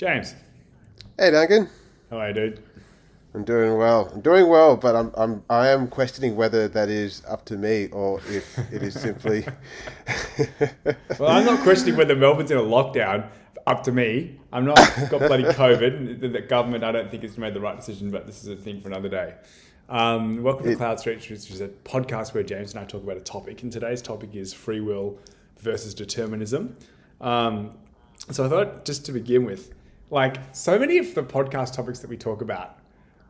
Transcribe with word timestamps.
James, 0.00 0.34
Hey 1.18 1.30
Duncan, 1.30 1.68
how 2.08 2.20
are 2.20 2.28
you, 2.28 2.34
dude? 2.34 2.62
I'm 3.34 3.44
doing 3.44 3.76
well. 3.76 4.10
I'm 4.14 4.22
doing 4.22 4.48
well, 4.48 4.74
but 4.74 4.96
I'm 4.96 5.12
I'm 5.14 5.42
I 5.50 5.68
am 5.68 5.88
questioning 5.88 6.36
whether 6.36 6.68
that 6.68 6.88
is 6.88 7.22
up 7.28 7.44
to 7.44 7.58
me 7.58 7.88
or 7.88 8.18
if 8.30 8.58
it 8.72 8.82
is 8.82 8.98
simply. 8.98 9.44
Well, 11.18 11.28
I'm 11.30 11.44
not 11.44 11.60
questioning 11.60 11.98
whether 11.98 12.16
Melbourne's 12.16 12.50
in 12.50 12.56
a 12.56 12.62
lockdown. 12.62 13.28
Up 13.66 13.84
to 13.84 13.92
me. 13.92 14.40
I'm 14.54 14.64
not 14.64 14.78
got 15.10 15.18
bloody 15.18 15.44
COVID. 15.64 16.18
The, 16.22 16.28
the 16.28 16.40
government, 16.40 16.82
I 16.82 16.92
don't 16.92 17.10
think, 17.10 17.22
has 17.24 17.36
made 17.36 17.52
the 17.52 17.60
right 17.60 17.76
decision, 17.76 18.10
but 18.10 18.24
this 18.26 18.42
is 18.42 18.48
a 18.48 18.56
thing 18.56 18.80
for 18.80 18.88
another 18.88 19.10
day. 19.10 19.34
Um, 19.90 20.42
welcome 20.42 20.64
to 20.64 20.72
It- 20.72 20.78
Cloud 20.78 20.98
Street, 20.98 21.16
which 21.28 21.50
is 21.50 21.60
a 21.60 21.68
podcast 21.68 22.32
where 22.32 22.42
James 22.42 22.72
and 22.72 22.80
I 22.80 22.86
talk 22.86 23.02
about 23.02 23.18
a 23.18 23.20
topic. 23.20 23.62
And 23.62 23.70
today's 23.70 24.00
topic 24.00 24.34
is 24.34 24.54
free 24.54 24.80
will 24.80 25.18
versus 25.58 25.92
determinism. 25.92 26.74
Um, 27.20 27.72
so 28.30 28.46
I 28.46 28.48
thought, 28.48 28.86
just 28.86 29.04
to 29.04 29.12
begin 29.12 29.44
with, 29.44 29.74
like 30.10 30.36
so 30.52 30.78
many 30.78 30.98
of 30.98 31.14
the 31.14 31.22
podcast 31.22 31.74
topics 31.74 32.00
that 32.00 32.10
we 32.10 32.16
talk 32.16 32.42
about 32.42 32.78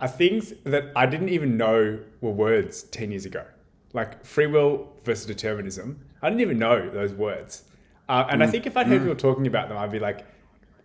are 0.01 0.09
things 0.09 0.55
that 0.65 0.91
I 0.97 1.07
didn't 1.07 1.29
even 1.29 1.57
know 1.57 2.01
were 2.21 2.31
words 2.31 2.85
10 2.85 3.11
years 3.11 3.27
ago. 3.27 3.45
Like 3.93 4.25
free 4.25 4.47
will 4.47 4.89
versus 5.05 5.27
determinism. 5.27 6.01
I 6.23 6.31
didn't 6.31 6.41
even 6.41 6.59
know 6.59 6.89
those 6.89 7.13
words. 7.13 7.65
Uh, 8.09 8.27
and 8.29 8.43
I 8.43 8.47
think 8.47 8.67
if 8.67 8.77
I'd 8.77 8.87
heard 8.87 9.03
people 9.03 9.15
talking 9.15 9.47
about 9.47 9.69
them, 9.69 9.79
I'd 9.79 9.93
be 9.93 9.99
like, 9.99 10.27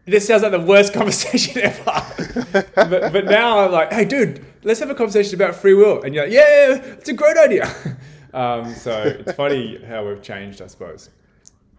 this 0.05 0.27
sounds 0.27 0.44
like 0.44 0.52
the 0.52 0.59
worst 0.59 0.94
conversation 0.94 1.62
ever. 1.62 2.67
but, 2.75 3.14
but 3.14 3.25
now 3.25 3.59
I'm 3.59 3.72
like, 3.72 3.91
hey, 3.91 4.05
dude, 4.05 4.45
let's 4.64 4.80
have 4.80 4.89
a 4.89 4.95
conversation 4.95 5.36
about 5.36 5.55
free 5.55 5.73
will. 5.73 6.03
And 6.03 6.14
you're 6.14 6.25
like, 6.25 6.34
yeah, 6.34 6.75
it's 6.75 7.09
a 7.09 7.14
great 7.14 7.38
idea. 7.38 7.73
um, 8.34 8.73
so 8.75 9.02
it's 9.02 9.34
funny 9.34 9.84
how 9.84 10.08
we've 10.08 10.22
changed, 10.22 10.62
I 10.62 10.67
suppose. 10.67 11.09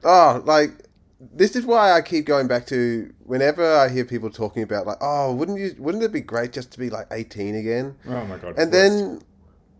oh, 0.04 0.42
like 0.44 0.72
this 1.18 1.56
is 1.56 1.64
why 1.64 1.92
I 1.92 2.02
keep 2.02 2.26
going 2.26 2.46
back 2.46 2.66
to 2.66 3.12
whenever 3.24 3.76
I 3.76 3.88
hear 3.88 4.04
people 4.04 4.30
talking 4.30 4.62
about 4.62 4.86
like, 4.86 4.98
oh, 5.00 5.34
wouldn't 5.34 5.58
you? 5.58 5.74
Wouldn't 5.78 6.04
it 6.04 6.12
be 6.12 6.20
great 6.20 6.52
just 6.52 6.72
to 6.72 6.78
be 6.78 6.90
like 6.90 7.06
18 7.10 7.54
again? 7.54 7.96
Oh 8.06 8.24
my 8.26 8.36
God. 8.36 8.58
And 8.58 8.72
then 8.72 9.22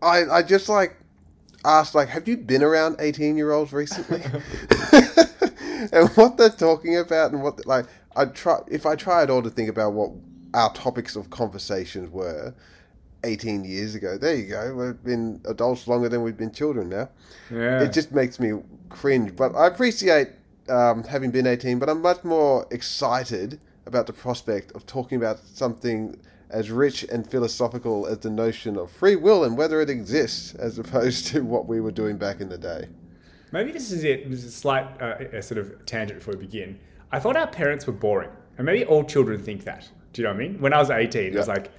I 0.02 0.24
I 0.24 0.42
just 0.42 0.68
like 0.68 0.96
asked 1.64 1.94
like, 1.94 2.08
have 2.08 2.26
you 2.26 2.36
been 2.36 2.62
around 2.62 2.96
18 3.00 3.36
year 3.36 3.52
olds 3.52 3.72
recently? 3.72 4.22
and 5.92 6.08
what 6.10 6.36
they're 6.36 6.48
talking 6.48 6.96
about 6.96 7.32
and 7.32 7.42
what 7.42 7.66
like 7.66 7.86
I 8.14 8.24
try 8.26 8.60
if 8.68 8.86
I 8.86 8.96
try 8.96 9.22
at 9.22 9.30
all 9.30 9.42
to 9.42 9.50
think 9.50 9.68
about 9.68 9.92
what 9.92 10.12
our 10.54 10.72
topics 10.72 11.16
of 11.16 11.28
conversations 11.28 12.10
were 12.10 12.54
18 13.24 13.64
years 13.64 13.94
ago. 13.94 14.16
There 14.16 14.34
you 14.34 14.48
go. 14.48 14.74
We've 14.74 15.04
been 15.04 15.40
adults 15.44 15.86
longer 15.86 16.08
than 16.08 16.22
we've 16.22 16.36
been 16.36 16.52
children 16.52 16.88
now. 16.88 17.10
yeah. 17.50 17.82
It 17.82 17.92
just 17.92 18.12
makes 18.12 18.40
me 18.40 18.62
cringe. 18.88 19.36
But 19.36 19.54
I 19.54 19.66
appreciate 19.66 20.28
um, 20.68 21.04
having 21.04 21.30
been 21.30 21.46
18, 21.46 21.78
but 21.78 21.88
I'm 21.88 22.02
much 22.02 22.24
more 22.24 22.66
excited 22.70 23.60
about 23.86 24.06
the 24.06 24.12
prospect 24.12 24.72
of 24.72 24.86
talking 24.86 25.16
about 25.16 25.38
something 25.38 26.18
as 26.50 26.70
rich 26.70 27.04
and 27.04 27.28
philosophical 27.28 28.06
as 28.06 28.18
the 28.18 28.30
notion 28.30 28.76
of 28.76 28.90
free 28.90 29.16
will 29.16 29.44
and 29.44 29.56
whether 29.56 29.80
it 29.80 29.90
exists, 29.90 30.54
as 30.54 30.78
opposed 30.82 31.26
to 31.28 31.40
what 31.40 31.66
we 31.66 31.80
were 31.80 31.90
doing 31.90 32.16
back 32.16 32.40
in 32.40 32.48
the 32.48 32.58
day. 32.58 32.88
Maybe 33.52 33.72
this 33.72 33.90
is 33.90 34.04
it. 34.04 34.28
This 34.28 34.40
is 34.40 34.46
a 34.46 34.56
slight 34.56 35.00
uh, 35.00 35.16
a 35.32 35.42
sort 35.42 35.58
of 35.58 35.86
tangent 35.86 36.18
before 36.18 36.34
we 36.34 36.40
begin. 36.46 36.78
I 37.12 37.20
thought 37.20 37.36
our 37.36 37.46
parents 37.46 37.86
were 37.86 37.92
boring, 37.92 38.30
and 38.58 38.66
maybe 38.66 38.84
all 38.84 39.04
children 39.04 39.40
think 39.40 39.64
that. 39.64 39.88
Do 40.12 40.22
you 40.22 40.28
know 40.28 40.34
what 40.34 40.42
I 40.42 40.48
mean? 40.48 40.60
When 40.60 40.72
I 40.72 40.78
was 40.78 40.90
eighteen, 40.90 41.32
it 41.32 41.36
was 41.36 41.48
like, 41.48 41.70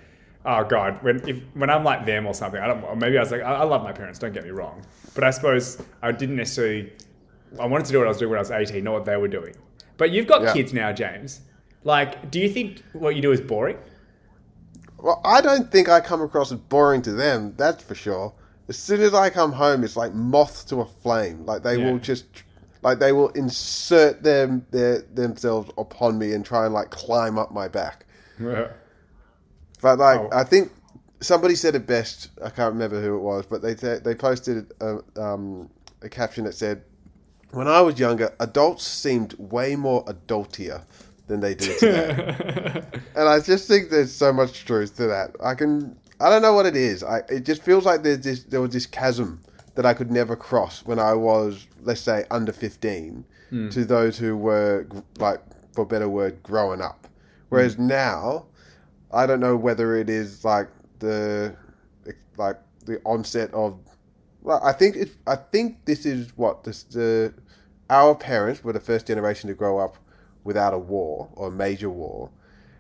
oh 0.46 0.64
god, 0.64 1.04
when 1.04 1.28
if 1.28 1.42
when 1.54 1.70
I'm 1.70 1.84
like 1.84 2.06
them 2.06 2.26
or 2.26 2.34
something, 2.34 2.60
I 2.62 2.68
don't. 2.68 2.84
Or 2.84 2.96
maybe 2.96 3.18
I 3.18 3.22
was 3.22 3.32
like, 3.32 3.42
I, 3.42 3.56
I 3.56 3.64
love 3.64 3.84
my 3.84 3.92
parents. 3.92 4.18
Don't 4.18 4.34
get 4.34 4.46
me 4.46 4.52
wrong, 4.52 4.82
but 5.14 5.24
I 5.24 5.30
suppose 5.30 5.82
I 6.02 6.12
didn't 6.12 6.38
necessarily. 6.38 6.94
I 7.60 7.66
wanted 7.66 7.86
to 7.86 7.92
do 7.92 7.98
what 8.00 8.08
I 8.08 8.10
was 8.10 8.18
doing 8.18 8.32
when 8.32 8.38
I 8.38 8.42
was 8.42 8.52
eighteen, 8.52 8.84
not 8.84 8.94
what 8.94 9.06
they 9.06 9.18
were 9.18 9.28
doing. 9.28 9.56
But 9.98 10.12
you've 10.12 10.28
got 10.28 10.42
Yeah. 10.44 10.54
kids 10.54 10.74
now, 10.74 10.92
James. 10.92 11.42
Like, 11.84 12.30
do 12.30 12.40
you 12.40 12.50
think 12.50 12.82
what 12.94 13.16
you 13.16 13.22
do 13.22 13.32
is 13.32 13.42
boring? 13.42 13.78
Well, 15.00 15.22
I 15.24 15.42
don't 15.42 15.72
think 15.72 15.90
I 15.90 16.00
come 16.02 16.22
across 16.22 16.52
as 16.52 16.58
boring 16.60 17.02
to 17.04 17.14
them, 17.14 17.54
that's 17.58 17.84
for 17.84 17.96
sure. 17.96 18.34
As 18.68 18.78
soon 18.78 19.02
as 19.02 19.14
I 19.14 19.30
come 19.30 19.54
home, 19.54 19.84
it's 19.84 19.96
like 19.96 20.14
moth 20.14 20.68
to 20.70 20.82
a 20.82 20.86
flame. 20.86 21.46
Like 21.46 21.64
they 21.64 21.78
Yeah. 21.78 21.92
will 21.92 22.00
just, 22.00 22.26
like 22.84 23.00
they 23.00 23.12
will 23.12 23.30
insert 23.30 24.24
them 24.24 24.66
their 24.72 25.00
themselves 25.14 25.72
upon 25.78 26.18
me 26.18 26.34
and 26.34 26.44
try 26.46 26.66
and 26.66 26.74
like 26.74 26.90
climb 26.90 27.38
up 27.38 27.52
my 27.52 27.68
back. 27.68 28.06
But 29.82 30.00
like, 30.00 30.20
Oh. 30.20 30.30
I 30.32 30.44
think 30.44 30.72
somebody 31.22 31.56
said 31.56 31.76
it 31.76 31.86
best. 31.86 32.30
I 32.44 32.50
can't 32.50 32.74
remember 32.74 33.00
who 33.02 33.16
it 33.16 33.20
was, 33.22 33.46
but 33.46 33.62
they 33.62 33.74
they 33.76 34.16
posted 34.16 34.72
a, 34.82 34.98
um, 35.16 35.70
a 36.02 36.10
caption 36.10 36.46
that 36.46 36.54
said, 36.56 36.82
"When 37.52 37.68
I 37.68 37.82
was 37.82 38.00
younger, 38.00 38.34
adults 38.40 38.84
seemed 38.84 39.34
way 39.38 39.76
more 39.76 40.04
adultier 40.06 40.82
than 41.28 41.40
they 41.40 41.56
do 41.56 41.74
today." 41.78 42.84
and 43.16 43.30
I 43.30 43.40
just 43.40 43.68
think 43.68 43.90
there's 43.90 44.12
so 44.12 44.32
much 44.34 44.66
truth 44.66 44.96
to 44.98 45.08
that. 45.08 45.36
I 45.44 45.56
can, 45.56 45.98
I 46.20 46.30
don't 46.30 46.42
know 46.42 46.54
what 46.54 46.66
it 46.66 46.76
is. 46.76 47.04
I 47.04 47.20
it 47.30 47.46
just 47.46 47.64
feels 47.64 47.86
like 47.86 48.04
there's 48.04 48.22
this 48.22 48.44
there 48.44 48.62
was 48.62 48.72
this 48.72 48.86
chasm 48.86 49.42
that 49.76 49.86
I 49.86 49.94
could 49.94 50.12
never 50.12 50.36
cross 50.36 50.84
when 50.86 50.98
I 51.00 51.14
was, 51.14 51.68
let's 51.84 52.02
say, 52.02 52.26
under 52.32 52.52
fifteen, 52.52 53.26
hmm. 53.50 53.70
to 53.70 53.86
those 53.86 54.18
who 54.18 54.36
were 54.36 54.88
like, 55.20 55.42
for 55.74 55.82
a 55.82 55.86
better 55.86 56.10
word, 56.10 56.42
growing 56.42 56.82
up. 56.82 57.08
Whereas 57.50 57.76
hmm. 57.76 57.88
now, 57.88 58.46
I 59.12 59.26
don't 59.26 59.40
know 59.40 59.56
whether 59.56 59.96
it 59.96 60.10
is 60.10 60.44
like 60.44 60.70
the 61.00 61.56
like 62.38 62.58
the 62.86 63.02
onset 63.06 63.54
of. 63.54 63.80
Well, 64.48 64.62
I 64.64 64.72
think 64.72 64.96
it. 64.96 65.10
I 65.28 65.36
think 65.36 65.84
this 65.84 66.06
is 66.06 66.32
what 66.38 66.64
this, 66.64 66.84
the 66.84 67.34
our 67.90 68.16
parents 68.16 68.64
were 68.64 68.72
the 68.72 68.80
first 68.80 69.06
generation 69.06 69.50
to 69.50 69.54
grow 69.54 69.78
up 69.78 69.98
without 70.46 70.74
a 70.74 70.78
war 70.78 71.28
or 71.36 71.50
a 71.50 71.52
major 71.52 71.90
war, 71.90 72.30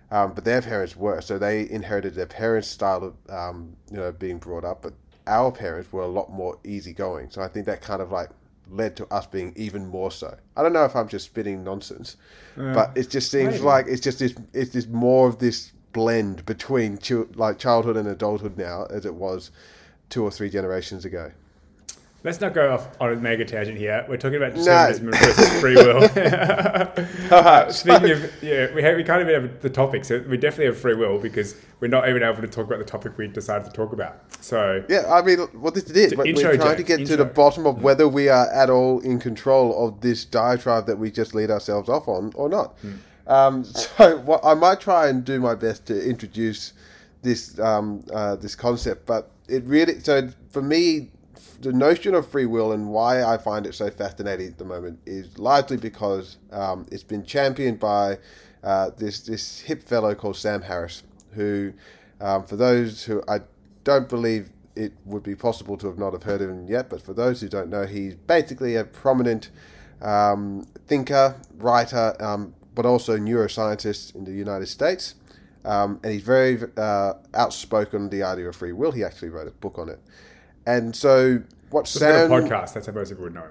um, 0.10 0.32
but 0.32 0.46
their 0.46 0.62
parents 0.62 0.96
were 0.96 1.20
so 1.20 1.38
they 1.38 1.70
inherited 1.70 2.16
their 2.16 2.26
parents' 2.26 2.70
style 2.70 3.04
of 3.04 3.16
um, 3.30 3.76
you 3.92 3.98
know 3.98 4.14
being 4.14 4.38
brought 4.38 4.64
up. 4.64 4.82
But 4.82 4.94
our 5.28 5.52
parents 5.52 5.92
were 5.92 6.04
a 6.04 6.08
lot 6.08 6.32
more 6.32 6.58
easygoing, 6.64 7.32
so 7.32 7.42
I 7.42 7.50
think 7.50 7.66
that 7.66 7.82
kind 7.82 8.02
of 8.02 8.14
like 8.14 8.30
led 8.70 8.96
to 8.96 9.14
us 9.14 9.28
being 9.28 9.52
even 9.58 9.88
more 9.88 10.10
so. 10.10 10.38
I 10.56 10.64
don't 10.64 10.72
know 10.72 10.86
if 10.86 10.96
I'm 10.96 11.10
just 11.10 11.26
spitting 11.26 11.66
nonsense, 11.66 12.16
but 12.56 12.98
it 12.98 13.10
just 13.10 13.30
seems 13.30 13.56
maybe. 13.56 13.66
like 13.66 13.88
it's 13.90 14.00
just 14.00 14.20
this 14.20 14.34
it's 14.54 14.72
this 14.72 14.88
more 14.88 15.28
of 15.28 15.40
this 15.40 15.74
blend 15.92 16.46
between 16.46 16.98
chil- 16.98 17.28
like 17.36 17.60
childhood 17.60 17.98
and 17.98 18.08
adulthood 18.08 18.58
now 18.58 18.86
as 18.86 19.06
it 19.06 19.16
was 19.16 19.52
two 20.10 20.24
or 20.24 20.32
three 20.32 20.50
generations 20.50 21.04
ago. 21.04 21.30
Let's 22.28 22.42
not 22.42 22.54
go 22.54 22.74
off 22.74 22.90
on 23.00 23.14
a 23.14 23.16
mega 23.16 23.46
tangent 23.46 23.78
here. 23.78 24.06
We're 24.10 24.18
talking 24.18 24.36
about 24.36 24.54
No. 24.54 24.62
determinism 24.62 25.12
versus 25.12 25.62
free 25.62 25.76
will. 25.76 26.02
Speaking 27.72 28.12
of, 28.12 28.44
yeah, 28.44 28.74
we, 28.76 28.84
have, 28.84 28.98
we 28.98 29.04
can't 29.06 29.22
even 29.22 29.34
have 29.34 29.62
the 29.62 29.70
topic, 29.70 30.04
so 30.04 30.22
we 30.28 30.36
definitely 30.36 30.66
have 30.66 30.78
free 30.78 30.94
will 30.94 31.20
because 31.20 31.56
we're 31.80 31.88
not 31.88 32.10
even 32.10 32.24
able 32.24 32.42
to 32.42 32.48
talk 32.50 32.68
about 32.68 32.80
the 32.80 32.86
topic 32.86 33.18
we 33.18 33.28
decided 33.30 33.64
to 33.64 33.72
talk 33.72 33.94
about. 33.94 34.20
So, 34.44 34.84
Yeah, 34.90 35.06
I 35.10 35.22
mean, 35.22 35.40
what 35.54 35.74
this 35.74 35.86
is, 35.86 36.16
but 36.16 36.28
intro, 36.28 36.50
we're 36.50 36.58
trying 36.58 36.76
to 36.76 36.84
get 36.84 37.08
to 37.08 37.16
the 37.16 37.24
bottom 37.24 37.66
of 37.66 37.82
whether 37.82 38.10
we 38.10 38.28
are 38.28 38.52
at 38.52 38.70
all 38.70 39.00
in 39.00 39.22
control 39.22 39.88
of 39.88 40.02
this 40.02 40.26
diatribe 40.26 40.86
that 40.88 41.00
we 41.00 41.10
just 41.10 41.34
lead 41.34 41.50
ourselves 41.50 41.88
off 41.88 42.10
on 42.10 42.34
or 42.36 42.50
not. 42.50 42.78
Hmm. 42.80 42.94
Um, 43.28 43.64
so, 43.64 44.18
what 44.18 44.44
I 44.44 44.54
might 44.54 44.82
try 44.82 45.08
and 45.08 45.24
do 45.24 45.40
my 45.40 45.56
best 45.56 45.86
to 45.86 46.06
introduce 46.06 46.74
this 47.22 47.58
um, 47.58 48.04
uh, 48.14 48.36
this 48.36 48.54
concept, 48.54 49.06
but 49.06 49.32
it 49.48 49.64
really 49.64 50.02
so 50.02 50.28
for 50.50 50.62
me, 50.62 51.10
the 51.62 51.74
notion 51.74 52.14
of 52.14 52.30
free 52.30 52.46
will 52.46 52.72
and 52.72 52.90
why 52.90 53.24
I 53.24 53.38
find 53.38 53.66
it 53.66 53.74
so 53.74 53.90
fascinating 53.90 54.48
at 54.48 54.58
the 54.58 54.66
moment 54.66 55.00
is 55.06 55.38
largely 55.40 55.78
because 55.78 56.38
um, 56.52 56.86
it's 56.92 57.04
been 57.04 57.24
championed 57.24 57.80
by 57.80 58.20
uh, 58.64 58.92
this 58.98 59.22
this 59.22 59.62
hip 59.62 59.82
fellow 59.82 60.14
called 60.16 60.36
Sam 60.36 60.62
Harris, 60.62 61.04
who, 61.32 61.74
um, 62.20 62.44
for 62.46 62.56
those 62.56 63.04
who 63.04 63.24
I 63.28 63.40
don't 63.84 64.10
believe 64.10 64.50
it 64.76 64.94
would 65.06 65.24
be 65.24 65.36
possible 65.36 65.78
to 65.78 65.88
have 65.88 65.98
not 65.98 66.14
have 66.14 66.24
heard 66.24 66.42
of 66.42 66.50
him 66.50 66.68
yet, 66.68 66.90
but 66.90 67.02
for 67.02 67.14
those 67.14 67.42
who 67.42 67.48
don't 67.48 67.70
know, 67.70 67.86
he's 67.86 68.16
basically 68.16 68.76
a 68.76 68.84
prominent 68.84 69.50
um, 70.02 70.68
thinker, 70.88 71.36
writer, 71.58 72.16
um, 72.20 72.54
but 72.76 72.86
also 72.86 73.18
neuroscientist 73.18 74.14
in 74.16 74.24
the 74.24 74.32
United 74.32 74.68
States. 74.68 75.16
Um, 75.66 76.00
and 76.04 76.14
he's 76.14 76.22
very 76.22 76.60
uh, 76.78 77.14
outspoken 77.34 78.04
on 78.04 78.10
the 78.10 78.24
idea 78.24 78.48
of 78.48 78.56
free 78.56 78.72
will. 78.72 78.92
He 78.92 79.04
actually 79.04 79.30
wrote 79.30 79.48
a 79.48 79.52
book 79.52 79.80
on 79.80 79.90
it. 79.90 80.00
And 80.68 80.94
so, 80.94 81.42
what 81.70 81.86
just 81.86 82.00
got 82.02 82.10
a 82.10 82.28
Sam. 82.28 82.30
podcast. 82.30 82.74
That's 82.74 82.88
how 82.88 82.94
most 82.94 83.10
people 83.10 83.24
would 83.24 83.34
know. 83.34 83.48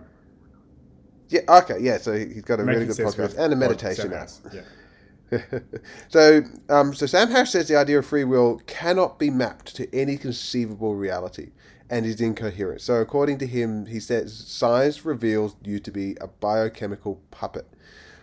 Yeah, 1.30 1.40
okay, 1.48 1.78
yeah, 1.80 1.96
so 1.96 2.12
he's 2.12 2.42
got 2.42 2.60
a 2.60 2.62
Making 2.62 2.82
really 2.82 2.94
good 2.94 3.06
podcast 3.06 3.36
and 3.38 3.52
a 3.52 3.56
meditation 3.56 4.12
app. 4.12 4.28
Yeah. 4.52 5.40
so, 6.08 6.42
um, 6.68 6.94
so 6.94 7.06
Sam 7.06 7.30
Harris 7.30 7.50
says 7.50 7.66
the 7.66 7.76
idea 7.76 7.98
of 7.98 8.06
free 8.06 8.22
will 8.22 8.60
cannot 8.66 9.18
be 9.18 9.30
mapped 9.30 9.74
to 9.76 9.92
any 9.92 10.18
conceivable 10.18 10.94
reality 10.94 11.50
and 11.90 12.04
is 12.04 12.20
incoherent. 12.20 12.82
So, 12.82 12.96
according 12.96 13.38
to 13.38 13.46
him, 13.46 13.86
he 13.86 13.98
says 13.98 14.36
science 14.46 15.04
reveals 15.04 15.56
you 15.64 15.80
to 15.80 15.90
be 15.90 16.16
a 16.20 16.28
biochemical 16.28 17.20
puppet. 17.30 17.66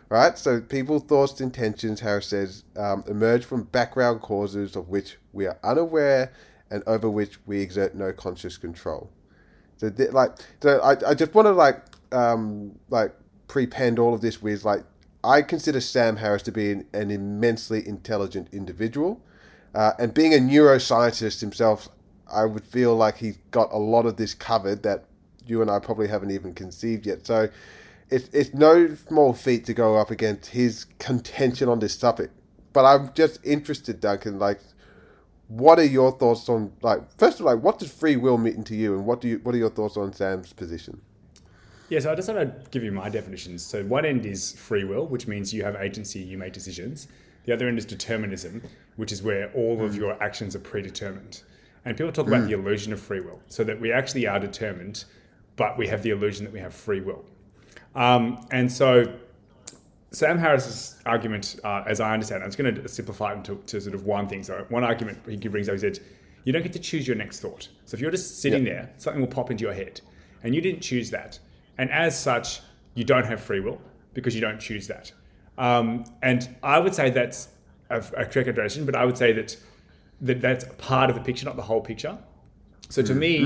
Right? 0.07 0.37
So, 0.37 0.61
people's 0.61 1.03
thoughts, 1.03 1.41
intentions, 1.41 1.99
Harris 1.99 2.27
says, 2.27 2.63
um, 2.77 3.03
emerge 3.07 3.43
from 3.43 3.63
background 3.63 4.21
causes 4.21 4.75
of 4.75 4.87
which 4.87 5.17
we 5.33 5.47
are 5.47 5.57
unaware 5.63 6.31
and 6.73 6.83
over 6.87 7.09
which 7.09 7.33
we 7.45 7.61
exert 7.61 7.93
no 7.93 8.11
conscious 8.11 8.57
control. 8.57 9.09
So, 9.77 9.91
like, 10.11 10.31
so 10.61 10.79
I, 10.81 11.11
I 11.11 11.13
just 11.13 11.33
want 11.33 11.45
to 11.45 11.51
like, 11.51 11.77
um, 12.11 12.77
like, 12.89 13.13
prepend 13.47 13.99
all 13.99 14.13
of 14.13 14.21
this 14.21 14.41
with 14.41 14.65
like 14.65 14.83
I 15.23 15.41
consider 15.41 15.79
Sam 15.79 16.17
Harris 16.17 16.41
to 16.43 16.51
be 16.51 16.71
an, 16.71 16.87
an 16.93 17.11
immensely 17.11 17.87
intelligent 17.87 18.49
individual. 18.51 19.21
Uh, 19.73 19.91
and 19.99 20.13
being 20.13 20.33
a 20.33 20.37
neuroscientist 20.37 21.39
himself, 21.39 21.87
I 22.31 22.45
would 22.45 22.65
feel 22.65 22.95
like 22.95 23.17
he's 23.17 23.37
got 23.51 23.71
a 23.71 23.77
lot 23.77 24.05
of 24.05 24.17
this 24.17 24.33
covered 24.33 24.83
that 24.83 25.05
you 25.45 25.61
and 25.61 25.69
I 25.69 25.79
probably 25.79 26.07
haven't 26.07 26.31
even 26.31 26.53
conceived 26.53 27.05
yet. 27.05 27.25
So 27.25 27.49
it's, 28.09 28.29
it's 28.33 28.53
no 28.53 28.95
small 28.95 29.33
feat 29.33 29.65
to 29.65 29.73
go 29.73 29.97
up 29.97 30.11
against 30.11 30.47
his 30.49 30.85
contention 30.99 31.69
on 31.69 31.79
this 31.79 31.97
topic. 31.97 32.31
But 32.73 32.85
I'm 32.85 33.13
just 33.13 33.39
interested, 33.43 33.99
Duncan, 33.99 34.39
like, 34.39 34.59
what 35.47 35.77
are 35.79 35.85
your 35.85 36.11
thoughts 36.11 36.47
on, 36.49 36.71
like, 36.81 37.01
first 37.17 37.39
of 37.39 37.45
all, 37.45 37.53
like, 37.53 37.63
what 37.63 37.79
does 37.79 37.91
free 37.91 38.15
will 38.15 38.37
mean 38.37 38.63
to 38.63 38.75
you, 38.75 38.95
and 38.95 39.05
what 39.05 39.21
do 39.21 39.27
you, 39.27 39.39
what 39.43 39.53
are 39.53 39.57
your 39.57 39.69
thoughts 39.69 39.97
on 39.97 40.13
Sam's 40.13 40.53
position? 40.53 41.01
Yeah, 41.89 41.99
so 41.99 42.11
I 42.11 42.15
just 42.15 42.27
want 42.27 42.39
to 42.39 42.69
give 42.71 42.83
you 42.83 42.91
my 42.91 43.09
definitions. 43.09 43.63
So 43.63 43.83
one 43.83 44.05
end 44.05 44.25
is 44.25 44.53
free 44.53 44.83
will, 44.83 45.05
which 45.05 45.27
means 45.27 45.53
you 45.53 45.63
have 45.63 45.75
agency, 45.75 46.19
you 46.19 46.37
make 46.37 46.53
decisions. 46.53 47.07
The 47.45 47.53
other 47.53 47.67
end 47.67 47.77
is 47.77 47.85
determinism, 47.85 48.63
which 48.95 49.11
is 49.11 49.21
where 49.21 49.51
all 49.53 49.83
of 49.83 49.95
your 49.95 50.21
actions 50.23 50.55
are 50.55 50.59
predetermined. 50.59 51.43
And 51.85 51.97
people 51.97 52.11
talk 52.13 52.27
about 52.27 52.47
the 52.47 52.53
illusion 52.53 52.93
of 52.93 53.01
free 53.01 53.19
will, 53.19 53.41
so 53.47 53.63
that 53.65 53.79
we 53.79 53.91
actually 53.91 54.25
are 54.25 54.39
determined, 54.39 55.03
but 55.57 55.77
we 55.77 55.87
have 55.87 56.01
the 56.01 56.11
illusion 56.11 56.45
that 56.45 56.53
we 56.53 56.61
have 56.61 56.73
free 56.73 57.01
will. 57.01 57.25
Um, 57.95 58.47
and 58.49 58.71
so 58.71 59.13
Sam 60.13 60.37
Harris's 60.37 61.01
argument, 61.07 61.59
uh, 61.63 61.83
as 61.87 61.99
I 61.99 62.13
understand 62.13 62.41
it, 62.41 62.45
I'm 62.45 62.51
just 62.51 62.57
going 62.59 62.75
to 62.75 62.87
simplify 62.87 63.33
it 63.33 63.37
into 63.37 63.55
to 63.55 63.81
sort 63.81 63.95
of 63.95 64.05
one 64.05 64.27
thing. 64.27 64.43
So 64.43 64.65
one 64.69 64.83
argument 64.83 65.17
he 65.27 65.35
brings 65.35 65.67
up, 65.67 65.73
he 65.73 65.79
said, 65.79 65.99
you 66.43 66.53
don't 66.53 66.61
get 66.61 66.73
to 66.73 66.79
choose 66.79 67.07
your 67.07 67.17
next 67.17 67.39
thought. 67.39 67.67
So 67.85 67.95
if 67.95 68.01
you're 68.01 68.11
just 68.11 68.39
sitting 68.39 68.63
there, 68.63 68.91
something 68.97 69.21
will 69.21 69.27
pop 69.27 69.49
into 69.49 69.63
your 69.63 69.73
head, 69.73 70.01
and 70.43 70.53
you 70.53 70.61
didn't 70.61 70.81
choose 70.81 71.09
that. 71.11 71.39
And 71.79 71.89
as 71.89 72.17
such, 72.17 72.61
you 72.93 73.03
don't 73.03 73.25
have 73.25 73.41
free 73.41 73.59
will 73.59 73.81
because 74.13 74.35
you 74.35 74.41
don't 74.41 74.59
choose 74.59 74.87
that. 74.87 75.11
Um, 75.57 76.05
and 76.21 76.55
I 76.61 76.79
would 76.79 76.93
say 76.93 77.09
that's 77.09 77.47
a, 77.89 77.97
a 77.97 78.01
correct 78.01 78.47
interpretation, 78.47 78.85
but 78.85 78.95
I 78.95 79.05
would 79.05 79.17
say 79.17 79.33
that, 79.33 79.57
that 80.21 80.41
that's 80.41 80.65
part 80.77 81.09
of 81.09 81.15
the 81.15 81.21
picture, 81.23 81.45
not 81.45 81.55
the 81.55 81.63
whole 81.63 81.81
picture. 81.81 82.17
So 82.89 83.01
to 83.01 83.15
me, 83.15 83.39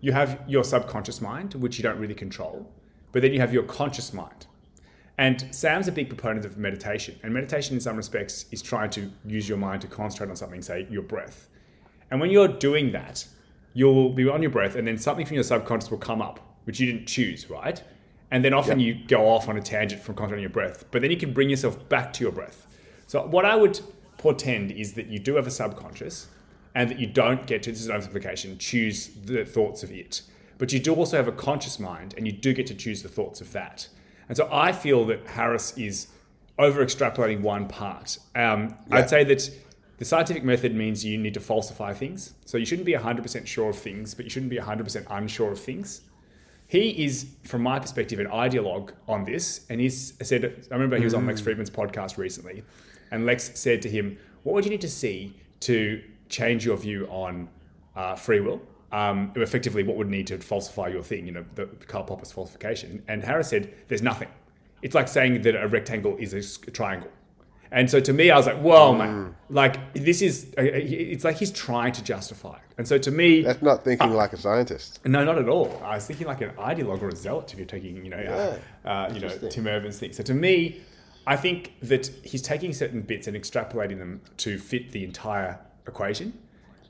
you 0.00 0.12
have 0.12 0.40
your 0.46 0.64
subconscious 0.64 1.20
mind, 1.20 1.54
which 1.54 1.76
you 1.76 1.82
don't 1.82 1.98
really 1.98 2.14
control, 2.14 2.70
but 3.12 3.20
then 3.20 3.34
you 3.34 3.40
have 3.40 3.52
your 3.52 3.64
conscious 3.64 4.14
mind. 4.14 4.46
And 5.16 5.54
Sam's 5.54 5.86
a 5.86 5.92
big 5.92 6.08
proponent 6.08 6.44
of 6.44 6.58
meditation. 6.58 7.18
And 7.22 7.32
meditation, 7.32 7.74
in 7.76 7.80
some 7.80 7.96
respects, 7.96 8.46
is 8.50 8.60
trying 8.60 8.90
to 8.90 9.10
use 9.24 9.48
your 9.48 9.58
mind 9.58 9.82
to 9.82 9.86
concentrate 9.86 10.30
on 10.30 10.36
something, 10.36 10.60
say 10.60 10.86
your 10.90 11.02
breath. 11.02 11.48
And 12.10 12.20
when 12.20 12.30
you're 12.30 12.48
doing 12.48 12.92
that, 12.92 13.26
you'll 13.74 14.10
be 14.10 14.28
on 14.28 14.42
your 14.42 14.50
breath, 14.50 14.76
and 14.76 14.86
then 14.86 14.98
something 14.98 15.26
from 15.26 15.34
your 15.34 15.44
subconscious 15.44 15.90
will 15.90 15.98
come 15.98 16.20
up, 16.20 16.40
which 16.64 16.80
you 16.80 16.86
didn't 16.86 17.06
choose, 17.06 17.48
right? 17.50 17.82
And 18.30 18.44
then 18.44 18.54
often 18.54 18.80
you 18.80 18.94
go 19.06 19.28
off 19.28 19.48
on 19.48 19.56
a 19.56 19.60
tangent 19.60 20.02
from 20.02 20.14
concentrating 20.14 20.46
on 20.46 20.50
your 20.50 20.50
breath, 20.50 20.84
but 20.90 21.02
then 21.02 21.10
you 21.10 21.16
can 21.16 21.32
bring 21.32 21.50
yourself 21.50 21.88
back 21.88 22.12
to 22.14 22.24
your 22.24 22.32
breath. 22.32 22.66
So, 23.06 23.24
what 23.26 23.44
I 23.44 23.54
would 23.54 23.80
portend 24.16 24.72
is 24.72 24.94
that 24.94 25.06
you 25.06 25.18
do 25.18 25.36
have 25.36 25.46
a 25.46 25.50
subconscious, 25.50 26.28
and 26.74 26.90
that 26.90 26.98
you 26.98 27.06
don't 27.06 27.46
get 27.46 27.62
to 27.64 27.70
this 27.70 27.80
is 27.80 27.88
an 27.88 28.00
oversimplification, 28.00 28.58
choose 28.58 29.10
the 29.24 29.44
thoughts 29.44 29.82
of 29.82 29.92
it. 29.92 30.22
But 30.58 30.72
you 30.72 30.80
do 30.80 30.94
also 30.94 31.16
have 31.16 31.28
a 31.28 31.32
conscious 31.32 31.78
mind, 31.78 32.14
and 32.16 32.26
you 32.26 32.32
do 32.32 32.52
get 32.52 32.66
to 32.68 32.74
choose 32.74 33.02
the 33.02 33.08
thoughts 33.08 33.40
of 33.40 33.52
that. 33.52 33.88
And 34.28 34.36
so 34.36 34.48
I 34.50 34.72
feel 34.72 35.04
that 35.06 35.26
Harris 35.26 35.76
is 35.76 36.08
over 36.58 36.84
extrapolating 36.84 37.40
one 37.40 37.66
part. 37.68 38.18
Um, 38.34 38.76
Yeah. 38.88 38.96
I'd 38.96 39.10
say 39.10 39.24
that 39.24 39.50
the 39.98 40.04
scientific 40.04 40.44
method 40.44 40.74
means 40.74 41.04
you 41.04 41.18
need 41.18 41.34
to 41.34 41.40
falsify 41.40 41.92
things. 41.92 42.34
So 42.44 42.56
you 42.58 42.64
shouldn't 42.66 42.86
be 42.86 42.94
100% 42.94 43.46
sure 43.46 43.70
of 43.70 43.78
things, 43.78 44.14
but 44.14 44.24
you 44.24 44.30
shouldn't 44.30 44.50
be 44.50 44.58
100% 44.58 45.06
unsure 45.10 45.52
of 45.52 45.60
things. 45.60 46.02
He 46.66 47.04
is, 47.04 47.26
from 47.44 47.62
my 47.62 47.78
perspective, 47.78 48.18
an 48.18 48.26
ideologue 48.26 48.90
on 49.06 49.24
this. 49.24 49.66
And 49.68 49.80
he 49.80 49.88
said, 49.90 50.66
I 50.70 50.74
remember 50.74 50.96
he 50.96 51.04
was 51.04 51.14
on 51.14 51.26
Lex 51.26 51.40
Fridman's 51.40 51.70
podcast 51.70 52.16
recently, 52.16 52.64
and 53.10 53.26
Lex 53.26 53.52
said 53.58 53.82
to 53.82 53.88
him, 53.90 54.18
What 54.42 54.54
would 54.54 54.64
you 54.64 54.70
need 54.70 54.80
to 54.80 54.88
see 54.88 55.36
to 55.60 56.02
change 56.28 56.64
your 56.64 56.76
view 56.76 57.06
on 57.10 57.48
uh, 57.94 58.16
free 58.16 58.40
will? 58.40 58.60
Um, 58.94 59.32
effectively, 59.34 59.82
what 59.82 59.96
would 59.96 60.08
need 60.08 60.28
to 60.28 60.38
falsify 60.38 60.86
your 60.88 61.02
thing, 61.02 61.26
you 61.26 61.32
know, 61.32 61.44
the 61.56 61.66
Karl 61.88 62.04
Popper's 62.04 62.30
falsification? 62.30 63.02
And 63.08 63.24
Harris 63.24 63.48
said, 63.48 63.74
There's 63.88 64.02
nothing. 64.02 64.28
It's 64.82 64.94
like 64.94 65.08
saying 65.08 65.42
that 65.42 65.60
a 65.60 65.66
rectangle 65.66 66.16
is 66.18 66.32
a 66.32 66.70
triangle. 66.70 67.10
And 67.72 67.90
so 67.90 67.98
to 67.98 68.12
me, 68.12 68.30
I 68.30 68.36
was 68.36 68.46
like, 68.46 68.58
whoa, 68.58 68.94
man. 68.94 69.34
Like, 69.50 69.94
this 69.94 70.22
is, 70.22 70.54
uh, 70.56 70.62
it's 70.62 71.24
like 71.24 71.36
he's 71.36 71.50
trying 71.50 71.90
to 71.92 72.04
justify 72.04 72.54
it. 72.54 72.62
And 72.78 72.86
so 72.86 72.98
to 72.98 73.10
me, 73.10 73.42
That's 73.42 73.62
not 73.62 73.82
thinking 73.82 74.12
like 74.12 74.32
a 74.32 74.36
scientist. 74.36 75.00
no, 75.04 75.24
not 75.24 75.38
at 75.38 75.48
all. 75.48 75.80
I 75.82 75.96
was 75.96 76.06
thinking 76.06 76.28
like 76.28 76.40
an 76.40 76.50
ideologue 76.50 77.02
or 77.02 77.08
a 77.08 77.16
zealot 77.16 77.52
if 77.52 77.58
you're 77.58 77.66
taking, 77.66 78.04
you 78.04 78.10
know, 78.10 78.58
uh, 78.84 78.88
uh, 78.88 79.12
you 79.12 79.18
know, 79.20 79.28
Tim 79.48 79.66
Urban's 79.66 79.98
thing. 79.98 80.12
So 80.12 80.22
to 80.22 80.34
me, 80.34 80.82
I 81.26 81.36
think 81.36 81.72
that 81.82 82.06
he's 82.22 82.42
taking 82.42 82.72
certain 82.72 83.00
bits 83.00 83.26
and 83.26 83.36
extrapolating 83.36 83.98
them 83.98 84.20
to 84.36 84.56
fit 84.58 84.92
the 84.92 85.02
entire 85.02 85.58
equation 85.88 86.32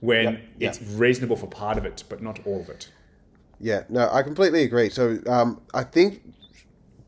when 0.05 0.25
Yep, 0.25 0.43
yep. 0.59 0.75
it's 0.75 0.83
reasonable 0.83 1.37
for 1.37 1.47
part 1.47 1.79
of 1.79 1.85
it, 1.85 2.05
but 2.09 2.23
not 2.23 2.39
all 2.47 2.61
of 2.61 2.69
it. 2.69 2.91
Yeah, 3.59 3.85
no, 3.89 4.09
I 4.13 4.23
completely 4.23 4.63
agree. 4.63 4.91
So 4.91 5.19
um, 5.27 5.63
I 5.73 5.85
think, 5.85 6.21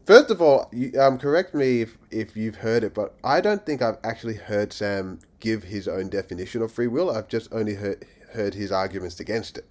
first 0.06 0.30
of 0.30 0.40
all, 0.40 0.70
you, 0.72 0.98
um, 0.98 1.18
correct 1.18 1.54
me 1.54 1.82
if, 1.82 1.98
if 2.10 2.36
you've 2.36 2.56
heard 2.56 2.82
it, 2.84 2.94
but 2.94 3.14
I 3.22 3.40
don't 3.40 3.64
think 3.66 3.82
I've 3.82 3.98
actually 4.02 4.36
heard 4.36 4.72
Sam 4.72 5.18
give 5.40 5.64
his 5.64 5.86
own 5.88 6.08
definition 6.08 6.62
of 6.62 6.72
free 6.72 6.86
will. 6.86 7.10
I've 7.10 7.28
just 7.28 7.52
only 7.52 7.74
heard, 7.74 8.06
heard 8.32 8.54
his 8.54 8.72
arguments 8.72 9.20
against 9.20 9.58
it. 9.58 9.66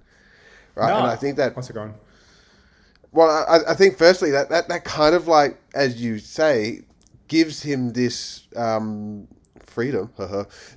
Right, 0.75 0.91
and 0.95 1.07
I 1.07 1.15
think 1.15 1.37
that 1.37 1.55
What's 1.55 1.69
it 1.69 1.73
going? 1.73 1.93
Well, 3.11 3.45
I, 3.47 3.71
I 3.71 3.75
think 3.75 3.97
firstly 3.97 4.29
that, 4.31 4.49
that 4.49 4.67
that 4.67 4.83
kind 4.83 5.15
of 5.15 5.27
like, 5.27 5.57
as 5.73 6.01
you 6.01 6.19
say, 6.19 6.81
gives 7.29 7.63
him 7.63 7.93
this 7.93 8.45
um, 8.57 9.27
freedom 9.59 10.11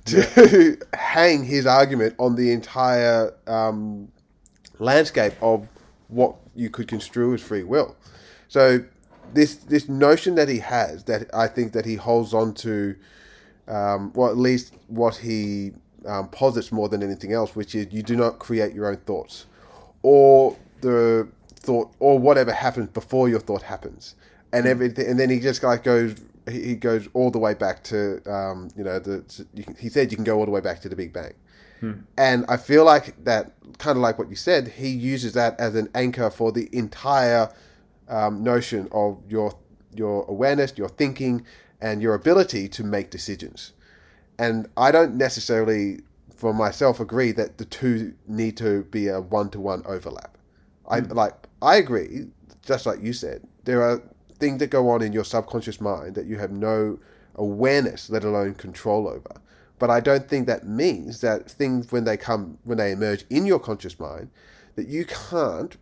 to 0.05 0.77
hang 0.93 1.43
his 1.43 1.65
argument 1.65 2.15
on 2.17 2.35
the 2.35 2.51
entire 2.51 3.33
um, 3.47 4.11
landscape 4.79 5.33
of 5.41 5.67
what 6.07 6.35
you 6.55 6.69
could 6.69 6.87
construe 6.87 7.33
as 7.33 7.41
free 7.41 7.63
will. 7.63 7.95
So 8.47 8.83
this 9.33 9.55
this 9.55 9.87
notion 9.87 10.35
that 10.35 10.49
he 10.49 10.59
has 10.59 11.03
that 11.05 11.29
I 11.33 11.47
think 11.47 11.73
that 11.73 11.85
he 11.85 11.95
holds 11.95 12.33
on 12.33 12.53
to, 12.55 12.95
um, 13.67 14.11
well, 14.13 14.29
at 14.29 14.37
least 14.37 14.73
what 14.87 15.15
he 15.15 15.71
um, 16.05 16.29
posits 16.29 16.71
more 16.71 16.89
than 16.89 17.03
anything 17.03 17.33
else, 17.33 17.55
which 17.55 17.75
is 17.75 17.91
you 17.91 18.03
do 18.03 18.15
not 18.15 18.39
create 18.39 18.73
your 18.73 18.87
own 18.87 18.97
thoughts, 18.97 19.45
or 20.01 20.57
the 20.81 21.27
thought, 21.55 21.93
or 21.99 22.17
whatever 22.17 22.51
happens 22.51 22.89
before 22.89 23.29
your 23.29 23.39
thought 23.39 23.61
happens, 23.61 24.15
and 24.51 24.65
everything, 24.65 25.07
and 25.07 25.19
then 25.19 25.29
he 25.29 25.39
just 25.39 25.63
like 25.63 25.83
goes. 25.83 26.15
He 26.47 26.75
goes 26.75 27.07
all 27.13 27.31
the 27.31 27.39
way 27.39 27.53
back 27.53 27.83
to, 27.85 28.21
um, 28.31 28.69
you 28.75 28.83
know, 28.83 28.99
the. 28.99 29.23
You 29.53 29.63
can, 29.63 29.75
he 29.75 29.89
said 29.89 30.11
you 30.11 30.17
can 30.17 30.23
go 30.23 30.37
all 30.37 30.45
the 30.45 30.51
way 30.51 30.61
back 30.61 30.81
to 30.81 30.89
the 30.89 30.95
Big 30.95 31.13
Bang, 31.13 31.33
and 32.17 32.45
I 32.47 32.57
feel 32.57 32.85
like 32.85 33.23
that, 33.23 33.53
kind 33.77 33.97
of 33.97 34.01
like 34.01 34.17
what 34.17 34.29
you 34.29 34.35
said, 34.35 34.67
he 34.67 34.89
uses 34.89 35.33
that 35.33 35.59
as 35.59 35.75
an 35.75 35.89
anchor 35.95 36.29
for 36.29 36.51
the 36.51 36.67
entire 36.71 37.51
um, 38.07 38.43
notion 38.43 38.87
of 38.91 39.21
your 39.29 39.57
your 39.95 40.25
awareness, 40.27 40.73
your 40.75 40.89
thinking, 40.89 41.45
and 41.81 42.01
your 42.01 42.13
ability 42.13 42.67
to 42.69 42.83
make 42.83 43.09
decisions. 43.09 43.73
And 44.37 44.67
I 44.77 44.91
don't 44.91 45.15
necessarily, 45.15 45.99
for 46.35 46.53
myself, 46.53 46.99
agree 46.99 47.31
that 47.33 47.57
the 47.57 47.65
two 47.65 48.13
need 48.27 48.57
to 48.57 48.83
be 48.85 49.07
a 49.07 49.19
one 49.19 49.49
to 49.51 49.59
one 49.59 49.83
overlap. 49.85 50.37
I 50.87 50.99
like 50.99 51.33
I 51.61 51.75
agree, 51.75 52.27
just 52.65 52.85
like 52.85 53.01
you 53.01 53.13
said, 53.13 53.47
there 53.65 53.81
are 53.83 54.01
things 54.39 54.59
that 54.59 54.69
go 54.69 54.89
on 54.89 55.01
in 55.01 55.13
your 55.13 55.25
subconscious 55.25 55.79
mind 55.81 56.15
that 56.15 56.25
you 56.25 56.37
have 56.37 56.51
no 56.51 56.99
awareness, 57.35 58.09
let 58.09 58.23
alone 58.23 58.55
control 58.55 59.07
over. 59.07 59.41
But 59.77 59.89
I 59.89 59.99
don't 59.99 60.27
think 60.27 60.47
that 60.47 60.67
means 60.67 61.21
that 61.21 61.49
things 61.49 61.91
when 61.91 62.03
they 62.03 62.17
come 62.17 62.57
when 62.63 62.77
they 62.77 62.91
emerge 62.91 63.25
in 63.29 63.45
your 63.45 63.59
conscious 63.59 63.99
mind, 63.99 64.29
that 64.75 64.87
you 64.87 65.05
can't 65.05 65.77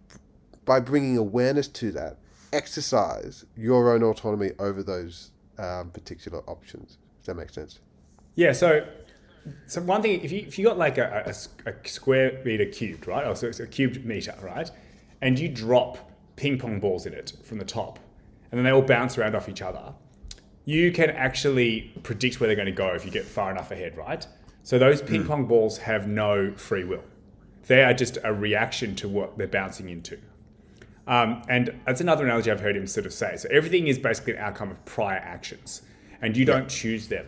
by 0.66 0.80
bringing 0.80 1.18
awareness 1.18 1.68
to 1.70 1.92
that, 1.94 2.18
exercise 2.54 3.46
your 3.56 3.94
own 3.94 4.04
autonomy 4.04 4.52
over 4.60 4.84
those 4.84 5.32
um, 5.58 5.90
particular 5.90 6.40
options. 6.48 6.98
Does 7.20 7.28
that 7.28 7.36
make 7.36 7.50
sense? 7.50 7.80
Yeah, 8.36 8.52
so 8.52 8.86
so 9.66 9.82
one 9.82 10.02
thing, 10.02 10.22
if 10.22 10.32
you 10.32 10.40
if 10.40 10.60
you 10.60 10.66
got 10.66 10.78
like 10.78 10.98
a, 11.00 11.24
a 11.26 11.70
a 11.70 11.88
square 11.88 12.40
meter 12.46 12.66
cubed, 12.66 13.08
right? 13.08 13.26
Or 13.26 13.36
so 13.36 13.48
it's 13.48 13.60
a 13.60 13.66
cubed 13.66 14.06
meter, 14.06 14.36
right? 14.44 14.70
And 15.22 15.40
you 15.40 15.50
drop 15.50 16.12
ping 16.36 16.60
pong 16.60 16.80
balls 16.80 17.08
in 17.08 17.14
it 17.14 17.34
from 17.44 17.58
the 17.58 17.66
top, 17.66 17.98
and 18.51 18.58
then 18.58 18.63
they 18.63 18.72
all 18.72 18.82
bounce 18.82 19.18
around 19.18 19.36
off 19.36 19.50
each 19.50 19.62
other. 19.62 19.94
You 20.66 20.92
can 20.92 21.10
actually 21.10 21.94
predict 22.04 22.39
where 22.39 22.48
they're 22.48 22.56
going 22.56 22.66
to 22.66 22.72
go 22.72 22.94
if 22.94 23.06
you 23.06 23.12
get 23.12 23.25
far 23.25 23.51
enough 23.51 23.72
ahead, 23.72 23.98
right? 23.98 24.25
So 24.63 24.77
those 24.77 25.01
ping 25.01 25.25
pong 25.25 25.46
balls 25.46 25.77
have 25.77 26.08
no 26.08 26.54
free 26.56 26.84
will. 26.84 27.04
They 27.68 27.84
are 27.84 27.94
just 27.94 28.18
a 28.24 28.34
reaction 28.34 28.96
to 28.98 29.08
what 29.08 29.38
they're 29.38 29.48
bouncing 29.48 29.89
into. 29.89 30.20
Um, 31.08 31.42
and 31.48 31.80
that's 31.86 32.01
another 32.01 32.25
analogy 32.25 32.51
I've 32.51 32.60
heard 32.60 32.75
him 32.75 32.86
sort 32.86 33.06
of 33.06 33.13
say. 33.13 33.38
So 33.38 33.48
everything 33.50 33.88
is 33.88 33.98
basically 33.98 34.34
an 34.34 34.39
outcome 34.39 34.72
of 34.72 34.84
prior 34.84 35.20
actions, 35.20 35.84
and 36.22 36.36
you 36.36 36.44
don't 36.44 36.70
choose 36.70 37.08
them. 37.08 37.27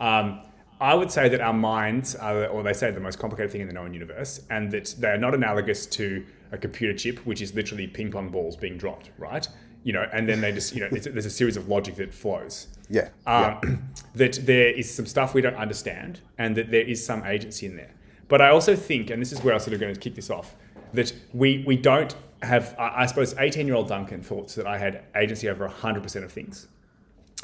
Um, 0.00 0.40
I 0.80 0.94
would 0.94 1.12
say 1.12 1.28
that 1.28 1.40
our 1.40 1.52
minds 1.52 2.16
are, 2.16 2.46
or 2.46 2.62
they 2.62 2.72
say, 2.72 2.90
the 2.90 3.00
most 3.00 3.18
complicated 3.18 3.52
thing 3.52 3.60
in 3.60 3.68
the 3.68 3.74
known 3.74 3.92
universe, 3.92 4.40
and 4.50 4.70
that 4.72 4.94
they 4.98 5.10
are 5.10 5.18
not 5.18 5.34
analogous 5.34 5.86
to 5.86 6.24
a 6.52 6.58
computer 6.58 6.96
chip, 6.96 7.18
which 7.26 7.40
is 7.40 7.54
literally 7.54 7.86
ping 7.86 8.10
pong 8.10 8.30
balls 8.30 8.56
being 8.56 8.76
dropped, 8.76 9.10
right? 9.18 9.46
You 9.82 9.92
know, 9.92 10.06
and 10.12 10.28
then 10.28 10.40
they 10.40 10.52
just, 10.52 10.74
you 10.74 10.80
know, 10.80 10.88
it's, 10.92 11.06
there's 11.06 11.26
a 11.26 11.30
series 11.30 11.56
of 11.56 11.68
logic 11.68 11.96
that 11.96 12.12
flows. 12.12 12.68
Yeah. 12.88 13.08
yeah. 13.26 13.58
Um, 13.62 13.88
that 14.14 14.38
there 14.44 14.68
is 14.68 14.92
some 14.92 15.06
stuff 15.06 15.34
we 15.34 15.40
don't 15.40 15.56
understand 15.56 16.20
and 16.38 16.56
that 16.56 16.70
there 16.70 16.82
is 16.82 17.04
some 17.04 17.24
agency 17.24 17.66
in 17.66 17.76
there. 17.76 17.94
But 18.28 18.40
I 18.40 18.50
also 18.50 18.76
think, 18.76 19.10
and 19.10 19.20
this 19.20 19.32
is 19.32 19.42
where 19.42 19.54
I'm 19.54 19.60
sort 19.60 19.74
of 19.74 19.80
going 19.80 19.94
to 19.94 20.00
kick 20.00 20.14
this 20.14 20.30
off, 20.30 20.54
that 20.92 21.12
we, 21.32 21.64
we 21.66 21.76
don't 21.76 22.14
have, 22.42 22.74
I 22.78 23.02
I 23.02 23.06
suppose, 23.06 23.34
18 23.38 23.66
year 23.66 23.76
old 23.76 23.88
Duncan 23.88 24.22
thought 24.22 24.54
that 24.54 24.66
I 24.66 24.78
had 24.78 25.04
agency 25.16 25.48
over 25.48 25.68
100% 25.68 26.24
of 26.24 26.32
things. 26.32 26.68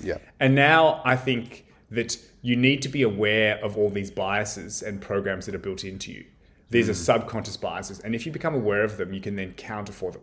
Yeah. 0.02 0.19
And 0.40 0.55
now 0.55 1.00
I 1.05 1.16
think 1.16 1.66
that 1.90 2.19
you 2.43 2.57
need 2.57 2.83
to 2.83 2.88
be 2.88 3.02
aware 3.02 3.59
of 3.64 3.78
all 3.78 3.90
these 3.90 4.11
biases 4.11 4.83
and 4.83 5.00
programs 5.00 5.47
that 5.47 5.55
are 5.55 5.61
built 5.61 5.85
into 5.85 6.12
you. 6.12 6.25
These 6.71 6.88
are 6.88 6.95
subconscious 6.95 7.57
biases. 7.57 8.00
And 8.00 8.14
if 8.14 8.26
you 8.26 8.33
become 8.33 8.55
aware 8.55 8.83
of 8.83 8.97
them, 8.97 9.12
you 9.12 9.21
can 9.21 9.37
then 9.37 9.52
counter 9.52 9.93
for 9.93 10.11
them. 10.11 10.23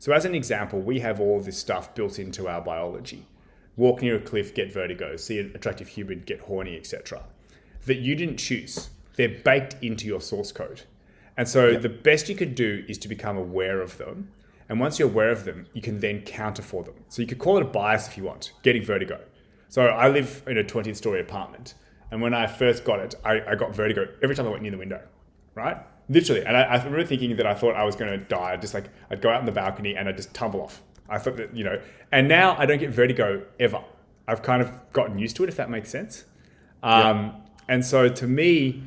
So, 0.00 0.12
as 0.12 0.24
an 0.24 0.34
example, 0.34 0.80
we 0.80 1.00
have 1.00 1.20
all 1.20 1.40
this 1.40 1.58
stuff 1.58 1.94
built 1.94 2.18
into 2.18 2.48
our 2.48 2.60
biology 2.60 3.26
walk 3.76 4.02
near 4.02 4.16
a 4.16 4.20
cliff, 4.20 4.54
get 4.54 4.72
vertigo, 4.72 5.16
see 5.16 5.38
an 5.38 5.52
attractive 5.54 5.88
human, 5.88 6.20
get 6.20 6.40
horny, 6.40 6.76
etc. 6.76 7.22
That 7.86 7.98
you 7.98 8.14
didn't 8.14 8.36
choose. 8.36 8.90
They're 9.16 9.40
baked 9.42 9.76
into 9.82 10.06
your 10.06 10.20
source 10.20 10.52
code. 10.52 10.82
And 11.36 11.48
so 11.48 11.76
the 11.76 11.88
best 11.88 12.28
you 12.28 12.34
could 12.34 12.54
do 12.54 12.84
is 12.88 12.98
to 12.98 13.08
become 13.08 13.36
aware 13.36 13.80
of 13.80 13.96
them. 13.96 14.30
And 14.68 14.78
once 14.78 14.98
you're 14.98 15.08
aware 15.08 15.30
of 15.30 15.44
them, 15.44 15.66
you 15.72 15.80
can 15.80 15.98
then 16.00 16.22
counter 16.22 16.62
for 16.62 16.82
them. 16.82 16.94
So 17.08 17.22
you 17.22 17.28
could 17.28 17.38
call 17.38 17.56
it 17.56 17.62
a 17.62 17.66
bias 17.66 18.06
if 18.06 18.16
you 18.16 18.24
want, 18.24 18.52
getting 18.62 18.84
vertigo. 18.84 19.20
So 19.68 19.86
I 19.86 20.08
live 20.08 20.42
in 20.46 20.58
a 20.58 20.64
20th 20.64 20.96
story 20.96 21.20
apartment. 21.20 21.74
And 22.10 22.20
when 22.20 22.34
I 22.34 22.46
first 22.46 22.84
got 22.84 23.00
it, 23.00 23.14
I, 23.24 23.40
I 23.46 23.54
got 23.54 23.74
vertigo 23.74 24.08
every 24.22 24.34
time 24.34 24.46
I 24.46 24.50
went 24.50 24.62
near 24.62 24.72
the 24.72 24.78
window, 24.78 25.00
right? 25.54 25.78
Literally. 26.10 26.44
And 26.44 26.56
I, 26.56 26.62
I 26.62 26.76
remember 26.76 27.04
thinking 27.06 27.36
that 27.36 27.46
I 27.46 27.54
thought 27.54 27.76
I 27.76 27.84
was 27.84 27.94
going 27.94 28.10
to 28.10 28.18
die. 28.18 28.52
I'd 28.52 28.60
Just 28.60 28.74
like 28.74 28.86
I'd 29.10 29.22
go 29.22 29.30
out 29.30 29.40
on 29.40 29.46
the 29.46 29.52
balcony 29.52 29.96
and 29.96 30.08
I'd 30.08 30.16
just 30.16 30.34
tumble 30.34 30.60
off. 30.60 30.82
I 31.08 31.18
thought 31.18 31.36
that, 31.36 31.56
you 31.56 31.64
know, 31.64 31.80
and 32.12 32.28
now 32.28 32.56
I 32.58 32.66
don't 32.66 32.78
get 32.78 32.90
vertigo 32.90 33.44
ever. 33.58 33.82
I've 34.28 34.42
kind 34.42 34.60
of 34.60 34.72
gotten 34.92 35.18
used 35.18 35.36
to 35.36 35.44
it, 35.44 35.48
if 35.48 35.56
that 35.56 35.70
makes 35.70 35.88
sense. 35.88 36.24
Um, 36.82 37.42
And 37.68 37.84
so 37.84 38.08
to 38.08 38.26
me, 38.26 38.82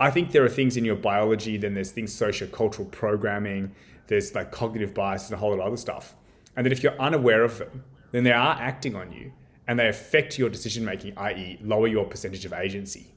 I 0.00 0.10
think 0.10 0.32
there 0.32 0.44
are 0.44 0.48
things 0.48 0.76
in 0.76 0.84
your 0.84 0.96
biology, 0.96 1.56
then 1.56 1.74
there's 1.74 1.92
things 1.92 2.12
sociocultural 2.12 2.90
programming, 2.90 3.72
there's 4.08 4.34
like 4.34 4.50
cognitive 4.50 4.92
bias 4.94 5.26
and 5.26 5.34
a 5.34 5.38
whole 5.38 5.50
lot 5.50 5.60
of 5.60 5.66
other 5.66 5.76
stuff. 5.76 6.16
And 6.56 6.66
that 6.66 6.72
if 6.72 6.82
you're 6.82 7.00
unaware 7.00 7.44
of 7.44 7.58
them, 7.58 7.84
then 8.10 8.24
they 8.24 8.32
are 8.32 8.56
acting 8.60 8.96
on 8.96 9.12
you 9.12 9.32
and 9.68 9.78
they 9.78 9.88
affect 9.88 10.38
your 10.38 10.48
decision 10.48 10.84
making, 10.84 11.12
i.e., 11.16 11.58
lower 11.62 11.86
your 11.86 12.06
percentage 12.06 12.44
of 12.44 12.52
agency. 12.52 13.14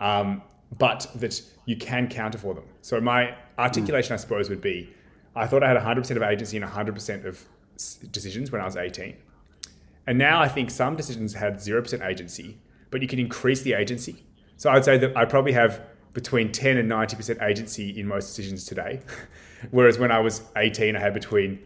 Um, 0.00 0.42
but 0.78 1.06
that 1.16 1.40
you 1.66 1.76
can 1.76 2.08
counter 2.08 2.38
for 2.38 2.54
them. 2.54 2.64
So 2.80 3.00
my 3.00 3.34
articulation, 3.58 4.14
I 4.14 4.16
suppose, 4.16 4.48
would 4.48 4.60
be 4.60 4.90
I 5.34 5.46
thought 5.46 5.62
I 5.62 5.68
had 5.68 5.78
100% 5.78 6.16
of 6.16 6.22
agency 6.22 6.56
and 6.58 6.66
100% 6.66 7.24
of 7.24 7.42
decisions 8.10 8.52
when 8.52 8.60
I 8.60 8.64
was 8.66 8.76
18. 8.76 9.16
And 10.06 10.18
now 10.18 10.40
I 10.42 10.48
think 10.48 10.70
some 10.70 10.94
decisions 10.96 11.32
had 11.34 11.54
0% 11.56 12.04
agency, 12.06 12.58
but 12.90 13.00
you 13.00 13.08
can 13.08 13.18
increase 13.18 13.62
the 13.62 13.72
agency. 13.72 14.24
So 14.56 14.70
I'd 14.70 14.84
say 14.84 14.98
that 14.98 15.16
I 15.16 15.24
probably 15.24 15.52
have 15.52 15.80
between 16.12 16.52
10 16.52 16.76
and 16.76 16.90
90% 16.90 17.40
agency 17.42 17.98
in 17.98 18.06
most 18.06 18.26
decisions 18.28 18.66
today. 18.66 19.00
Whereas 19.70 19.98
when 19.98 20.10
I 20.10 20.18
was 20.18 20.42
18, 20.56 20.96
I 20.96 21.00
had 21.00 21.14
between 21.14 21.60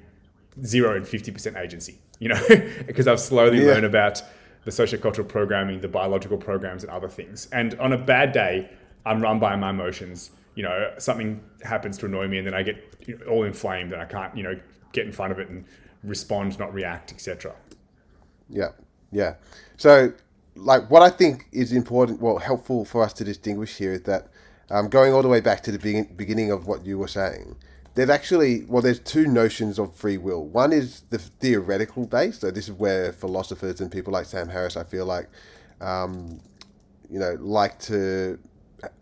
0 0.64 0.96
and 0.96 1.04
50% 1.04 1.56
agency, 1.60 1.98
you 2.20 2.28
know, 2.28 2.40
because 2.86 3.08
I've 3.08 3.20
slowly 3.20 3.58
Yeah. 3.58 3.72
learned 3.72 3.86
about 3.86 4.22
the 4.64 4.70
sociocultural 4.70 5.26
programming, 5.26 5.80
the 5.80 5.88
biological 5.88 6.36
programs, 6.36 6.82
and 6.84 6.90
other 6.92 7.08
things. 7.08 7.48
And 7.52 7.74
on 7.80 7.92
a 7.92 7.98
bad 7.98 8.32
day, 8.32 8.70
I'm 9.06 9.22
run 9.22 9.38
by 9.38 9.56
my 9.56 9.70
emotions. 9.70 10.30
You 10.56 10.64
know, 10.64 10.92
something 10.98 11.42
happens 11.62 11.96
to 11.98 12.06
annoy 12.06 12.26
me, 12.28 12.38
and 12.38 12.46
then 12.46 12.54
I 12.54 12.62
get 12.62 12.76
all 13.28 13.44
inflamed, 13.44 13.92
and 13.92 14.02
I 14.02 14.04
can't, 14.04 14.36
you 14.36 14.42
know, 14.42 14.58
get 14.92 15.06
in 15.06 15.12
front 15.12 15.32
of 15.32 15.38
it 15.38 15.48
and 15.48 15.64
respond, 16.02 16.58
not 16.58 16.74
react, 16.74 17.12
etc. 17.12 17.54
Yeah, 18.48 18.70
yeah. 19.12 19.34
So, 19.76 20.12
like, 20.56 20.90
what 20.90 21.02
I 21.02 21.10
think 21.10 21.46
is 21.52 21.72
important, 21.72 22.20
well, 22.20 22.38
helpful 22.38 22.84
for 22.84 23.02
us 23.02 23.12
to 23.14 23.24
distinguish 23.24 23.76
here 23.76 23.92
is 23.92 24.02
that 24.02 24.28
um, 24.70 24.88
going 24.88 25.12
all 25.12 25.22
the 25.22 25.28
way 25.28 25.40
back 25.40 25.62
to 25.64 25.72
the 25.72 25.78
begin- 25.78 26.12
beginning 26.16 26.50
of 26.50 26.66
what 26.66 26.84
you 26.84 26.98
were 26.98 27.08
saying, 27.08 27.56
there's 27.94 28.10
actually, 28.10 28.64
well, 28.64 28.82
there's 28.82 29.00
two 29.00 29.26
notions 29.26 29.78
of 29.78 29.94
free 29.94 30.18
will. 30.18 30.44
One 30.44 30.72
is 30.72 31.02
the 31.10 31.18
theoretical 31.18 32.06
base. 32.06 32.40
So, 32.40 32.50
this 32.50 32.64
is 32.64 32.72
where 32.72 33.12
philosophers 33.12 33.80
and 33.80 33.92
people 33.92 34.12
like 34.12 34.26
Sam 34.26 34.48
Harris, 34.48 34.76
I 34.76 34.82
feel 34.82 35.06
like, 35.06 35.28
um, 35.80 36.40
you 37.08 37.20
know, 37.20 37.36
like 37.38 37.78
to 37.80 38.38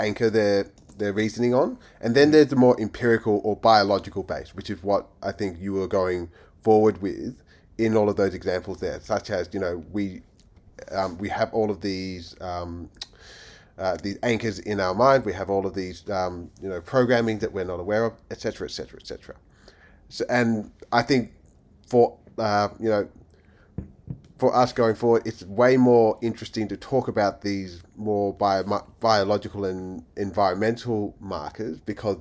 anchor 0.01 0.31
their 0.31 0.71
their 0.99 1.13
reasoning 1.13 1.55
on. 1.55 1.79
And 2.01 2.15
then 2.15 2.31
there's 2.31 2.49
the 2.49 2.57
more 2.57 2.81
empirical 2.81 3.41
or 3.45 3.57
biological 3.57 4.23
base, 4.23 4.55
which 4.55 4.71
is 4.71 4.83
what 4.83 5.07
I 5.23 5.33
think 5.33 5.59
you 5.61 5.73
were 5.73 5.89
going 5.89 6.31
forward 6.63 7.03
with 7.03 7.37
in 7.79 7.97
all 7.97 8.09
of 8.09 8.17
those 8.17 8.35
examples 8.35 8.81
there, 8.81 9.01
such 9.01 9.31
as 9.31 9.49
you 9.53 9.61
know 9.61 9.85
we 9.93 10.23
um, 10.93 11.19
we 11.19 11.29
have 11.29 11.53
all 11.53 11.71
of 11.71 11.81
these. 11.81 12.37
Um, 12.41 12.91
uh, 13.77 13.97
these 14.03 14.17
anchors 14.23 14.61
in 14.61 14.79
our 14.79 14.95
mind. 14.95 15.25
We 15.25 15.33
have 15.33 15.51
all 15.51 15.67
of 15.67 15.75
these, 15.75 16.09
um, 16.09 16.49
you 16.63 16.69
know, 16.69 16.81
programming 16.81 17.41
that 17.41 17.53
we're 17.53 17.65
not 17.65 17.81
aware 17.81 18.05
of, 18.05 18.13
etc., 18.31 18.67
etc., 18.67 19.01
etc. 19.01 19.35
So, 20.09 20.25
and 20.29 20.71
I 20.93 21.03
think 21.03 21.33
for 21.89 22.17
uh, 22.39 22.69
you 22.79 22.89
know, 22.89 23.09
for 24.39 24.55
us 24.55 24.73
going 24.73 24.95
forward, 24.95 25.23
it's 25.25 25.45
way 25.45 25.77
more 25.77 26.19
interesting 26.21 26.69
to 26.69 26.77
talk 26.77 27.09
about 27.09 27.43
these 27.43 27.83
more 27.97 28.33
bio- 28.35 28.87
biological 29.01 29.65
and 29.65 30.05
environmental 30.17 31.15
markers 31.21 31.79
because 31.81 32.19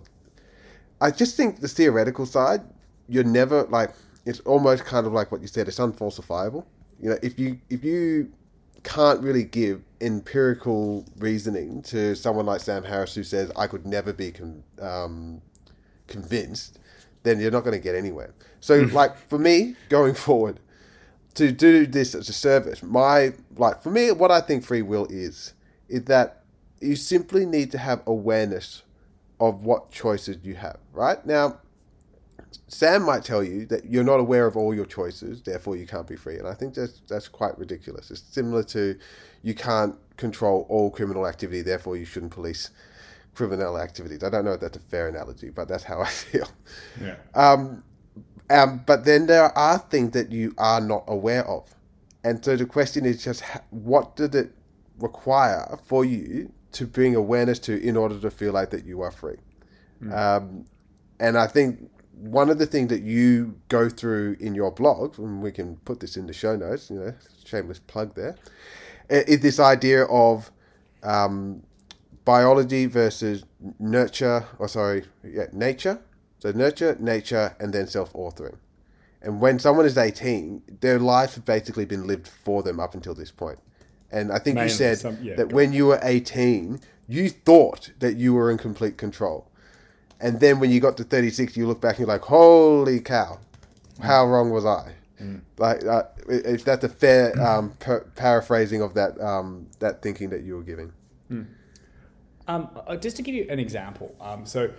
I 1.01 1.11
just 1.11 1.35
think 1.35 1.59
the 1.59 1.67
theoretical 1.67 2.25
side, 2.25 2.61
you're 3.07 3.23
never 3.23 3.63
like 3.63 3.91
it's 4.25 4.39
almost 4.41 4.85
kind 4.85 5.05
of 5.05 5.13
like 5.13 5.31
what 5.31 5.41
you 5.41 5.47
said. 5.47 5.67
It's 5.67 5.79
unfalsifiable. 5.79 6.65
You 7.01 7.09
know, 7.09 7.17
if 7.21 7.39
you 7.39 7.59
if 7.69 7.83
you 7.83 8.31
can't 8.83 9.21
really 9.21 9.43
give 9.43 9.81
empirical 10.01 11.05
reasoning 11.17 11.81
to 11.83 12.15
someone 12.15 12.45
like 12.45 12.61
Sam 12.61 12.83
Harris 12.83 13.15
who 13.15 13.23
says 13.23 13.51
I 13.55 13.67
could 13.67 13.85
never 13.85 14.13
be 14.13 14.31
con- 14.31 14.63
um, 14.79 15.41
convinced, 16.07 16.79
then 17.23 17.39
you're 17.39 17.51
not 17.51 17.63
going 17.63 17.77
to 17.77 17.83
get 17.83 17.95
anywhere. 17.95 18.33
So, 18.59 18.81
like 18.93 19.17
for 19.17 19.39
me 19.39 19.75
going 19.89 20.13
forward, 20.27 20.59
to 21.35 21.51
do 21.51 21.85
this 21.85 22.13
as 22.15 22.29
a 22.29 22.33
service, 22.33 22.83
my 22.83 23.33
like 23.55 23.81
for 23.81 23.89
me, 23.89 24.11
what 24.11 24.31
I 24.31 24.41
think 24.41 24.63
free 24.63 24.81
will 24.81 25.07
is 25.09 25.53
is 25.89 26.05
that 26.05 26.43
you 26.79 26.95
simply 26.95 27.45
need 27.45 27.71
to 27.71 27.77
have 27.77 28.01
awareness 28.05 28.83
of 29.39 29.65
what 29.65 29.91
choices 29.91 30.37
you 30.43 30.55
have. 30.55 30.77
Right 30.91 31.25
now, 31.25 31.59
Sam 32.67 33.03
might 33.03 33.23
tell 33.23 33.43
you 33.43 33.65
that 33.67 33.85
you're 33.85 34.03
not 34.03 34.19
aware 34.19 34.45
of 34.45 34.55
all 34.57 34.73
your 34.73 34.85
choices, 34.85 35.41
therefore 35.41 35.75
you 35.75 35.87
can't 35.87 36.07
be 36.07 36.15
free, 36.15 36.37
and 36.37 36.47
I 36.47 36.53
think 36.53 36.73
that's 36.73 37.01
that's 37.07 37.27
quite 37.27 37.57
ridiculous. 37.57 38.11
It's 38.11 38.21
similar 38.21 38.63
to 38.63 38.97
you 39.41 39.53
can't 39.53 39.95
control 40.17 40.65
all 40.69 40.89
criminal 40.89 41.27
activity, 41.27 41.61
therefore 41.61 41.97
you 41.97 42.05
shouldn't 42.05 42.31
police 42.31 42.69
criminal 43.33 43.79
activities. 43.79 44.23
I 44.23 44.29
don't 44.29 44.45
know 44.45 44.53
if 44.53 44.59
that's 44.59 44.77
a 44.77 44.81
fair 44.81 45.07
analogy, 45.07 45.49
but 45.49 45.67
that's 45.67 45.83
how 45.83 46.01
I 46.01 46.09
feel. 46.09 46.47
Yeah. 47.01 47.15
Um, 47.33 47.83
um, 48.49 48.83
but 48.85 49.05
then 49.05 49.27
there 49.27 49.57
are 49.57 49.79
things 49.79 50.11
that 50.11 50.31
you 50.31 50.53
are 50.57 50.81
not 50.81 51.03
aware 51.07 51.47
of. 51.47 51.73
And 52.23 52.43
so 52.43 52.55
the 52.55 52.65
question 52.65 53.05
is 53.05 53.23
just 53.23 53.43
what 53.69 54.15
did 54.15 54.35
it 54.35 54.51
require 54.99 55.77
for 55.85 56.05
you 56.05 56.51
to 56.73 56.87
bring 56.87 57.15
awareness 57.15 57.59
to 57.59 57.81
in 57.81 57.97
order 57.97 58.19
to 58.19 58.31
feel 58.31 58.53
like 58.53 58.69
that 58.71 58.85
you 58.85 59.01
are 59.01 59.11
free? 59.11 59.37
Um, 60.11 60.65
and 61.19 61.37
I 61.37 61.47
think 61.47 61.89
one 62.13 62.49
of 62.49 62.59
the 62.59 62.65
things 62.65 62.89
that 62.89 63.01
you 63.01 63.59
go 63.69 63.89
through 63.89 64.37
in 64.39 64.55
your 64.55 64.71
blog, 64.71 65.17
and 65.19 65.41
we 65.41 65.51
can 65.51 65.77
put 65.77 65.99
this 65.99 66.17
in 66.17 66.27
the 66.27 66.33
show 66.33 66.55
notes, 66.55 66.89
you 66.89 66.99
know, 66.99 67.13
shameless 67.45 67.79
plug 67.79 68.15
there, 68.15 68.35
is 69.09 69.41
this 69.41 69.59
idea 69.59 70.05
of 70.05 70.51
um, 71.03 71.63
biology 72.25 72.85
versus 72.85 73.43
nurture, 73.79 74.45
or 74.59 74.67
sorry, 74.67 75.05
yeah, 75.23 75.47
nature. 75.51 75.99
So 76.43 76.51
nurture, 76.51 76.97
nature, 76.99 77.55
and 77.57 77.71
then 77.71 77.87
self-authoring. 77.87 78.57
And 79.21 79.39
when 79.39 79.59
someone 79.59 79.85
is 79.85 79.97
18, 79.97 80.61
their 80.81 80.99
life 80.99 81.35
has 81.35 81.43
basically 81.45 81.85
been 81.85 82.05
lived 82.05 82.27
for 82.27 82.61
them 82.61 82.81
up 82.81 82.93
until 82.93 83.15
this 83.15 83.31
point. 83.31 83.59
And 84.11 84.29
I 84.29 84.39
think 84.39 84.55
Mainly 84.55 84.71
you 84.71 84.75
said 84.75 84.97
some- 84.97 85.17
yeah, 85.21 85.35
that 85.35 85.53
when 85.53 85.71
you 85.71 85.85
were 85.85 86.01
18, 86.03 86.81
you 87.07 87.29
thought 87.29 87.91
that 87.99 88.17
you 88.17 88.33
were 88.33 88.51
in 88.51 88.57
complete 88.57 88.97
control. 88.97 89.49
And 90.19 90.41
then 90.41 90.59
when 90.59 90.69
you 90.69 90.81
got 90.81 90.97
to 90.97 91.05
36, 91.05 91.55
you 91.55 91.65
look 91.65 91.79
back 91.79 91.91
and 91.91 91.99
you're 91.99 92.07
like, 92.09 92.23
holy 92.23 92.99
cow, 92.99 93.39
how 94.01 94.27
wrong 94.27 94.49
was 94.49 94.65
I? 94.65 94.95
Like, 95.57 95.85
uh, 95.85 96.03
if 96.27 96.65
that's 96.65 96.83
a 96.83 96.89
fair 96.89 97.41
um, 97.41 97.69
per- 97.79 98.03
paraphrasing 98.15 98.81
of 98.81 98.95
that 98.95 99.17
um, 99.21 99.67
that 99.79 100.01
thinking 100.01 100.29
that 100.31 100.43
you 100.43 100.57
were 100.57 100.63
giving. 100.63 100.91
Um, 101.29 102.67
uh, 102.85 102.97
just 102.97 103.15
to 103.15 103.21
give 103.21 103.33
you 103.33 103.47
an 103.49 103.59
example, 103.59 104.13
um, 104.19 104.45
so 104.45 104.69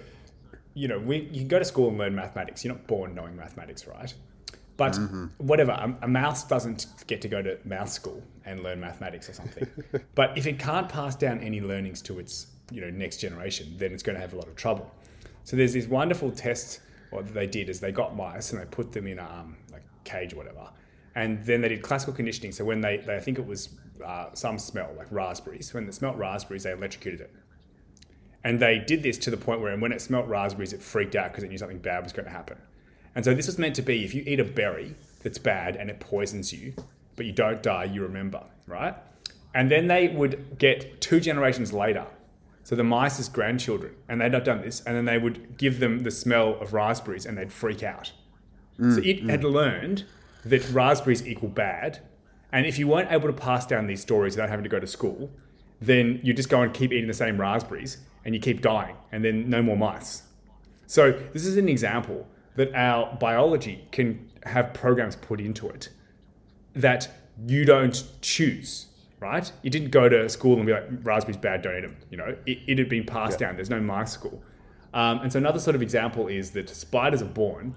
you 0.75 0.88
know, 0.88 0.99
we 0.99 1.28
you 1.33 1.40
can 1.40 1.49
go 1.49 1.59
to 1.59 1.64
school 1.64 1.88
and 1.88 1.99
learn 1.99 2.14
mathematics. 2.14 2.64
You're 2.64 2.75
not 2.75 2.87
born 2.87 3.14
knowing 3.14 3.37
mathematics, 3.37 3.87
right? 3.87 4.12
But 4.76 4.99
whatever, 5.38 5.71
a, 5.71 5.97
a 6.02 6.09
mouse 6.09 6.43
doesn't 6.43 6.87
get 7.07 7.23
to 7.23 7.28
go 7.28 7.40
to 7.40 7.59
mouse 7.64 7.93
school 7.93 8.21
and 8.45 8.61
learn 8.61 8.81
mathematics 8.81 9.28
or 9.28 9.33
something. 9.33 9.69
but 10.16 10.37
if 10.37 10.47
it 10.49 10.59
can't 10.59 10.88
pass 10.88 11.14
down 11.14 11.38
any 11.40 11.61
learnings 11.61 12.02
to 12.02 12.19
its 12.19 12.49
you 12.73 12.81
know 12.81 12.90
next 12.90 13.19
generation, 13.19 13.75
then 13.78 13.93
it's 13.93 14.02
going 14.02 14.16
to 14.16 14.21
have 14.21 14.33
a 14.33 14.37
lot 14.37 14.49
of 14.49 14.57
trouble. 14.57 14.90
So 15.45 15.57
there's 15.57 15.75
this 15.75 15.87
wonderful 15.87 16.31
test 16.31 16.81
what 17.14 17.33
they 17.33 17.47
did 17.47 17.69
is 17.69 17.81
they 17.81 17.93
got 17.93 18.16
mice 18.16 18.52
and 18.52 18.61
they 18.61 18.66
put 18.66 18.93
them 18.93 19.07
in 19.07 19.19
a 19.19 19.25
um, 19.25 19.57
like 19.73 19.83
cage 20.02 20.33
or 20.33 20.37
whatever. 20.37 20.69
And 21.14 21.45
then 21.45 21.61
they 21.61 21.69
did 21.69 21.83
classical 21.83 22.12
conditioning. 22.12 22.50
So 22.50 22.64
when 22.64 22.81
they, 22.81 22.97
they 22.99 23.16
I 23.16 23.21
think 23.21 23.38
it 23.38 23.47
was 23.47 23.69
uh, 24.04 24.26
some 24.35 24.59
smell 24.59 24.90
like 24.97 25.07
raspberries. 25.11 25.73
When 25.73 25.87
they 25.87 25.93
smelt 25.93 26.16
raspberries, 26.16 26.64
they 26.64 26.73
electrocuted 26.73 27.21
it. 27.21 27.35
And 28.44 28.60
they 28.60 28.78
did 28.78 29.02
this 29.02 29.16
to 29.18 29.30
the 29.30 29.38
point 29.38 29.62
where 29.62 29.74
when 29.76 29.90
it 29.90 30.02
smelt 30.02 30.28
raspberries, 30.28 30.74
it 30.74 30.82
freaked 30.82 31.16
out 31.16 31.32
because 31.32 31.42
it 31.42 31.48
knew 31.48 31.58
something 31.58 31.78
bad 31.78 32.04
was 32.04 32.12
going 32.12 32.26
to 32.26 32.30
happen. 32.30 32.58
And 33.14 33.24
so 33.24 33.34
this 33.34 33.46
was 33.46 33.58
meant 33.58 33.74
to 33.76 33.82
be 33.82 34.04
if 34.04 34.14
you 34.14 34.22
eat 34.26 34.38
a 34.38 34.44
berry 34.44 34.94
that's 35.22 35.38
bad 35.38 35.76
and 35.76 35.88
it 35.88 35.98
poisons 35.98 36.52
you, 36.52 36.74
but 37.16 37.24
you 37.26 37.32
don't 37.32 37.62
die, 37.62 37.84
you 37.84 38.02
remember, 38.02 38.42
right? 38.66 38.94
And 39.54 39.70
then 39.70 39.86
they 39.86 40.08
would 40.08 40.58
get 40.58 41.00
two 41.00 41.20
generations 41.20 41.72
later, 41.72 42.06
so 42.64 42.74
the 42.74 42.84
mice's 42.84 43.28
grandchildren, 43.28 43.94
and 44.08 44.20
they'd 44.20 44.32
not 44.32 44.44
done 44.44 44.62
this, 44.62 44.82
and 44.84 44.96
then 44.96 45.04
they 45.04 45.18
would 45.18 45.56
give 45.56 45.80
them 45.80 46.00
the 46.00 46.10
smell 46.10 46.58
of 46.60 46.74
raspberries 46.74 47.24
and 47.24 47.38
they'd 47.38 47.52
freak 47.52 47.82
out. 47.82 48.12
so 48.78 49.00
it 49.04 49.22
had 49.30 49.44
learned 49.44 50.04
that 50.44 50.68
raspberries 50.70 51.26
equal 51.26 51.48
bad, 51.48 52.00
and 52.52 52.66
if 52.66 52.78
you 52.78 52.88
weren't 52.88 53.12
able 53.12 53.28
to 53.28 53.32
pass 53.32 53.64
down 53.64 53.86
these 53.86 54.02
stories 54.02 54.34
without 54.34 54.48
having 54.48 54.64
to 54.64 54.68
go 54.68 54.80
to 54.80 54.86
school, 54.86 55.30
then 55.80 56.20
you 56.24 56.34
just 56.34 56.48
go 56.48 56.62
and 56.62 56.74
keep 56.74 56.92
eating 56.92 57.06
the 57.06 57.14
same 57.14 57.40
raspberries 57.40 57.98
and 58.25 58.35
you 58.35 58.40
keep 58.40 58.61
dying, 58.61 58.97
and 59.12 59.25
then 59.25 59.50
no 59.50 59.62
more 59.62 59.76
mice. 59.76 60.23
So 60.87 61.12
this 61.33 61.45
is 61.45 61.57
an 61.57 61.69
example 61.69 62.26
that 62.57 62.75
our 62.75 63.16
biology 63.16 63.87
can 63.90 64.31
have 64.45 64.73
programs 64.75 65.16
put 65.16 65.40
into 65.40 65.69
it 65.69 65.88
that 66.75 67.09
you 67.47 67.64
don't 67.64 68.04
choose, 68.21 68.87
right? 69.21 69.50
You 69.62 69.71
didn't 69.71 69.90
go 69.90 70.09
to 70.09 70.28
school 70.28 70.57
and 70.57 70.66
be 70.66 70.73
like, 70.73 70.85
raspberries 71.02 71.37
bad, 71.37 71.62
don't 71.62 71.76
eat 71.78 71.83
them. 71.83 71.97
You 72.11 72.16
know, 72.19 72.37
it, 72.47 72.59
it 72.66 72.78
had 72.78 72.88
been 72.88 73.04
passed 73.04 73.38
down. 73.38 73.57
There's 73.57 73.71
no 73.71 73.81
mice 73.81 74.12
school. 74.12 74.43
Um, 74.93 75.21
and 75.21 75.33
so 75.33 75.38
another 75.38 75.59
sort 75.59 75.75
of 75.75 75.83
example 75.83 76.28
is 76.28 76.52
that 76.52 76.69
spiders 76.69 77.23
are 77.23 77.26
born 77.26 77.75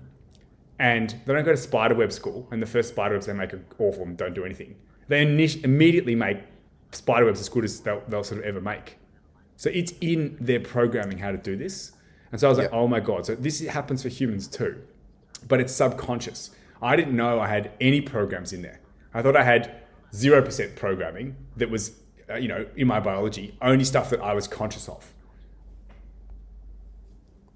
and 0.78 1.16
they 1.26 1.34
don't 1.34 1.44
go 1.44 1.52
to 1.52 1.58
spiderweb 1.58 2.12
school 2.12 2.48
and 2.52 2.62
the 2.62 2.68
first 2.68 2.90
spiderwebs 2.90 3.26
they 3.26 3.34
make 3.34 3.54
are 3.54 3.66
awful 3.80 4.04
and 4.04 4.16
don't 4.16 4.36
do 4.36 4.46
anything. 4.46 4.76
They 5.08 5.26
init- 5.26 5.64
immediately 5.64 6.14
make 6.14 6.38
spiderwebs 6.92 7.40
as 7.40 7.50
good 7.50 7.64
as 7.64 7.80
they'll, 7.80 8.04
they'll 8.08 8.24
sort 8.24 8.42
of 8.42 8.46
ever 8.46 8.62
make. 8.62 8.98
So 9.58 9.70
it's 9.74 9.94
in 10.00 10.38
their 10.40 10.60
programming 10.62 11.18
how 11.18 11.32
to 11.32 11.38
do 11.38 11.56
this. 11.58 11.92
And 12.32 12.40
so 12.40 12.48
I 12.48 12.50
was 12.50 12.58
like, 12.58 12.72
Yeah. 12.72 12.78
oh 12.78 12.88
my 12.88 13.00
God. 13.00 13.26
So 13.26 13.36
this 13.36 13.60
happens 13.66 14.04
for 14.04 14.10
humans 14.10 14.48
too, 14.48 14.82
but 15.48 15.60
it's 15.60 15.74
subconscious. 15.74 16.52
I 16.82 16.96
didn't 16.96 17.16
know 17.16 17.40
I 17.40 17.48
had 17.48 17.72
any 17.82 18.02
programs 18.02 18.54
in 18.54 18.62
there. 18.62 18.80
I 19.14 19.22
thought 19.22 19.36
I 19.36 19.44
had 19.44 19.82
0% 20.14 20.76
programming 20.76 21.36
that 21.58 21.70
was, 21.70 21.92
uh, 22.30 22.36
you 22.36 22.48
know, 22.48 22.66
in 22.76 22.88
my 22.88 23.00
biology, 23.00 23.58
only 23.62 23.84
stuff 23.84 24.10
that 24.12 24.22
I 24.22 24.34
was 24.34 24.48
conscious 24.48 24.88
of. 24.88 25.14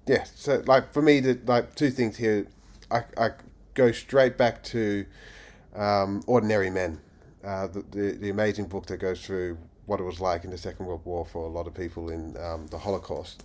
yeah 0.08 0.24
so 0.34 0.62
like 0.66 0.92
for 0.92 1.00
me 1.00 1.20
the 1.20 1.38
like 1.46 1.76
two 1.76 1.88
things 1.88 2.16
here 2.16 2.44
i, 2.90 3.04
I 3.16 3.28
go 3.74 3.92
straight 3.92 4.36
back 4.36 4.62
to 4.64 5.06
um, 5.76 6.22
ordinary 6.26 6.70
men 6.70 7.00
uh, 7.44 7.68
the, 7.68 7.82
the, 7.92 8.12
the 8.22 8.30
amazing 8.30 8.66
book 8.66 8.86
that 8.86 8.96
goes 8.98 9.24
through 9.24 9.58
what 9.92 10.00
it 10.00 10.04
was 10.04 10.20
like 10.20 10.44
in 10.44 10.50
the 10.50 10.58
second 10.58 10.86
world 10.86 11.02
war 11.04 11.24
for 11.24 11.44
a 11.44 11.50
lot 11.50 11.66
of 11.66 11.74
people 11.74 12.08
in 12.08 12.36
um, 12.38 12.66
the 12.68 12.78
holocaust 12.78 13.44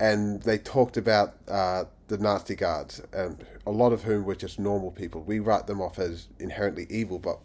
and 0.00 0.42
they 0.42 0.58
talked 0.58 0.96
about 0.96 1.34
uh, 1.48 1.84
the 2.08 2.18
nazi 2.18 2.56
guards 2.56 3.00
and 3.12 3.44
a 3.66 3.70
lot 3.70 3.92
of 3.92 4.02
whom 4.02 4.24
were 4.24 4.34
just 4.34 4.58
normal 4.58 4.90
people 4.90 5.22
we 5.22 5.38
write 5.38 5.66
them 5.66 5.80
off 5.80 5.98
as 5.98 6.28
inherently 6.40 6.86
evil 6.90 7.18
but 7.18 7.38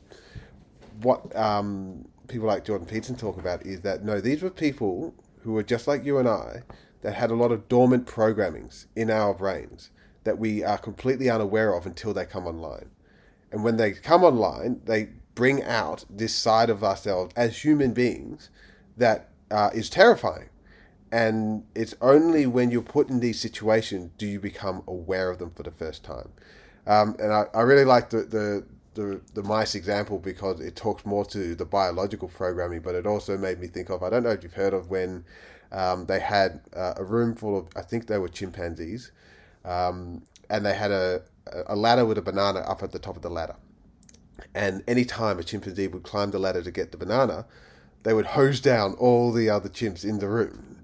what 1.02 1.36
um, 1.36 2.06
people 2.30 2.48
like 2.48 2.64
Jordan 2.64 2.88
Peterson 2.88 3.16
talk 3.16 3.38
about 3.38 3.66
is 3.66 3.82
that 3.82 4.04
no, 4.06 4.22
these 4.22 4.42
were 4.42 4.50
people 4.50 5.14
who 5.42 5.54
were 5.54 5.64
just 5.64 5.88
like 5.88 6.06
you 6.06 6.18
and 6.18 6.30
I 6.30 6.62
that 7.02 7.16
had 7.16 7.32
a 7.32 7.36
lot 7.36 7.52
of 7.52 7.68
dormant 7.68 8.06
programmings 8.06 8.86
in 8.96 9.10
our 9.10 9.34
brains 9.34 9.90
that 10.24 10.38
we 10.38 10.64
are 10.64 10.78
completely 10.78 11.30
unaware 11.30 11.74
of 11.74 11.86
until 11.86 12.14
they 12.14 12.26
come 12.26 12.46
online. 12.46 12.90
And 13.52 13.64
when 13.64 13.78
they 13.78 13.94
come 13.94 14.24
online, 14.24 14.82
they 14.86 15.10
bring 15.40 15.64
out 15.64 16.04
this 16.10 16.36
side 16.36 16.70
of 16.70 16.84
ourselves 16.84 17.32
as 17.34 17.64
human 17.64 17.94
beings 17.94 18.50
that 18.98 19.30
uh, 19.50 19.70
is 19.74 19.90
terrifying. 19.90 20.50
And 21.14 21.64
it's 21.74 21.96
only 22.02 22.46
when 22.46 22.72
you're 22.72 22.82
put 22.82 23.10
in 23.10 23.22
these 23.22 23.40
situations 23.40 24.12
do 24.18 24.28
you 24.28 24.42
become 24.42 24.84
aware 24.86 25.30
of 25.30 25.40
them 25.40 25.52
for 25.52 25.64
the 25.64 25.72
first 25.72 26.04
time. 26.04 26.28
Um, 26.86 27.16
and 27.20 27.32
I, 27.32 27.46
I 27.54 27.62
really 27.62 27.86
like 27.86 28.10
the, 28.10 28.24
the, 28.24 28.66
the, 28.96 29.22
the 29.34 29.42
mice 29.42 29.76
example 29.76 30.20
because 30.20 30.60
it 30.60 30.76
talks 30.76 31.06
more 31.06 31.24
to 31.28 31.56
the 31.56 31.64
biological 31.64 32.28
programming, 32.28 32.82
but 32.82 32.94
it 32.94 33.08
also 33.08 33.38
made 33.38 33.62
me 33.62 33.68
think 33.68 33.90
of 33.90 34.04
I 34.04 34.10
don't 34.10 34.24
know 34.24 34.32
if 34.32 34.44
you've 34.44 34.52
heard 34.52 34.74
of 34.74 34.90
when 34.90 35.24
um, 35.72 36.06
they 36.06 36.20
had 36.20 36.60
uh, 36.76 36.96
a 36.98 37.04
room 37.06 37.34
full 37.34 37.58
of, 37.58 37.70
I 37.78 37.82
think 37.82 38.08
they 38.08 38.18
were 38.18 38.28
chimpanzees, 38.28 39.14
um, 39.64 40.22
and 40.50 40.66
they 40.66 40.74
had 40.74 40.92
a, 40.92 41.22
a 41.68 41.78
ladder 41.78 42.06
with 42.06 42.18
a 42.18 42.22
banana 42.22 42.60
up 42.60 42.84
at 42.84 42.92
the 42.92 43.00
top 43.00 43.16
of 43.16 43.22
the 43.22 43.30
ladder. 43.30 43.56
And 44.54 44.84
any 44.88 45.06
time 45.06 45.40
a 45.40 45.44
chimpanzee 45.44 45.88
would 45.88 46.04
climb 46.04 46.32
the 46.32 46.40
ladder 46.40 46.62
to 46.62 46.72
get 46.72 46.92
the 46.92 46.98
banana, 46.98 47.46
they 48.04 48.14
would 48.14 48.28
hose 48.28 48.60
down 48.60 48.94
all 48.96 49.32
the 49.32 49.50
other 49.50 49.70
chimps 49.70 50.04
in 50.04 50.20
the 50.20 50.28
room. 50.28 50.78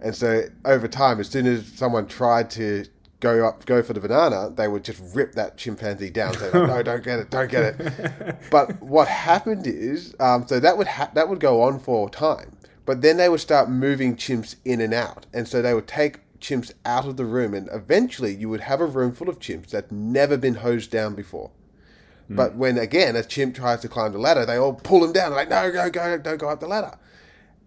And 0.00 0.14
so 0.14 0.44
over 0.64 0.86
time, 0.86 1.18
as 1.18 1.28
soon 1.28 1.46
as 1.46 1.66
someone 1.66 2.06
tried 2.06 2.50
to 2.52 2.86
go 3.20 3.46
up, 3.46 3.66
go 3.66 3.82
for 3.82 3.94
the 3.94 4.00
banana, 4.00 4.50
they 4.50 4.68
would 4.68 4.84
just 4.84 5.02
rip 5.14 5.32
that 5.32 5.56
chimpanzee 5.56 6.10
down. 6.10 6.34
Say, 6.34 6.50
like, 6.50 6.68
no, 6.68 6.82
don't 6.82 7.02
get 7.02 7.18
it, 7.18 7.30
don't 7.30 7.50
get 7.50 7.80
it. 7.80 8.36
but 8.50 8.80
what 8.80 9.08
happened 9.08 9.66
is, 9.66 10.14
um, 10.20 10.46
so 10.46 10.60
that 10.60 10.78
would 10.78 10.86
ha- 10.86 11.10
that 11.14 11.28
would 11.28 11.40
go 11.40 11.62
on 11.62 11.80
for 11.80 12.08
time. 12.08 12.56
But 12.84 13.02
then 13.02 13.16
they 13.16 13.28
would 13.28 13.40
start 13.40 13.68
moving 13.68 14.14
chimps 14.14 14.54
in 14.64 14.80
and 14.80 14.94
out, 14.94 15.26
and 15.32 15.48
so 15.48 15.60
they 15.60 15.74
would 15.74 15.88
take 15.88 16.20
chimps 16.38 16.72
out 16.84 17.06
of 17.06 17.16
the 17.16 17.24
room, 17.24 17.52
and 17.54 17.68
eventually 17.72 18.34
you 18.34 18.48
would 18.48 18.60
have 18.60 18.80
a 18.80 18.86
room 18.86 19.12
full 19.12 19.28
of 19.28 19.40
chimps 19.40 19.70
that 19.70 19.90
never 19.90 20.36
been 20.36 20.54
hosed 20.54 20.90
down 20.90 21.14
before. 21.14 21.50
But 22.28 22.56
when 22.56 22.76
again 22.78 23.14
a 23.14 23.22
chimp 23.22 23.54
tries 23.54 23.80
to 23.80 23.88
climb 23.88 24.12
the 24.12 24.18
ladder, 24.18 24.44
they 24.44 24.56
all 24.56 24.74
pull 24.74 25.04
him 25.04 25.12
down. 25.12 25.32
Like, 25.32 25.48
no, 25.48 25.70
go, 25.70 25.90
go, 25.90 26.18
don't 26.18 26.38
go 26.38 26.48
up 26.48 26.60
the 26.60 26.66
ladder. 26.66 26.98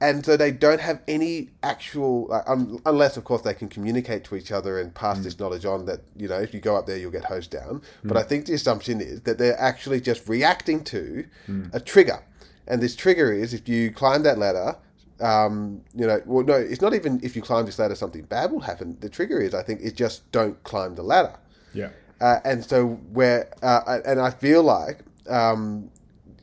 And 0.01 0.25
so 0.25 0.37
they 0.37 0.51
don't 0.51 0.79
have 0.79 1.01
any 1.09 1.49
actual, 1.61 2.27
like, 2.27 2.47
um, 2.47 2.81
unless 2.85 3.17
of 3.17 3.25
course 3.25 3.41
they 3.41 3.53
can 3.53 3.67
communicate 3.67 4.23
to 4.25 4.35
each 4.35 4.49
other 4.51 4.79
and 4.79 4.93
pass 4.93 5.19
this 5.19 5.37
knowledge 5.39 5.65
on. 5.65 5.85
That 5.85 6.01
you 6.15 6.27
know, 6.29 6.39
if 6.39 6.53
you 6.53 6.61
go 6.61 6.77
up 6.77 6.85
there, 6.87 6.97
you'll 6.97 7.11
get 7.11 7.25
hosed 7.25 7.51
down. 7.51 7.81
But 8.03 8.15
I 8.15 8.23
think 8.23 8.45
the 8.45 8.53
assumption 8.53 9.01
is 9.01 9.21
that 9.21 9.37
they're 9.37 9.59
actually 9.59 9.99
just 9.99 10.27
reacting 10.29 10.83
to 10.85 11.25
a 11.73 11.79
trigger, 11.81 12.23
and 12.65 12.81
this 12.81 12.95
trigger 12.95 13.33
is 13.33 13.53
if 13.53 13.67
you 13.67 13.91
climb 13.91 14.23
that 14.23 14.37
ladder. 14.37 14.77
Um, 15.21 15.81
you 15.93 16.07
know, 16.07 16.21
well, 16.25 16.45
no, 16.45 16.53
it's 16.53 16.79
not 16.79 16.93
even 16.93 17.19
if 17.21 17.35
you 17.35 17.41
climb 17.41 17.65
this 17.65 17.77
ladder, 17.77 17.93
something 17.93 18.21
bad 18.21 18.53
will 18.53 18.61
happen. 18.61 18.95
The 19.01 19.09
trigger 19.09 19.41
is, 19.41 19.53
I 19.53 19.63
think, 19.63 19.81
is 19.81 19.91
just 19.91 20.31
don't 20.31 20.63
climb 20.63 20.95
the 20.95 21.03
ladder. 21.03 21.35
Yeah. 21.73 21.89
Uh, 22.21 22.39
and 22.43 22.63
so 22.63 22.87
where 23.13 23.49
uh, 23.63 23.99
and 24.05 24.19
I 24.19 24.29
feel 24.31 24.63
like 24.63 24.99
um, 25.29 25.89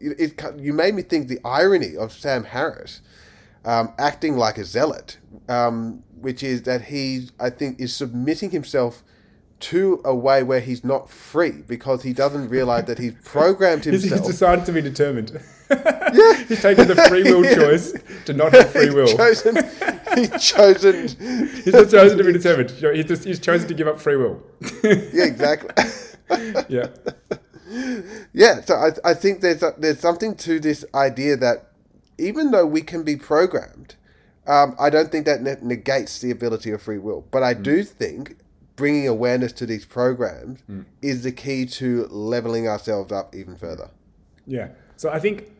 it, 0.01 0.39
it 0.41 0.59
you 0.59 0.73
made 0.73 0.95
me 0.95 1.03
think 1.03 1.29
the 1.29 1.39
irony 1.45 1.97
of 1.97 2.12
Sam 2.12 2.45
Harris 2.45 3.03
um, 3.65 3.93
acting 3.99 4.37
like 4.37 4.59
a 4.59 4.65
zealot, 4.65 5.19
um, 5.49 6.03
which 6.21 6.43
is 6.43 6.62
that 6.62 6.83
he 6.83 7.29
I 7.39 7.51
think 7.51 7.81
is 7.81 7.95
submitting 7.95 8.51
himself 8.51 9.03
to 9.59 10.01
a 10.05 10.15
way 10.15 10.43
where 10.43 10.61
he's 10.61 10.85
not 10.85 11.11
free 11.11 11.62
because 11.67 12.03
he 12.03 12.12
doesn't 12.12 12.49
realize 12.49 12.85
that 12.85 12.99
he's 12.99 13.15
programmed 13.25 13.85
himself. 13.85 14.21
he's 14.21 14.29
decided 14.29 14.65
to 14.67 14.73
be 14.73 14.83
determined. 14.83 15.41
Yeah. 15.70 16.42
He's 16.48 16.62
taken 16.62 16.88
the 16.88 16.96
free 17.09 17.22
will 17.22 17.42
choice 17.55 17.92
to 18.24 18.33
not 18.33 18.52
have 18.52 18.70
free 18.70 18.90
will. 18.90 19.07
He's 19.16 19.16
chosen. 19.16 19.57
He's 20.14 20.50
chosen. 20.50 21.09
He's 21.09 21.64
just 21.64 21.90
chosen 21.90 22.18
to 22.18 22.24
be 22.24 22.33
determined. 22.33 22.70
He's, 22.70 23.05
just, 23.05 23.24
he's 23.24 23.40
chosen 23.40 23.68
to 23.68 23.74
give 23.74 23.88
up 23.88 24.00
free 24.00 24.16
will. 24.16 24.42
Yeah, 24.83 25.24
exactly. 25.24 25.85
yeah. 26.68 26.88
Yeah, 28.33 28.61
so 28.61 28.74
I, 28.76 29.11
I 29.11 29.14
think 29.14 29.40
there's 29.40 29.62
a, 29.62 29.74
there's 29.76 29.98
something 29.98 30.35
to 30.37 30.61
this 30.61 30.85
idea 30.94 31.37
that 31.37 31.72
even 32.18 32.50
though 32.50 32.66
we 32.66 32.81
can 32.81 33.02
be 33.02 33.16
programmed, 33.16 33.96
um, 34.46 34.76
I 34.79 34.90
don't 34.90 35.11
think 35.11 35.26
that 35.26 35.42
ne- 35.42 35.57
negates 35.61 36.20
the 36.20 36.31
ability 36.31 36.70
of 36.70 36.81
free 36.81 36.98
will. 36.98 37.26
But 37.31 37.42
I 37.42 37.55
do 37.55 37.83
think 37.83 38.37
bringing 38.76 39.09
awareness 39.09 39.52
to 39.55 39.66
these 39.66 39.85
programs 39.85 40.62
is 41.02 41.22
the 41.24 41.33
key 41.33 41.66
to 41.66 42.07
leveling 42.07 42.68
ourselves 42.68 43.11
up 43.11 43.35
even 43.35 43.57
further. 43.57 43.90
Yeah. 44.46 44.68
So 44.96 45.11
I 45.11 45.18
think 45.18 45.50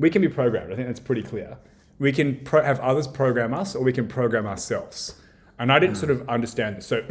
we 0.00 0.10
can 0.10 0.22
be 0.22 0.28
programmed. 0.28 0.72
I 0.72 0.76
think 0.76 0.88
that's 0.88 1.00
pretty 1.00 1.22
clear. 1.22 1.58
We 1.98 2.12
can 2.12 2.36
pro- 2.42 2.64
have 2.64 2.80
others 2.80 3.06
program 3.06 3.52
us, 3.52 3.76
or 3.76 3.84
we 3.84 3.92
can 3.92 4.08
program 4.08 4.46
ourselves. 4.46 5.14
And 5.58 5.70
I 5.70 5.78
didn't 5.78 5.96
sort 5.96 6.10
of 6.10 6.26
understand 6.28 6.78
this. 6.78 6.86
So 6.86 7.06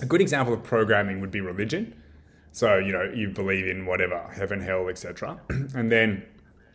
a 0.00 0.06
good 0.06 0.20
example 0.20 0.52
of 0.52 0.62
programming 0.62 1.20
would 1.20 1.30
be 1.30 1.40
religion. 1.40 2.00
So 2.52 2.76
you 2.76 2.92
know 2.92 3.10
you 3.14 3.30
believe 3.30 3.66
in 3.66 3.86
whatever 3.86 4.28
heaven, 4.34 4.60
hell, 4.60 4.88
etc. 4.88 5.40
and 5.74 5.90
then 5.90 6.24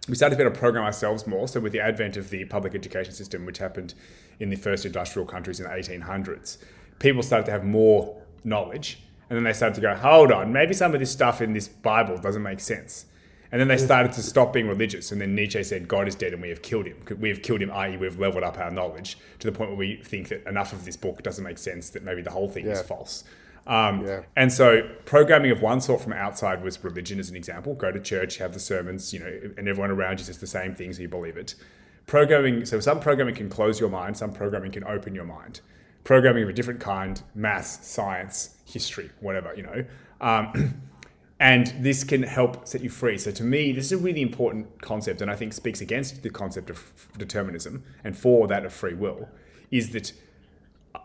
we 0.10 0.16
started 0.16 0.36
to 0.36 0.38
be 0.38 0.44
able 0.44 0.54
to 0.54 0.60
program 0.60 0.84
ourselves 0.84 1.28
more. 1.28 1.48
So 1.48 1.60
with 1.60 1.72
the 1.72 1.80
advent 1.80 2.18
of 2.18 2.30
the 2.30 2.46
public 2.46 2.74
education 2.74 3.14
system, 3.14 3.46
which 3.46 3.60
happened 3.60 3.94
in 4.40 4.50
the 4.50 4.56
first 4.56 4.86
industrial 4.86 5.28
countries 5.28 5.60
in 5.60 5.66
the 5.66 5.72
1800s, 5.72 6.58
people 7.00 7.22
started 7.22 7.46
to 7.46 7.52
have 7.52 7.64
more 7.64 8.22
knowledge, 8.44 9.00
and 9.30 9.38
then 9.38 9.44
they 9.44 9.54
started 9.54 9.76
to 9.76 9.82
go, 9.82 9.96
hold 9.96 10.32
on, 10.32 10.52
maybe 10.52 10.74
some 10.74 10.94
of 10.94 11.00
this 11.00 11.12
stuff 11.12 11.42
in 11.42 11.54
this 11.54 11.68
Bible 11.68 12.18
doesn't 12.18 12.44
make 12.44 12.60
sense. 12.60 13.06
And 13.54 13.60
then 13.60 13.68
they 13.68 13.78
started 13.78 14.12
to 14.14 14.24
stop 14.24 14.52
being 14.52 14.68
religious. 14.68 15.12
And 15.12 15.22
then 15.22 15.36
Nietzsche 15.36 15.62
said, 15.64 15.88
God 15.88 16.08
is 16.08 16.16
dead 16.16 16.34
and 16.34 16.42
we 16.42 16.50
have 16.50 16.64
killed 16.64 16.88
him. 16.88 16.98
We 17.20 17.30
have 17.30 17.44
killed 17.44 17.62
him, 17.62 17.70
i.e., 17.72 17.98
we've 17.98 18.18
leveled 18.18 18.44
up 18.44 18.58
our 18.58 18.72
knowledge 18.72 19.16
to 19.38 19.52
the 19.52 19.56
point 19.56 19.70
where 19.70 19.78
we 19.78 19.98
think 19.98 20.30
that 20.30 20.44
enough 20.48 20.74
of 20.74 20.86
this 20.86 20.98
book 20.98 21.22
doesn't 21.22 21.44
make 21.44 21.60
sense, 21.60 21.92
that 21.92 22.04
maybe 22.04 22.24
the 22.24 22.32
whole 22.32 22.50
thing 22.50 22.66
is 22.66 22.82
false. 22.82 23.24
Um, 23.68 24.06
Yeah. 24.08 24.22
And 24.36 24.52
so, 24.52 24.90
programming 25.06 25.52
of 25.52 25.62
one 25.62 25.82
sort 25.82 26.02
from 26.02 26.14
outside 26.14 26.64
was 26.64 26.84
religion, 26.84 27.20
as 27.20 27.30
an 27.30 27.36
example. 27.36 27.76
Go 27.76 27.92
to 27.92 28.00
church, 28.00 28.40
have 28.40 28.56
the 28.56 28.60
sermons, 28.60 29.14
you 29.14 29.20
know, 29.20 29.40
and 29.56 29.70
everyone 29.70 29.92
around 29.92 30.20
you 30.20 30.26
says 30.26 30.40
the 30.40 30.48
same 30.48 30.74
thing, 30.74 30.92
so 30.92 31.04
you 31.04 31.08
believe 31.08 31.38
it. 31.38 31.54
Programming, 32.08 32.66
so 32.66 32.80
some 32.80 33.00
programming 33.00 33.36
can 33.36 33.50
close 33.50 33.80
your 33.80 33.90
mind, 33.90 34.18
some 34.18 34.34
programming 34.34 34.72
can 34.72 34.84
open 34.84 35.14
your 35.14 35.26
mind. 35.26 35.62
Programming 36.04 36.42
of 36.42 36.50
a 36.50 36.54
different 36.54 36.80
kind, 36.80 37.22
maths, 37.36 37.88
science, 37.88 38.58
history, 38.66 39.12
whatever, 39.20 39.54
you 39.56 39.62
know. 39.62 39.86
Um, 40.20 40.74
and 41.44 41.74
this 41.82 42.06
can 42.06 42.24
help 42.24 42.66
set 42.66 42.82
you 42.82 42.90
free. 42.90 43.18
So 43.18 43.30
to 43.30 43.44
me, 43.44 43.74
this 43.74 43.88
is 43.88 43.92
a 43.92 43.98
really 43.98 44.22
important 44.22 44.82
concept, 44.82 45.22
and 45.22 45.30
I 45.30 45.36
think 45.36 45.52
speaks 45.52 45.82
against 45.82 46.24
the 46.24 46.30
concept 46.30 46.70
of 46.70 46.82
determinism 47.18 47.84
and 48.06 48.18
for 48.18 48.48
that 48.48 48.66
of 48.66 48.72
free 48.72 48.94
will, 48.94 49.28
is 49.70 49.90
that 49.90 50.14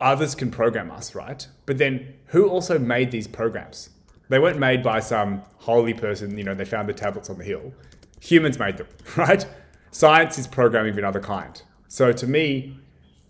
others 0.00 0.36
can 0.36 0.52
program 0.52 0.92
us, 0.92 1.16
right? 1.16 1.44
But 1.66 1.78
then 1.78 2.14
who 2.26 2.48
also 2.48 2.78
made 2.78 3.10
these 3.10 3.26
programs? 3.26 3.90
They 4.28 4.38
weren't 4.38 4.60
made 4.60 4.80
by 4.80 5.00
some 5.00 5.42
holy 5.56 5.92
person, 5.92 6.38
you 6.38 6.44
know, 6.44 6.54
they 6.54 6.64
found 6.64 6.88
the 6.88 6.94
tablets 6.94 7.28
on 7.28 7.38
the 7.38 7.44
hill. 7.44 7.72
Humans 8.20 8.60
made 8.60 8.76
them, 8.76 8.86
right? 9.16 9.44
Science 9.90 10.38
is 10.38 10.46
programming 10.46 10.92
of 10.92 10.98
another 10.98 11.20
kind. 11.20 11.60
So 11.88 12.12
to 12.12 12.28
me, 12.28 12.78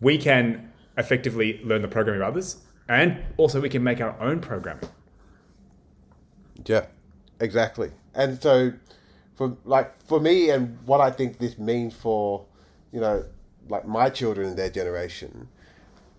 we 0.03 0.19
can 0.19 0.71
effectively 0.99 1.59
learn 1.65 1.81
the 1.81 1.89
programming 1.89 2.21
of 2.21 2.29
others, 2.29 2.59
and 2.87 3.23
also 3.39 3.63
we 3.63 3.71
can 3.71 3.83
make 3.83 4.03
our 4.03 4.15
own 4.21 4.41
programming. 4.41 4.91
Yeah, 6.67 6.85
exactly. 7.41 7.91
And 8.15 8.41
so, 8.43 8.73
for 9.37 9.57
like 9.65 10.01
for 10.07 10.21
me, 10.21 10.51
and 10.51 10.79
what 10.87 11.01
I 11.01 11.11
think 11.11 11.39
this 11.39 11.59
means 11.59 11.95
for, 11.95 12.45
you 12.93 13.01
know, 13.01 13.25
like 13.69 13.87
my 13.87 14.11
children 14.11 14.49
and 14.49 14.57
their 14.57 14.71
generation, 14.71 15.49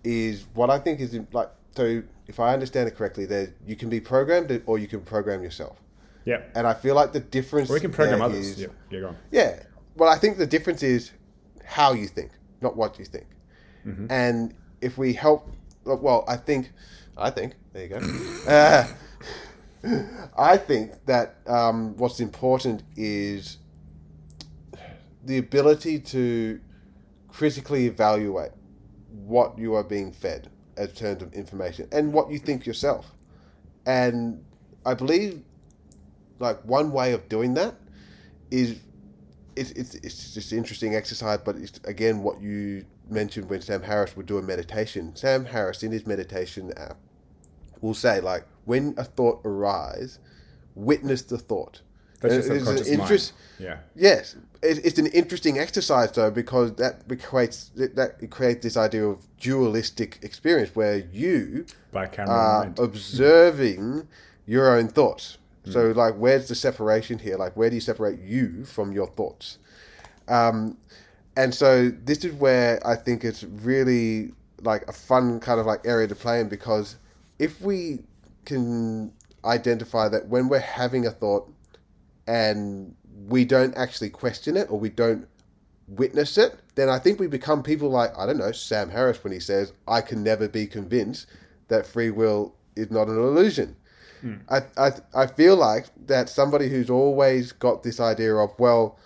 is 0.04 0.46
what 0.54 0.70
I 0.70 0.78
think 0.78 1.00
is 1.00 1.18
like. 1.32 1.50
So, 1.76 2.02
if 2.26 2.40
I 2.40 2.52
understand 2.52 2.88
it 2.88 2.96
correctly, 2.96 3.26
there 3.26 3.54
you 3.66 3.76
can 3.76 3.88
be 3.88 4.00
programmed 4.00 4.62
or 4.66 4.78
you 4.78 4.86
can 4.88 5.00
program 5.00 5.42
yourself. 5.42 5.78
Yeah. 6.24 6.42
And 6.54 6.66
I 6.66 6.74
feel 6.74 6.94
like 6.94 7.12
the 7.12 7.20
difference. 7.20 7.70
Or 7.70 7.74
we 7.74 7.80
can 7.80 7.92
program 7.92 8.20
others. 8.22 8.46
is- 8.50 8.58
Yeah, 8.60 8.66
yeah, 8.90 9.00
go 9.00 9.08
on. 9.08 9.16
yeah. 9.30 9.62
Well, 9.96 10.08
I 10.08 10.16
think 10.18 10.38
the 10.38 10.46
difference 10.46 10.82
is 10.82 11.12
how 11.64 11.92
you 11.92 12.06
think, 12.08 12.30
not 12.60 12.76
what 12.76 12.98
you 12.98 13.04
think. 13.04 13.26
And 14.10 14.54
if 14.82 14.98
we 14.98 15.14
help, 15.14 15.50
well, 15.84 16.24
I 16.28 16.36
think, 16.36 16.70
I 17.16 17.30
think, 17.30 17.54
there 17.72 17.82
you 17.84 17.88
go. 17.88 17.96
uh, 18.48 18.86
I 20.36 20.56
think 20.56 20.92
that 21.06 21.36
um, 21.46 21.96
what's 21.96 22.20
important 22.20 22.82
is 22.96 23.58
the 25.24 25.38
ability 25.38 26.00
to 26.00 26.60
critically 27.28 27.86
evaluate 27.86 28.52
what 29.10 29.58
you 29.58 29.74
are 29.74 29.84
being 29.84 30.12
fed 30.12 30.50
in 30.76 30.88
terms 30.88 31.22
of 31.22 31.32
information 31.32 31.88
and 31.92 32.12
what 32.12 32.30
you 32.30 32.38
think 32.38 32.66
yourself. 32.66 33.12
And 33.86 34.44
I 34.84 34.94
believe, 34.94 35.42
like, 36.38 36.60
one 36.64 36.92
way 36.92 37.12
of 37.12 37.28
doing 37.28 37.54
that 37.54 37.74
is 38.50 38.80
it's, 39.56 39.70
it's, 39.72 39.94
it's 39.96 40.34
just 40.34 40.52
interesting 40.52 40.94
exercise, 40.94 41.40
but 41.44 41.56
it's 41.56 41.80
again 41.84 42.22
what 42.22 42.40
you 42.40 42.84
mentioned 43.08 43.50
when 43.50 43.60
Sam 43.60 43.82
Harris 43.82 44.16
would 44.16 44.26
do 44.26 44.38
a 44.38 44.42
meditation. 44.42 45.14
Sam 45.16 45.44
Harris, 45.44 45.82
in 45.82 45.92
his 45.92 46.06
meditation 46.06 46.72
app, 46.76 46.96
will 47.80 47.94
say, 47.94 48.20
like, 48.20 48.44
when 48.64 48.94
a 48.96 49.04
thought 49.04 49.40
arises, 49.44 50.18
witness 50.74 51.22
the 51.22 51.38
thought. 51.38 51.80
That's 52.20 52.34
your 52.34 52.44
And 52.44 52.52
it's 52.60 52.68
an 52.68 52.84
subconscious 52.84 53.32
mind. 53.32 53.32
Yeah. 53.58 53.76
Yes, 53.94 54.36
it, 54.62 54.84
it's 54.84 54.98
an 54.98 55.06
interesting 55.06 55.58
exercise 55.58 56.12
though 56.12 56.30
because 56.30 56.74
that 56.74 57.02
creates 57.22 57.70
that 57.76 58.30
creates 58.30 58.62
this 58.62 58.76
idea 58.76 59.06
of 59.06 59.26
dualistic 59.38 60.18
experience 60.22 60.74
where 60.76 60.98
you 60.98 61.64
By 61.92 62.06
camera 62.06 62.34
are 62.34 62.60
mind. 62.64 62.78
observing 62.78 64.06
your 64.46 64.76
own 64.76 64.88
thoughts. 64.88 65.38
So, 65.66 65.92
like, 65.92 66.14
where's 66.14 66.48
the 66.48 66.54
separation 66.54 67.18
here? 67.18 67.36
Like, 67.36 67.56
where 67.56 67.68
do 67.68 67.76
you 67.76 67.82
separate 67.82 68.18
you 68.18 68.64
from 68.64 68.92
your 68.92 69.06
thoughts? 69.06 69.58
Um, 70.26 70.78
and 71.36 71.54
so, 71.54 71.90
this 71.90 72.24
is 72.24 72.32
where 72.34 72.84
I 72.84 72.96
think 72.96 73.24
it's 73.24 73.44
really 73.44 74.32
like 74.62 74.88
a 74.88 74.92
fun 74.92 75.38
kind 75.38 75.60
of 75.60 75.66
like 75.66 75.80
area 75.84 76.08
to 76.08 76.14
play 76.14 76.40
in 76.40 76.48
because 76.48 76.96
if 77.38 77.60
we 77.60 78.00
can 78.44 79.12
identify 79.44 80.08
that 80.08 80.28
when 80.28 80.48
we're 80.48 80.58
having 80.58 81.06
a 81.06 81.10
thought 81.10 81.50
and 82.26 82.94
we 83.26 83.44
don't 83.44 83.76
actually 83.76 84.10
question 84.10 84.56
it 84.56 84.70
or 84.70 84.78
we 84.78 84.90
don't 84.90 85.26
witness 85.88 86.38
it, 86.38 86.58
then 86.74 86.88
I 86.88 86.98
think 86.98 87.18
we 87.18 87.26
become 87.26 87.62
people 87.62 87.90
like, 87.90 88.16
I 88.16 88.26
don't 88.26 88.38
know, 88.38 88.52
Sam 88.52 88.90
Harris 88.90 89.22
when 89.24 89.32
he 89.32 89.40
says, 89.40 89.72
I 89.88 90.00
can 90.00 90.22
never 90.22 90.48
be 90.48 90.66
convinced 90.66 91.26
that 91.68 91.86
free 91.86 92.10
will 92.10 92.54
is 92.76 92.90
not 92.90 93.08
an 93.08 93.18
illusion. 93.18 93.76
Hmm. 94.20 94.34
I, 94.48 94.62
I, 94.76 94.90
I 95.14 95.26
feel 95.26 95.56
like 95.56 95.86
that 96.06 96.28
somebody 96.28 96.68
who's 96.68 96.90
always 96.90 97.52
got 97.52 97.82
this 97.82 98.00
idea 98.00 98.34
of, 98.36 98.50
well, 98.58 98.98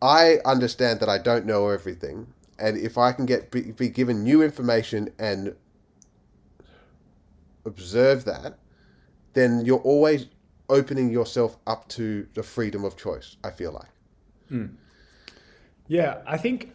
I 0.00 0.38
understand 0.44 1.00
that 1.00 1.08
I 1.08 1.18
don't 1.18 1.46
know 1.46 1.68
everything, 1.68 2.26
and 2.58 2.76
if 2.76 2.98
I 2.98 3.12
can 3.12 3.26
get 3.26 3.50
be, 3.50 3.72
be 3.72 3.88
given 3.88 4.22
new 4.22 4.42
information 4.42 5.10
and 5.18 5.54
observe 7.64 8.24
that, 8.24 8.58
then 9.32 9.64
you're 9.64 9.78
always 9.78 10.26
opening 10.68 11.10
yourself 11.10 11.56
up 11.66 11.88
to 11.88 12.26
the 12.34 12.42
freedom 12.42 12.84
of 12.84 12.96
choice. 12.96 13.36
I 13.44 13.50
feel 13.50 13.72
like. 13.72 13.90
Hmm. 14.48 14.66
Yeah, 15.86 16.22
I 16.26 16.38
think 16.38 16.72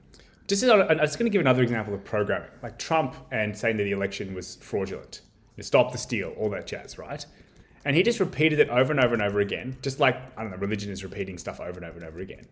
just 0.48 0.62
as, 0.62 0.70
I'm 0.70 0.98
just 0.98 1.18
going 1.18 1.30
to 1.30 1.32
give 1.32 1.40
another 1.40 1.62
example 1.62 1.94
of 1.94 2.04
programming, 2.04 2.50
like 2.62 2.78
Trump 2.78 3.14
and 3.30 3.56
saying 3.56 3.76
that 3.76 3.84
the 3.84 3.92
election 3.92 4.34
was 4.34 4.56
fraudulent, 4.56 5.20
you 5.56 5.62
stop 5.62 5.92
the 5.92 5.98
steal, 5.98 6.30
all 6.38 6.50
that 6.50 6.66
jazz, 6.66 6.98
right? 6.98 7.24
And 7.84 7.94
he 7.94 8.02
just 8.02 8.18
repeated 8.18 8.58
it 8.58 8.68
over 8.68 8.90
and 8.90 9.00
over 9.00 9.14
and 9.14 9.22
over 9.22 9.40
again, 9.40 9.76
just 9.82 10.00
like 10.00 10.16
I 10.36 10.42
don't 10.42 10.50
know, 10.50 10.56
religion 10.56 10.90
is 10.90 11.04
repeating 11.04 11.38
stuff 11.38 11.60
over 11.60 11.78
and 11.78 11.84
over 11.84 11.98
and 11.98 12.04
over 12.04 12.18
again, 12.18 12.46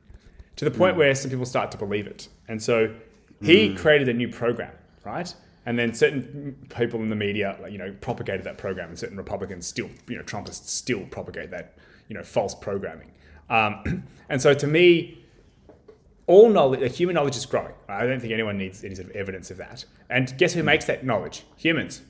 to 0.57 0.65
the 0.65 0.71
point 0.71 0.93
hmm. 0.93 1.01
where 1.01 1.15
some 1.15 1.31
people 1.31 1.47
start 1.47 1.71
to 1.73 1.79
believe 1.79 2.07
it. 2.07 2.29
And 2.49 2.63
so 2.63 2.95
he 3.43 3.71
hmm. 3.71 3.77
created 3.77 4.09
a 4.09 4.15
new 4.15 4.29
program, 4.29 4.73
right? 5.05 5.35
And 5.67 5.77
then 5.77 5.93
certain 5.93 6.57
people 6.69 7.01
in 7.03 7.11
the 7.11 7.17
media, 7.17 7.59
you 7.69 7.77
know, 7.77 7.95
propagated 8.01 8.45
that 8.45 8.57
program, 8.57 8.89
and 8.89 8.99
certain 8.99 9.17
Republicans 9.17 9.67
still, 9.67 9.91
you 10.09 10.17
know, 10.17 10.23
Trumpists 10.23 10.69
still 10.69 11.05
propagate 11.07 11.51
that, 11.51 11.77
you 12.09 12.15
know, 12.15 12.23
false 12.23 12.55
programming. 12.55 13.11
Um, 13.51 14.05
and 14.29 14.41
so 14.41 14.55
to 14.55 14.67
me, 14.67 15.25
all 16.29 16.49
knowledge, 16.49 16.97
human 16.97 17.15
knowledge 17.15 17.37
is 17.37 17.47
growing. 17.47 17.75
I 17.89 18.07
don't 18.07 18.21
think 18.21 18.33
anyone 18.33 18.59
needs 18.59 18.85
any 18.85 18.95
sort 18.95 19.11
of 19.11 19.17
evidence 19.17 19.51
of 19.51 19.59
that. 19.59 19.85
And 20.09 20.37
guess 20.39 20.55
who 20.55 20.63
makes 20.63 20.85
that 20.87 21.05
knowledge? 21.05 21.43
Humans, 21.57 22.01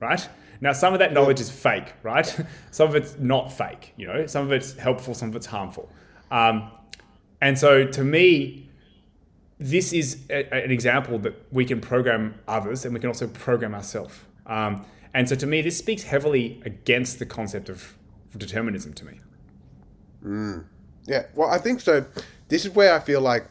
right? 0.00 0.28
Now, 0.60 0.72
some 0.72 0.92
of 0.92 0.98
that 0.98 1.12
knowledge 1.12 1.40
is 1.40 1.50
fake, 1.50 1.94
right? 2.02 2.26
some 2.70 2.88
of 2.88 2.94
it's 2.94 3.16
not 3.18 3.52
fake. 3.52 3.94
You 3.96 4.06
know, 4.06 4.26
some 4.26 4.44
of 4.44 4.52
it's 4.52 4.74
helpful, 4.76 5.14
some 5.14 5.30
of 5.30 5.36
it's 5.36 5.46
harmful. 5.46 5.90
Um, 6.30 6.70
and 7.40 7.58
so, 7.58 7.86
to 7.86 8.04
me, 8.04 8.67
this 9.58 9.92
is 9.92 10.18
a, 10.30 10.52
an 10.52 10.70
example 10.70 11.18
that 11.20 11.34
we 11.52 11.64
can 11.64 11.80
program 11.80 12.34
others, 12.46 12.84
and 12.84 12.94
we 12.94 13.00
can 13.00 13.08
also 13.08 13.26
program 13.26 13.74
ourselves. 13.74 14.18
Um, 14.46 14.84
and 15.14 15.28
so, 15.28 15.34
to 15.36 15.46
me, 15.46 15.62
this 15.62 15.76
speaks 15.76 16.04
heavily 16.04 16.62
against 16.64 17.18
the 17.18 17.26
concept 17.26 17.68
of 17.68 17.96
determinism. 18.36 18.92
To 18.94 19.04
me, 19.04 19.20
Yeah, 21.06 21.24
well, 21.34 21.48
I 21.48 21.58
think 21.58 21.80
so. 21.80 22.04
This 22.48 22.64
is 22.64 22.74
where 22.74 22.94
I 22.94 23.00
feel 23.00 23.20
like 23.20 23.48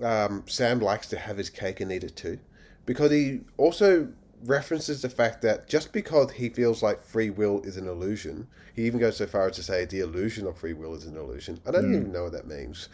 um, 0.00 0.42
Sam 0.46 0.80
likes 0.80 1.08
to 1.08 1.18
have 1.18 1.36
his 1.36 1.50
cake 1.50 1.80
and 1.80 1.92
eat 1.92 2.04
it 2.04 2.16
too, 2.16 2.38
because 2.86 3.10
he 3.10 3.40
also 3.56 4.08
references 4.44 5.02
the 5.02 5.08
fact 5.08 5.40
that 5.42 5.68
just 5.68 5.92
because 5.92 6.30
he 6.30 6.48
feels 6.48 6.82
like 6.82 7.02
free 7.02 7.30
will 7.30 7.60
is 7.62 7.76
an 7.76 7.88
illusion, 7.88 8.46
he 8.74 8.82
even 8.82 9.00
goes 9.00 9.16
so 9.16 9.26
far 9.26 9.48
as 9.48 9.56
to 9.56 9.62
say 9.62 9.84
the 9.84 10.00
illusion 10.00 10.46
of 10.46 10.58
free 10.58 10.72
will 10.72 10.94
is 10.94 11.06
an 11.06 11.16
illusion. 11.16 11.58
I 11.66 11.70
don't 11.70 11.94
even 11.94 12.12
know 12.12 12.24
what 12.24 12.32
that 12.32 12.46
means. 12.46 12.88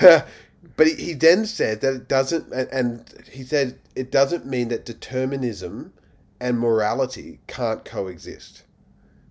but 0.76 0.86
he, 0.86 0.94
he 0.94 1.12
then 1.14 1.46
said 1.46 1.80
that 1.82 1.94
it 1.94 2.08
doesn't, 2.08 2.52
and, 2.52 2.68
and 2.70 3.14
he 3.30 3.42
said 3.44 3.78
it 3.94 4.10
doesn't 4.10 4.46
mean 4.46 4.68
that 4.68 4.84
determinism 4.84 5.92
and 6.40 6.58
morality 6.58 7.40
can't 7.46 7.84
coexist. 7.84 8.62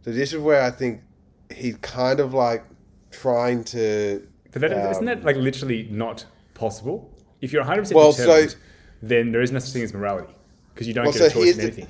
So 0.03 0.11
this 0.11 0.33
is 0.33 0.39
where 0.39 0.61
I 0.61 0.71
think 0.71 1.01
he's 1.53 1.77
kind 1.77 2.19
of 2.19 2.33
like 2.33 2.63
trying 3.11 3.63
to 3.65 4.27
but 4.51 4.61
that, 4.61 4.71
isn't 4.71 4.97
Um, 4.97 5.05
that 5.05 5.23
like 5.23 5.35
literally 5.35 5.87
not 5.89 6.25
possible? 6.53 7.09
If 7.41 7.51
you're 7.51 7.61
100 7.63 7.81
percent 7.83 7.95
Well, 7.97 8.11
so- 8.13 8.25
determined, 8.25 8.55
then 9.01 9.31
there 9.31 9.41
is 9.41 9.51
no 9.51 9.59
such 9.59 9.73
thing 9.73 9.83
as 9.83 9.93
morality 9.93 10.33
because 10.73 10.87
you 10.87 10.93
don't 10.93 11.05
Well, 11.05 11.13
get 11.13 11.21
a 11.21 11.29
so 11.29 11.33
choice 11.35 11.43
here's 11.45 11.57
in 11.57 11.61
the- 11.61 11.67
anything. 11.67 11.87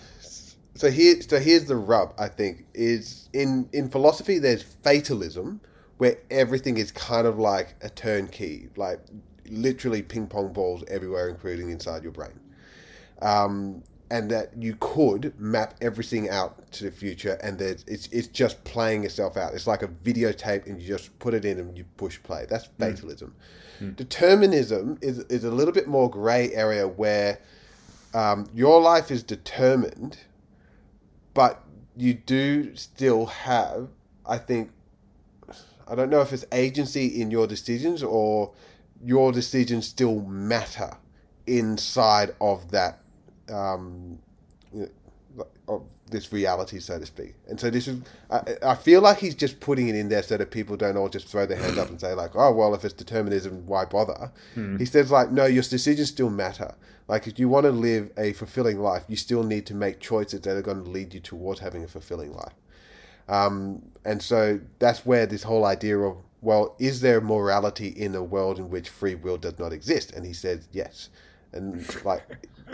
So 0.75 0.89
here, 0.89 1.21
so 1.21 1.39
here's 1.39 1.65
the 1.65 1.75
rub. 1.75 2.13
I 2.17 2.27
think 2.27 2.65
is 2.73 3.29
in 3.34 3.69
in 3.73 3.89
philosophy. 3.89 4.39
There's 4.39 4.63
fatalism, 4.63 5.62
where 5.97 6.17
everything 6.32 6.77
is 6.77 6.91
kind 6.91 7.27
of 7.27 7.38
like 7.38 7.75
a 7.82 7.89
turnkey, 7.89 8.69
like 8.75 8.99
literally 9.49 10.01
ping 10.01 10.27
pong 10.27 10.53
balls 10.53 10.84
everywhere, 10.88 11.29
including 11.29 11.69
inside 11.69 12.03
your 12.03 12.12
brain. 12.12 12.39
Um, 13.21 13.84
and 14.12 14.29
that 14.29 14.51
you 14.56 14.75
could 14.79 15.34
map 15.39 15.73
everything 15.82 16.29
out 16.29 16.71
to 16.73 16.84
the 16.84 16.91
future, 16.91 17.39
and 17.41 17.58
there's 17.58 17.84
it's 17.88 18.08
it's 18.08 18.27
just 18.27 18.63
playing 18.63 19.06
itself 19.06 19.38
out. 19.38 19.53
It's 19.53 19.65
like 19.65 19.82
a 19.82 19.88
videotape, 19.88 20.67
and 20.67 20.79
you 20.79 20.88
just 20.88 21.17
put 21.19 21.34
it 21.34 21.45
in 21.45 21.58
and 21.60 21.75
you 21.77 21.86
push 21.97 22.21
play. 22.21 22.45
That's 22.49 22.67
fatalism. 22.77 23.34
Determinism 23.95 24.99
is 25.01 25.19
is 25.29 25.43
a 25.45 25.51
little 25.51 25.73
bit 25.73 25.88
more 25.88 26.10
grey 26.10 26.53
area 26.53 26.88
where 26.88 27.39
um, 28.13 28.47
your 28.53 28.79
life 28.82 29.10
is 29.10 29.23
determined, 29.23 30.17
but 31.34 31.63
you 31.95 32.13
do 32.13 32.75
still 32.75 33.25
have, 33.25 33.89
I 34.25 34.38
think, 34.38 34.71
I 35.88 35.95
don't 35.95 36.10
know 36.10 36.21
if 36.21 36.32
it's 36.34 36.45
agency 36.51 37.21
in 37.21 37.32
your 37.32 37.47
decisions 37.47 38.03
or 38.03 38.53
your 39.03 39.31
decisions 39.31 39.87
still 39.87 40.21
matter 40.21 40.97
inside 41.45 42.35
of 42.39 42.71
that 42.71 42.99
um, 43.51 44.19
of 45.67 45.83
this 46.09 46.31
reality, 46.31 46.79
so 46.79 46.99
to 46.99 47.05
speak. 47.05 47.33
And 47.47 47.59
so 47.59 47.69
this 47.69 47.87
is, 47.87 48.01
I, 48.29 48.41
I 48.63 48.75
feel 48.75 49.01
like 49.01 49.17
he's 49.17 49.35
just 49.35 49.59
putting 49.59 49.87
it 49.87 49.95
in 49.95 50.09
there 50.09 50.21
so 50.23 50.37
that 50.37 50.51
people 50.51 50.77
don't 50.77 50.97
all 50.97 51.09
just 51.09 51.27
throw 51.27 51.45
their 51.45 51.57
hands 51.57 51.77
up 51.77 51.89
and 51.89 51.99
say 51.99 52.13
like, 52.13 52.31
oh 52.35 52.53
well, 52.53 52.73
if 52.75 52.85
it's 52.85 52.93
determinism, 52.93 53.65
why 53.65 53.85
bother? 53.85 54.31
He 54.77 54.85
says 54.85 55.11
like, 55.11 55.31
no, 55.31 55.45
your 55.45 55.63
decisions 55.63 56.09
still 56.09 56.29
matter. 56.29 56.75
Like 57.07 57.27
if 57.27 57.39
you 57.39 57.49
want 57.49 57.65
to 57.65 57.71
live 57.71 58.11
a 58.17 58.33
fulfilling 58.33 58.79
life, 58.79 59.03
you 59.07 59.15
still 59.15 59.43
need 59.43 59.65
to 59.67 59.73
make 59.73 59.99
choices 59.99 60.41
that 60.41 60.55
are 60.55 60.61
going 60.61 60.83
to 60.83 60.89
lead 60.89 61.13
you 61.13 61.19
towards 61.19 61.59
having 61.59 61.83
a 61.83 61.87
fulfilling 61.87 62.33
life. 62.33 62.53
Um, 63.27 63.81
and 64.05 64.21
so 64.21 64.59
that's 64.79 65.05
where 65.05 65.25
this 65.25 65.43
whole 65.43 65.65
idea 65.65 65.97
of 65.97 66.17
well, 66.43 66.75
is 66.79 67.01
there 67.01 67.21
morality 67.21 67.88
in 67.88 68.13
a 68.15 68.23
world 68.23 68.60
in 68.60 68.69
which 68.69 68.89
free 68.89 69.15
will 69.15 69.38
does 69.38 69.58
not 69.58 69.73
exist? 69.73 70.12
And 70.12 70.25
he 70.25 70.34
says 70.34 70.67
yes. 70.71 71.10
And 71.53 71.84
like 72.03 72.23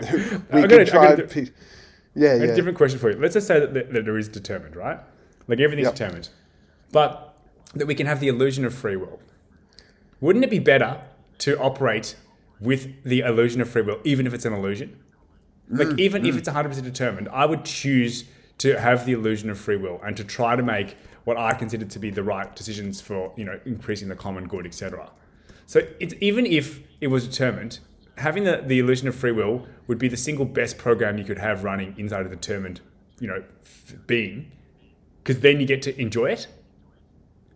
we 0.52 0.66
can 0.66 0.86
try 0.86 1.08
and 1.12 1.16
do- 1.18 1.26
piece- 1.26 1.50
yeah, 2.14 2.34
A 2.34 2.46
yeah, 2.48 2.54
different 2.54 2.76
question 2.76 2.98
for 2.98 3.10
you. 3.10 3.18
Let's 3.18 3.34
just 3.34 3.46
say 3.46 3.60
that, 3.60 3.72
that, 3.74 3.92
that 3.92 4.04
there 4.04 4.18
is 4.18 4.28
determined, 4.28 4.74
right? 4.76 4.98
Like 5.46 5.60
everything's 5.60 5.86
Yep. 5.88 5.94
determined, 5.94 6.28
but 6.92 7.36
that 7.74 7.86
we 7.86 7.94
can 7.94 8.06
have 8.06 8.18
the 8.20 8.28
illusion 8.28 8.64
of 8.64 8.74
free 8.74 8.96
will. 8.96 9.20
Wouldn't 10.20 10.44
it 10.44 10.50
be 10.50 10.58
better 10.58 11.00
to 11.38 11.58
operate 11.58 12.16
with 12.60 13.02
the 13.04 13.20
illusion 13.20 13.60
of 13.60 13.70
free 13.70 13.82
will, 13.82 14.00
even 14.04 14.26
if 14.26 14.34
it's 14.34 14.44
an 14.44 14.52
illusion? 14.52 14.98
Like 15.68 15.88
Mm, 15.88 16.00
even 16.00 16.26
if 16.26 16.36
it's 16.36 16.48
100% 16.48 16.82
determined, 16.82 17.28
I 17.28 17.46
would 17.46 17.64
choose 17.64 18.24
to 18.58 18.78
have 18.80 19.06
the 19.06 19.12
illusion 19.12 19.48
of 19.50 19.58
free 19.58 19.76
will 19.76 20.00
and 20.04 20.16
to 20.16 20.24
try 20.24 20.56
to 20.56 20.62
make 20.64 20.96
what 21.30 21.38
I 21.38 21.54
consider 21.54 21.84
to 21.84 21.98
be 22.00 22.10
the 22.10 22.24
right 22.24 22.56
decisions 22.56 23.00
for, 23.00 23.32
you 23.36 23.44
know, 23.44 23.60
increasing 23.64 24.08
the 24.08 24.16
common 24.16 24.48
good, 24.48 24.66
etc. 24.66 25.08
So 25.66 25.86
it's, 26.00 26.12
even 26.20 26.44
if 26.44 26.80
it 27.00 27.06
was 27.06 27.28
determined, 27.28 27.78
having 28.16 28.42
the, 28.42 28.64
the 28.66 28.80
illusion 28.80 29.06
of 29.06 29.14
free 29.14 29.30
will 29.30 29.64
would 29.86 29.96
be 29.96 30.08
the 30.08 30.16
single 30.16 30.44
best 30.44 30.76
program 30.76 31.18
you 31.18 31.24
could 31.24 31.38
have 31.38 31.62
running 31.62 31.94
inside 31.96 32.26
a 32.26 32.28
determined, 32.28 32.80
you 33.20 33.28
know, 33.28 33.44
f- 33.62 33.94
being, 34.08 34.50
because 35.22 35.38
then 35.38 35.60
you 35.60 35.66
get 35.66 35.82
to 35.82 36.00
enjoy 36.00 36.26
it. 36.26 36.48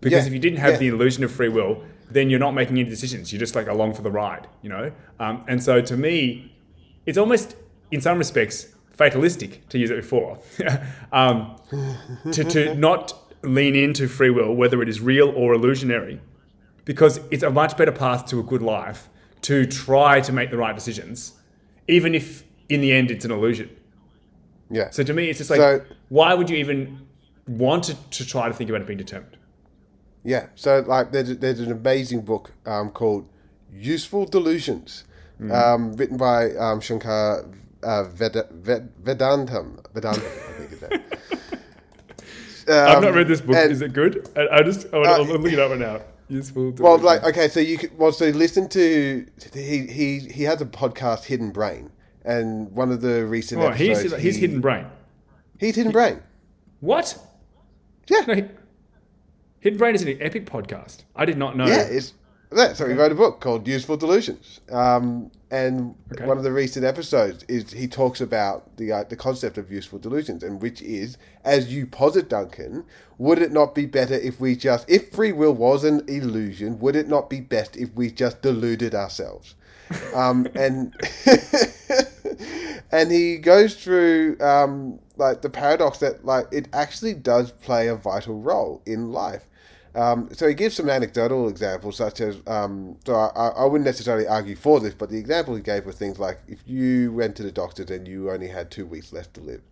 Because 0.00 0.22
Yeah, 0.22 0.28
if 0.28 0.32
you 0.32 0.38
didn't 0.38 0.60
have 0.60 0.74
yeah. 0.74 0.78
the 0.78 0.88
illusion 0.88 1.24
of 1.24 1.32
free 1.32 1.48
will, 1.48 1.82
then 2.08 2.30
you're 2.30 2.38
not 2.38 2.52
making 2.54 2.78
any 2.78 2.88
decisions. 2.88 3.32
You're 3.32 3.40
just 3.40 3.56
like 3.56 3.66
along 3.66 3.94
for 3.94 4.02
the 4.02 4.10
ride, 4.12 4.46
you 4.62 4.68
know. 4.68 4.92
Um, 5.18 5.44
and 5.48 5.60
so 5.60 5.80
to 5.80 5.96
me, 5.96 6.54
it's 7.06 7.18
almost 7.18 7.56
in 7.90 8.00
some 8.00 8.18
respects 8.18 8.68
fatalistic 8.92 9.68
to 9.70 9.78
use 9.78 9.90
it 9.90 9.96
before, 9.96 10.38
um, 11.12 11.56
to, 12.30 12.44
to 12.44 12.74
not 12.88 13.12
lean 13.46 13.74
into 13.74 14.08
free 14.08 14.30
will, 14.30 14.54
whether 14.54 14.82
it 14.82 14.88
is 14.88 15.00
real 15.00 15.30
or 15.30 15.54
illusionary, 15.54 16.20
because 16.84 17.20
it's 17.30 17.42
a 17.42 17.50
much 17.50 17.76
better 17.76 17.92
path 17.92 18.26
to 18.26 18.40
a 18.40 18.42
good 18.42 18.62
life 18.62 19.08
to 19.42 19.66
try 19.66 20.20
to 20.20 20.32
make 20.32 20.50
the 20.50 20.56
right 20.56 20.74
decisions, 20.74 21.34
even 21.88 22.14
if 22.14 22.44
in 22.68 22.80
the 22.80 22.92
end 22.92 23.10
it's 23.10 23.24
an 23.24 23.30
illusion. 23.30 23.68
yeah. 24.70 24.90
So 24.90 25.02
to 25.02 25.12
me, 25.12 25.28
it's 25.28 25.38
just 25.38 25.50
like, 25.50 25.58
So- 25.58 25.82
why 26.08 26.34
would 26.34 26.48
you 26.50 26.56
even 26.56 27.06
want 27.46 27.84
to, 27.84 27.94
to 28.10 28.26
try 28.26 28.48
to 28.48 28.54
think 28.54 28.70
about 28.70 28.80
it 28.82 28.86
being 28.86 28.98
determined? 28.98 29.36
Yeah, 30.24 30.46
so 30.54 30.80
like 30.86 31.12
there's, 31.12 31.36
there's 31.38 31.60
an 31.60 31.70
amazing 31.70 32.22
book 32.22 32.52
um, 32.64 32.88
called 32.90 33.28
Useful 33.70 34.24
Delusions, 34.24 35.04
um, 35.52 35.92
written 35.96 36.16
by 36.16 36.52
um, 36.56 36.80
Shankar 36.80 37.44
uh, 37.82 38.04
Ved- 38.04 38.48
Ved- 38.52 38.88
Vedantam. 39.02 39.82
Vedantam, 39.92 40.24
I 40.48 40.52
think 40.58 40.72
is 40.72 40.80
that. 40.80 41.02
I've 42.68 42.96
Um, 42.98 43.04
not 43.04 43.14
read 43.14 43.28
this 43.28 43.40
book. 43.40 43.56
and- 43.56 43.72
Is 43.72 43.82
it 43.82 43.92
good? 43.92 44.28
I, 44.36 44.48
I 44.58 44.62
just, 44.62 44.86
I, 44.92 44.98
Uh, 44.98 45.20
am 45.22 45.28
looking 45.28 45.52
it 45.52 45.58
up 45.58 45.70
right 45.70 45.78
now. 45.80 46.00
Useful. 46.28 46.72
Well, 46.78 46.98
like 46.98 47.22
okay, 47.24 47.48
so 47.48 47.60
you 47.60 47.76
could, 47.76 47.96
well, 47.98 48.10
so 48.10 48.26
listen 48.30 48.68
to 48.70 49.26
he 49.52 49.86
he 49.86 50.18
he 50.20 50.42
has 50.44 50.60
a 50.62 50.66
podcast, 50.66 51.24
Hidden 51.24 51.50
Brain, 51.50 51.90
and 52.24 52.70
one 52.72 52.90
of 52.90 53.02
the 53.02 53.26
recent 53.26 53.60
oh, 53.60 53.68
episodes, 53.68 54.02
he's, 54.02 54.12
he's 54.22 54.34
he- 54.36 54.40
hidden 54.40 54.60
brain. 54.62 54.86
He's 55.60 55.76
Hidden 55.76 55.92
Brain. 55.92 56.20
What? 56.80 57.18
Yeah, 58.08 58.20
No, 58.26 58.34
he- 58.34 58.44
hidden 59.60 59.78
brain 59.78 59.94
is 59.94 60.02
an 60.02 60.16
epic 60.20 60.46
podcast. 60.46 61.04
I 61.14 61.24
did 61.26 61.36
not 61.38 61.56
know. 61.56 61.66
Yeah, 61.66 61.82
it's 61.82 62.14
yeah, 62.54 62.72
so 62.72 62.86
he 62.88 62.94
wrote 62.94 63.12
a 63.12 63.14
book 63.14 63.40
called 63.40 63.66
Useful 63.66 63.96
Delusions, 63.96 64.60
um, 64.70 65.30
and 65.50 65.94
Okay. 66.12 66.24
one 66.24 66.36
of 66.38 66.44
the 66.44 66.52
recent 66.52 66.84
episodes 66.84 67.44
is 67.48 67.72
he 67.72 67.86
talks 67.88 68.20
about 68.20 68.76
the 68.76 68.92
uh, 68.92 69.04
the 69.04 69.16
concept 69.16 69.58
of 69.58 69.70
useful 69.70 69.98
delusions, 69.98 70.42
and 70.42 70.60
which 70.62 70.80
is, 70.82 71.16
as 71.44 71.72
you 71.72 71.86
posit, 71.86 72.28
Duncan, 72.28 72.84
would 73.18 73.38
it 73.40 73.52
not 73.52 73.74
be 73.74 73.86
better 73.86 74.14
if 74.14 74.40
we 74.40 74.56
just, 74.56 74.88
if 74.88 75.10
free 75.12 75.32
will 75.32 75.52
was 75.54 75.84
an 75.84 76.02
illusion, 76.08 76.78
would 76.80 76.96
it 76.96 77.08
not 77.08 77.28
be 77.30 77.40
best 77.40 77.76
if 77.76 77.92
we 77.94 78.10
just 78.10 78.42
deluded 78.42 78.94
ourselves? 78.94 79.54
Um, 80.14 80.46
and 80.54 80.94
and 82.92 83.10
he 83.10 83.36
goes 83.38 83.74
through 83.74 84.38
um, 84.40 84.98
like 85.16 85.42
the 85.42 85.50
paradox 85.50 85.98
that 85.98 86.24
like 86.24 86.46
it 86.52 86.68
actually 86.72 87.14
does 87.14 87.50
play 87.52 87.88
a 87.88 87.94
vital 87.96 88.40
role 88.40 88.82
in 88.86 89.12
life. 89.12 89.46
Um, 89.94 90.28
so 90.32 90.48
he 90.48 90.54
gives 90.54 90.74
some 90.74 90.90
anecdotal 90.90 91.48
examples, 91.48 91.96
such 91.96 92.20
as 92.20 92.38
um, 92.48 92.96
so 93.06 93.14
I, 93.14 93.48
I 93.48 93.64
wouldn't 93.64 93.84
necessarily 93.84 94.26
argue 94.26 94.56
for 94.56 94.80
this, 94.80 94.92
but 94.94 95.08
the 95.08 95.18
example 95.18 95.54
he 95.54 95.62
gave 95.62 95.86
were 95.86 95.92
things 95.92 96.18
like 96.18 96.40
if 96.48 96.58
you 96.66 97.12
went 97.12 97.36
to 97.36 97.42
the 97.44 97.52
doctor 97.52 97.84
and 97.92 98.06
you 98.08 98.30
only 98.30 98.48
had 98.48 98.70
two 98.70 98.86
weeks 98.86 99.12
left 99.12 99.34
to 99.34 99.40
live, 99.40 99.62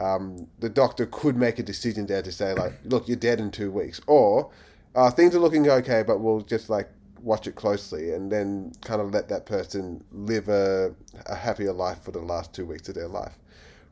um, 0.00 0.48
the 0.58 0.68
doctor 0.68 1.06
could 1.06 1.36
make 1.36 1.58
a 1.58 1.62
decision 1.62 2.06
there 2.06 2.22
to 2.22 2.32
say 2.32 2.52
like, 2.54 2.72
look, 2.84 3.06
you're 3.06 3.16
dead 3.16 3.38
in 3.38 3.50
two 3.50 3.70
weeks, 3.70 4.00
or 4.06 4.50
uh, 4.96 5.10
things 5.10 5.34
are 5.36 5.38
looking 5.38 5.68
okay, 5.68 6.02
but 6.04 6.18
we'll 6.18 6.40
just 6.40 6.68
like 6.68 6.88
watch 7.22 7.46
it 7.46 7.54
closely 7.54 8.12
and 8.12 8.32
then 8.32 8.72
kind 8.82 9.00
of 9.00 9.12
let 9.12 9.28
that 9.28 9.46
person 9.46 10.02
live 10.10 10.48
a, 10.48 10.92
a 11.26 11.34
happier 11.34 11.72
life 11.72 12.02
for 12.02 12.10
the 12.10 12.18
last 12.18 12.52
two 12.52 12.64
weeks 12.66 12.88
of 12.88 12.94
their 12.94 13.08
life. 13.08 13.38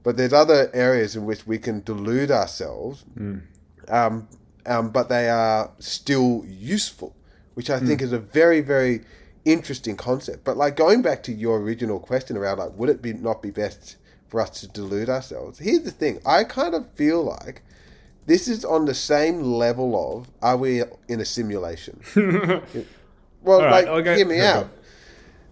But 0.03 0.17
there's 0.17 0.33
other 0.33 0.71
areas 0.75 1.14
in 1.14 1.25
which 1.25 1.47
we 1.47 1.59
can 1.59 1.83
delude 1.83 2.31
ourselves, 2.31 3.05
um, 3.88 4.27
um, 4.69 4.91
but 4.91 5.09
they 5.09 5.29
are 5.29 5.71
still 5.79 6.45
useful, 6.47 7.17
which 7.55 7.71
I 7.71 7.81
think 7.81 8.03
is 8.03 8.13
a 8.13 8.19
very, 8.19 8.61
very 8.61 9.01
interesting 9.45 9.97
concept. 9.97 10.45
But 10.45 10.57
like 10.57 10.77
going 10.77 11.03
back 11.03 11.23
to 11.25 11.33
your 11.33 11.59
original 11.59 11.99
question 11.99 12.37
around 12.37 12.59
like, 12.59 12.77
would 12.77 12.91
it 12.91 13.01
be 13.01 13.15
not 13.15 13.43
be 13.43 13.51
best 13.51 13.97
for 14.29 14.41
us 14.41 14.61
to 14.61 14.69
delude 14.69 15.09
ourselves? 15.09 15.59
Here's 15.59 15.83
the 15.83 15.91
thing: 15.91 16.21
I 16.27 16.45
kind 16.45 16.75
of 16.75 16.89
feel 16.93 17.23
like 17.23 17.63
this 18.27 18.47
is 18.47 18.65
on 18.65 18.85
the 18.85 18.95
same 18.95 19.41
level 19.43 20.19
of 20.19 20.29
are 20.43 20.57
we 20.57 20.83
in 21.09 21.21
a 21.21 21.25
simulation? 21.25 22.01
well, 23.43 23.63
right, 23.63 23.87
like 23.87 24.07
I'll 24.07 24.17
hear 24.17 24.27
me 24.27 24.41
out. 24.41 24.69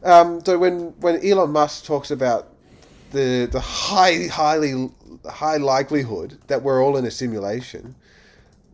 Um, 0.05 0.45
so 0.45 0.59
when 0.59 0.95
when 1.01 1.27
Elon 1.27 1.51
Musk 1.51 1.87
talks 1.87 2.11
about 2.11 2.53
the 3.13 3.49
the 3.51 3.61
high 3.61 4.27
highly 4.27 4.91
high 5.25 5.57
likelihood 5.57 6.39
that 6.49 6.63
we're 6.63 6.85
all 6.85 6.99
in 6.99 7.07
a 7.07 7.11
simulation, 7.11 7.95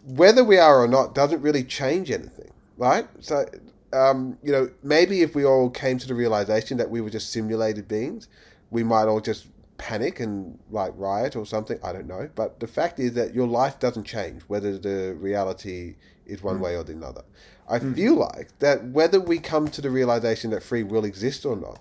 whether 0.05 0.45
we 0.45 0.59
are 0.59 0.83
or 0.83 0.89
not 0.89 1.15
doesn't 1.15 1.43
really 1.43 1.65
change 1.65 2.11
anything, 2.11 2.51
right? 2.77 3.07
So 3.21 3.47
um, 3.93 4.39
you 4.43 4.53
know 4.53 4.71
maybe 4.83 5.23
if 5.23 5.35
we 5.35 5.45
all 5.45 5.71
came 5.71 5.99
to 5.99 6.07
the 6.07 6.15
realization 6.15 6.77
that 6.79 6.91
we 6.91 7.01
were 7.01 7.11
just 7.11 7.33
simulated 7.33 7.89
beings, 7.89 8.29
we 8.71 8.83
might 8.83 9.05
all 9.05 9.21
just 9.21 9.47
panic 9.79 10.21
and 10.21 10.59
like 10.71 10.93
riot 10.97 11.37
or 11.37 11.45
something. 11.45 11.79
I 11.83 11.93
don't 11.93 12.07
know, 12.07 12.31
but 12.35 12.61
the 12.61 12.67
fact 12.67 13.01
is 13.01 13.15
that 13.15 13.35
your 13.35 13.47
life 13.47 13.79
doesn't 13.79 14.05
change 14.05 14.43
whether 14.43 14.79
the 14.79 15.15
reality 15.19 15.97
is 16.27 16.43
one 16.43 16.61
way 16.61 16.77
or 16.77 16.85
the 16.85 17.05
other. 17.05 17.25
I 17.69 17.79
feel 17.79 18.15
like 18.15 18.59
that 18.59 18.85
whether 18.87 19.21
we 19.21 19.39
come 19.39 19.69
to 19.69 19.81
the 19.81 19.91
realization 19.91 20.51
that 20.51 20.63
free 20.63 20.83
will 20.83 21.05
exists 21.05 21.45
or 21.45 21.57
not, 21.57 21.81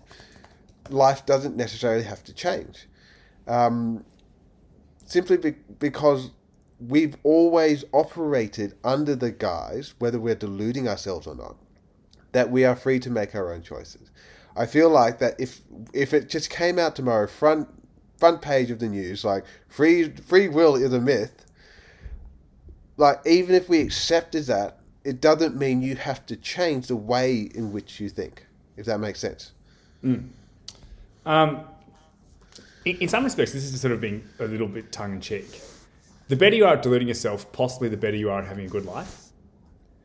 life 0.89 1.25
doesn't 1.25 1.55
necessarily 1.55 2.03
have 2.03 2.23
to 2.25 2.33
change. 2.33 2.87
Um, 3.47 4.05
simply 5.05 5.37
be- 5.37 5.55
because 5.79 6.31
we've 6.87 7.15
always 7.23 7.83
operated 7.93 8.75
under 8.83 9.15
the 9.15 9.31
guise, 9.31 9.93
whether 9.99 10.19
we're 10.19 10.35
deluding 10.35 10.87
ourselves 10.87 11.27
or 11.27 11.35
not, 11.35 11.55
that 12.31 12.49
we 12.49 12.65
are 12.65 12.75
free 12.75 12.99
to 12.99 13.09
make 13.09 13.35
our 13.35 13.53
own 13.53 13.61
choices. 13.61 14.09
I 14.55 14.65
feel 14.65 14.89
like 14.89 15.19
that 15.19 15.39
if 15.39 15.61
if 15.93 16.13
it 16.13 16.29
just 16.29 16.49
came 16.49 16.77
out 16.77 16.95
tomorrow, 16.95 17.27
front 17.27 17.69
front 18.17 18.41
page 18.41 18.71
of 18.71 18.79
the 18.79 18.87
news, 18.87 19.23
like 19.23 19.45
free 19.67 20.09
free 20.09 20.47
will 20.47 20.75
is 20.75 20.93
a 20.93 20.99
myth. 20.99 21.45
Like 22.97 23.19
even 23.25 23.55
if 23.55 23.69
we 23.69 23.79
accepted 23.79 24.45
that, 24.45 24.79
it 25.03 25.21
doesn't 25.21 25.55
mean 25.55 25.81
you 25.81 25.95
have 25.95 26.25
to 26.27 26.35
change 26.35 26.87
the 26.87 26.95
way 26.95 27.49
in 27.55 27.71
which 27.71 27.99
you 27.99 28.09
think. 28.09 28.45
If 28.77 28.85
that 28.87 28.99
makes 28.99 29.19
sense. 29.19 29.51
Um, 31.25 31.61
in, 32.85 32.97
in 32.97 33.07
some 33.07 33.23
respects, 33.23 33.53
this 33.53 33.63
is 33.63 33.79
sort 33.79 33.93
of 33.93 34.01
being 34.01 34.27
a 34.39 34.45
little 34.45 34.67
bit 34.67 34.91
tongue 34.91 35.13
in 35.13 35.21
cheek. 35.21 35.61
The 36.31 36.37
better 36.37 36.55
you 36.55 36.63
are 36.63 36.75
at 36.75 36.81
deluding 36.81 37.09
yourself, 37.09 37.51
possibly 37.51 37.89
the 37.89 37.97
better 37.97 38.15
you 38.15 38.29
are 38.29 38.39
at 38.39 38.47
having 38.47 38.65
a 38.65 38.69
good 38.69 38.85
life. 38.85 39.31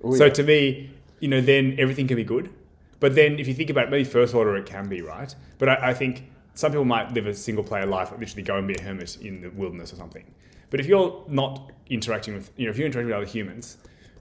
Oh, 0.02 0.12
so 0.12 0.24
yeah. 0.24 0.32
to 0.32 0.42
me, 0.42 0.90
you 1.20 1.28
know, 1.28 1.40
then 1.40 1.76
everything 1.78 2.08
can 2.08 2.16
be 2.16 2.24
good. 2.24 2.50
But 2.98 3.14
then 3.14 3.38
if 3.38 3.46
you 3.46 3.54
think 3.54 3.70
about 3.70 3.84
it, 3.84 3.90
maybe 3.90 4.02
first 4.02 4.34
order 4.34 4.56
it 4.56 4.66
can 4.66 4.88
be, 4.88 5.02
right? 5.02 5.32
But 5.58 5.68
I, 5.68 5.90
I 5.90 5.94
think 5.94 6.24
some 6.54 6.72
people 6.72 6.84
might 6.84 7.12
live 7.12 7.28
a 7.28 7.34
single 7.34 7.62
player 7.62 7.86
life, 7.86 8.10
like 8.10 8.18
literally 8.18 8.42
go 8.42 8.56
and 8.56 8.66
be 8.66 8.74
a 8.74 8.82
hermit 8.82 9.18
in 9.20 9.40
the 9.40 9.50
wilderness 9.50 9.92
or 9.92 9.96
something. 9.96 10.24
But 10.70 10.80
if 10.80 10.86
you're 10.86 11.22
not 11.28 11.70
interacting 11.90 12.34
with, 12.34 12.50
you 12.56 12.64
know, 12.64 12.72
if 12.72 12.76
you're 12.76 12.86
interacting 12.86 13.06
with 13.06 13.16
other 13.18 13.24
humans, 13.24 13.76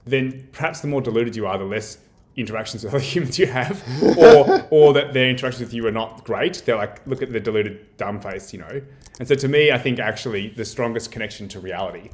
then 0.06 0.48
perhaps 0.52 0.82
the 0.82 0.88
more 0.88 1.02
deluded 1.02 1.36
you 1.36 1.48
are, 1.48 1.58
the 1.58 1.64
less 1.64 1.98
interactions 2.36 2.84
with 2.84 2.94
other 2.94 3.04
humans 3.14 3.40
you 3.40 3.48
have, 3.48 3.84
or 4.18 4.68
or 4.70 4.94
that 4.94 5.14
their 5.14 5.30
interactions 5.30 5.62
with 5.62 5.74
you 5.74 5.86
are 5.88 5.92
not 5.92 6.24
great. 6.24 6.62
They're 6.66 6.76
like, 6.76 7.06
look 7.08 7.22
at 7.22 7.32
the 7.32 7.40
deluded 7.40 7.98
dumb 7.98 8.20
face, 8.20 8.52
you 8.54 8.60
know. 8.60 8.82
And 9.20 9.28
so 9.28 9.36
to 9.36 9.48
me, 9.48 9.72
I 9.72 9.78
think 9.78 10.00
actually 10.00 10.50
the 10.50 10.66
strongest 10.66 11.12
connection 11.12 11.48
to 11.50 11.60
reality 11.60 12.10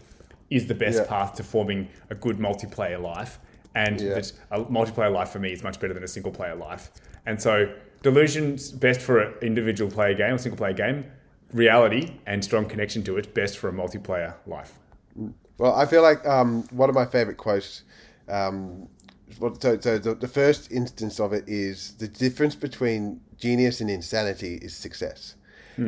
is 0.50 0.68
the 0.68 0.76
best 0.76 1.00
Yeah. 1.00 1.06
path 1.08 1.36
to 1.36 1.44
forming 1.44 1.88
a 2.10 2.16
good 2.16 2.38
multiplayer 2.38 3.02
life. 3.02 3.40
And 3.74 4.00
Yeah. 4.02 4.16
that 4.16 4.32
a 4.52 4.60
multiplayer 4.66 5.12
life 5.12 5.30
for 5.30 5.40
me 5.40 5.52
is 5.54 5.64
much 5.64 5.80
better 5.80 5.94
than 5.94 6.04
a 6.04 6.08
single 6.08 6.32
player 6.32 6.56
life. 6.56 6.92
And 7.26 7.42
so 7.42 7.74
delusion's 8.04 8.70
best 8.72 9.00
for 9.02 9.20
an 9.20 9.34
individual 9.42 9.90
player 9.90 10.14
game 10.14 10.34
or 10.34 10.38
single 10.38 10.58
player 10.58 10.74
game. 10.74 11.06
Reality 11.54 12.12
and 12.26 12.44
strong 12.44 12.66
connection 12.66 13.02
to 13.04 13.18
it 13.18 13.34
best 13.34 13.58
for 13.58 13.70
a 13.70 13.74
multiplayer 13.74 14.34
life. 14.46 14.74
Well, 15.58 15.74
I 15.74 15.86
feel 15.86 16.02
like 16.02 16.26
um, 16.28 16.64
one 16.72 16.90
of 16.90 16.96
my 16.96 17.06
favorite 17.06 17.38
quotes. 17.38 17.84
Um, 18.30 18.88
so, 19.60 19.80
so 19.80 19.98
the, 19.98 20.16
the 20.16 20.28
first 20.28 20.72
instance 20.72 21.20
of 21.20 21.34
it 21.34 21.44
is 21.48 21.94
the 21.98 22.08
difference 22.08 22.56
between 22.56 23.22
genius 23.38 23.82
and 23.82 23.90
insanity 23.90 24.56
is 24.62 24.76
success. 24.76 25.36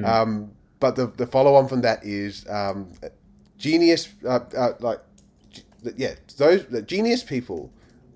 Um, 0.05 0.51
but 0.79 0.95
the, 0.95 1.07
the 1.07 1.27
follow 1.27 1.55
on 1.55 1.67
from 1.67 1.81
that 1.81 2.03
is 2.03 2.45
um, 2.49 2.91
genius, 3.57 4.09
uh, 4.25 4.39
uh, 4.57 4.73
like, 4.79 4.99
yeah, 5.95 6.15
those 6.37 6.65
the 6.67 6.81
genius 6.81 7.23
people 7.23 7.71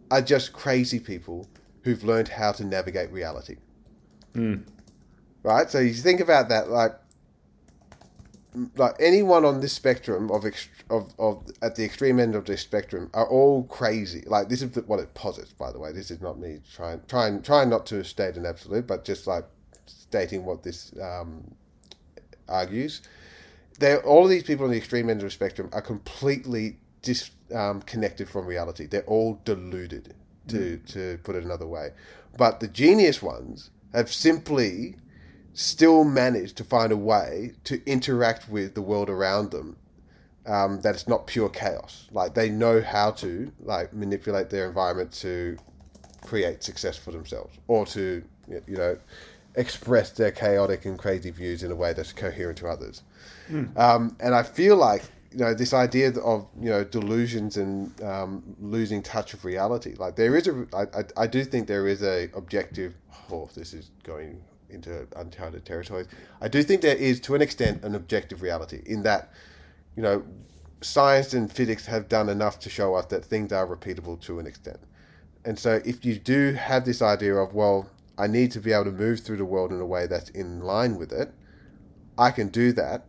are 0.09 0.21
just 0.21 0.53
crazy 0.53 0.99
people 0.99 1.47
who've 1.83 2.03
learned 2.03 2.27
how 2.29 2.51
to 2.53 2.63
navigate 2.63 3.11
reality. 3.11 3.57
Right? 5.43 5.69
So 5.69 5.79
you 5.79 5.93
think 5.93 6.19
about 6.19 6.49
that, 6.49 6.69
like, 6.69 6.93
like 8.75 8.95
anyone 8.99 9.45
on 9.45 9.61
this 9.61 9.73
spectrum 9.73 10.31
of, 10.31 10.43
ext- 10.43 10.69
of 10.89 11.13
of 11.19 11.45
at 11.61 11.75
the 11.75 11.83
extreme 11.85 12.19
end 12.19 12.35
of 12.35 12.45
this 12.45 12.61
spectrum 12.61 13.09
are 13.13 13.27
all 13.29 13.63
crazy. 13.65 14.23
Like 14.27 14.49
this 14.49 14.61
is 14.61 14.71
the, 14.71 14.81
what 14.81 14.99
it 14.99 15.13
posits, 15.13 15.53
by 15.53 15.71
the 15.71 15.79
way. 15.79 15.91
This 15.91 16.11
is 16.11 16.21
not 16.21 16.39
me 16.39 16.59
trying 16.73 17.01
trying 17.07 17.41
trying 17.41 17.69
not 17.69 17.85
to 17.87 18.03
state 18.03 18.35
an 18.35 18.45
absolute, 18.45 18.87
but 18.87 19.05
just 19.05 19.27
like 19.27 19.45
stating 19.85 20.45
what 20.45 20.63
this 20.63 20.91
um, 21.01 21.55
argues. 22.49 23.01
They're 23.79 24.03
all 24.03 24.23
of 24.23 24.29
these 24.29 24.43
people 24.43 24.65
on 24.65 24.71
the 24.71 24.77
extreme 24.77 25.09
end 25.09 25.21
of 25.21 25.25
the 25.25 25.31
spectrum 25.31 25.69
are 25.73 25.81
completely 25.81 26.77
disconnected 27.03 28.29
from 28.29 28.45
reality. 28.47 28.87
They're 28.87 29.03
all 29.03 29.39
deluded, 29.45 30.15
to 30.47 30.77
to 30.77 31.19
put 31.23 31.35
it 31.35 31.43
another 31.43 31.67
way. 31.67 31.91
But 32.37 32.59
the 32.59 32.67
genius 32.67 33.21
ones 33.21 33.69
have 33.93 34.11
simply 34.11 34.95
still 35.57 36.03
manage 36.03 36.53
to 36.53 36.63
find 36.63 36.91
a 36.91 36.97
way 36.97 37.51
to 37.63 37.81
interact 37.89 38.47
with 38.47 38.75
the 38.75 38.81
world 38.81 39.09
around 39.09 39.49
them 39.49 39.75
um, 40.45 40.79
that 40.81 40.93
it's 40.93 41.07
not 41.07 41.25
pure 41.25 41.49
chaos. 41.49 42.07
Like 42.11 42.35
they 42.35 42.47
know 42.47 42.79
how 42.79 43.09
to 43.11 43.51
like 43.59 43.91
manipulate 43.91 44.51
their 44.51 44.67
environment 44.67 45.11
to 45.13 45.57
create 46.21 46.63
success 46.63 46.95
for 46.95 47.11
themselves 47.11 47.57
or 47.67 47.87
to 47.87 48.23
you 48.47 48.77
know 48.77 48.97
express 49.55 50.11
their 50.11 50.29
chaotic 50.29 50.85
and 50.85 50.99
crazy 50.99 51.31
views 51.31 51.63
in 51.63 51.71
a 51.71 51.75
way 51.75 51.91
that's 51.91 52.13
coherent 52.13 52.59
to 52.59 52.67
others. 52.67 53.01
Um, 53.77 54.15
and 54.19 54.35
i 54.35 54.43
feel 54.43 54.75
like 54.75 55.03
you 55.31 55.39
know 55.39 55.53
this 55.53 55.73
idea 55.73 56.09
of 56.19 56.45
you 56.59 56.69
know 56.69 56.83
delusions 56.83 57.57
and 57.57 57.99
um, 58.03 58.43
losing 58.59 59.01
touch 59.01 59.33
of 59.33 59.45
reality 59.45 59.95
like 59.97 60.15
there 60.15 60.35
is 60.35 60.47
a 60.47 60.67
I, 60.73 60.81
I, 60.81 61.23
I 61.23 61.27
do 61.27 61.43
think 61.43 61.67
there 61.67 61.87
is 61.87 62.03
a 62.03 62.29
objective 62.35 62.93
oh 63.31 63.49
this 63.55 63.73
is 63.73 63.91
going 64.03 64.41
into 64.69 65.07
uncharted 65.15 65.65
territories 65.65 66.07
i 66.41 66.47
do 66.47 66.61
think 66.63 66.81
there 66.81 66.95
is 66.95 67.19
to 67.19 67.35
an 67.35 67.41
extent 67.41 67.83
an 67.83 67.95
objective 67.95 68.41
reality 68.41 68.81
in 68.85 69.03
that 69.03 69.31
you 69.95 70.03
know 70.03 70.23
science 70.81 71.33
and 71.33 71.51
physics 71.51 71.85
have 71.85 72.07
done 72.07 72.29
enough 72.29 72.59
to 72.59 72.69
show 72.69 72.93
us 72.95 73.05
that 73.05 73.25
things 73.25 73.51
are 73.51 73.67
repeatable 73.67 74.19
to 74.19 74.39
an 74.39 74.45
extent 74.45 74.79
and 75.45 75.57
so 75.57 75.81
if 75.85 76.05
you 76.05 76.15
do 76.15 76.53
have 76.53 76.85
this 76.85 77.01
idea 77.01 77.35
of 77.35 77.53
well 77.53 77.89
i 78.17 78.27
need 78.27 78.51
to 78.51 78.59
be 78.59 78.71
able 78.71 78.85
to 78.85 78.91
move 78.91 79.19
through 79.19 79.37
the 79.37 79.45
world 79.45 79.71
in 79.71 79.79
a 79.79 79.85
way 79.85 80.05
that's 80.05 80.29
in 80.31 80.59
line 80.59 80.97
with 80.97 81.11
it 81.11 81.33
i 82.17 82.29
can 82.29 82.49
do 82.49 82.71
that 82.73 83.05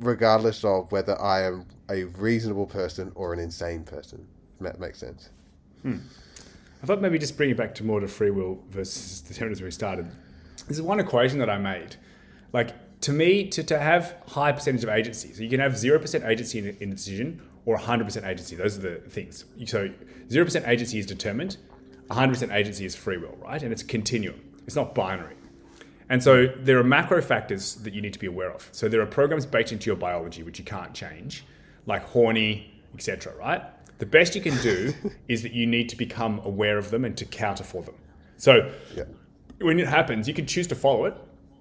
regardless 0.00 0.64
of 0.64 0.90
whether 0.90 1.20
I 1.20 1.42
am 1.42 1.66
a 1.88 2.04
reasonable 2.04 2.66
person 2.66 3.12
or 3.14 3.32
an 3.32 3.38
insane 3.38 3.84
person. 3.84 4.26
That 4.60 4.80
makes 4.80 4.98
sense. 4.98 5.30
Hmm. 5.82 5.98
I 6.82 6.86
thought 6.86 7.00
maybe 7.00 7.18
just 7.18 7.36
bring 7.36 7.50
it 7.50 7.56
back 7.56 7.74
to 7.76 7.84
more 7.84 8.00
to 8.00 8.08
free 8.08 8.30
will 8.30 8.62
versus 8.70 9.20
determinism 9.20 9.66
we 9.66 9.70
started. 9.70 10.10
This 10.68 10.76
is 10.78 10.82
one 10.82 11.00
equation 11.00 11.38
that 11.38 11.50
I 11.50 11.58
made. 11.58 11.96
Like 12.52 12.74
to 13.02 13.12
me, 13.12 13.48
to, 13.48 13.62
to 13.64 13.78
have 13.78 14.16
high 14.28 14.52
percentage 14.52 14.84
of 14.84 14.90
agency, 14.90 15.32
so 15.32 15.42
you 15.42 15.48
can 15.48 15.60
have 15.60 15.76
zero 15.76 15.98
percent 15.98 16.24
agency 16.24 16.58
in, 16.58 16.76
in 16.80 16.92
a 16.92 16.94
decision 16.94 17.42
or 17.64 17.76
hundred 17.76 18.04
percent 18.04 18.26
agency. 18.26 18.56
Those 18.56 18.78
are 18.78 18.82
the 18.82 18.96
things. 18.96 19.44
So 19.66 19.90
zero 20.30 20.44
percent 20.44 20.66
agency 20.68 20.98
is 20.98 21.06
determined, 21.06 21.56
hundred 22.10 22.34
percent 22.34 22.52
agency 22.52 22.84
is 22.84 22.94
free 22.94 23.16
will, 23.16 23.36
right? 23.40 23.62
And 23.62 23.72
it's 23.72 23.82
a 23.82 23.86
continuum. 23.86 24.40
It's 24.66 24.76
not 24.76 24.94
binary. 24.94 25.36
And 26.08 26.22
so 26.22 26.46
there 26.46 26.76
are 26.78 26.84
macro 26.84 27.22
factors 27.22 27.76
that 27.76 27.94
you 27.94 28.02
need 28.02 28.12
to 28.12 28.18
be 28.18 28.26
aware 28.26 28.50
of. 28.52 28.68
So 28.72 28.88
there 28.88 29.00
are 29.00 29.06
programs 29.06 29.46
baked 29.46 29.70
into 29.70 29.86
your 29.86 29.96
biology 29.96 30.42
which 30.42 30.58
you 30.58 30.64
can't 30.64 30.92
change, 30.92 31.44
like 31.86 32.04
horny, 32.04 32.80
etc. 32.94 33.34
Right? 33.36 33.62
The 33.98 34.06
best 34.06 34.34
you 34.34 34.42
can 34.42 34.56
do 34.60 34.92
is 35.28 35.42
that 35.42 35.52
you 35.52 35.66
need 35.66 35.88
to 35.90 35.96
become 35.96 36.40
aware 36.44 36.78
of 36.78 36.90
them 36.90 37.04
and 37.04 37.16
to 37.16 37.24
counter 37.24 37.64
for 37.64 37.82
them. 37.82 37.94
So 38.36 38.72
Yeah. 38.96 39.04
When 39.60 39.78
it 39.78 39.88
happens, 39.88 40.26
you 40.26 40.34
can 40.34 40.46
choose 40.46 40.66
to 40.68 40.74
follow 40.74 41.04
it, 41.04 41.16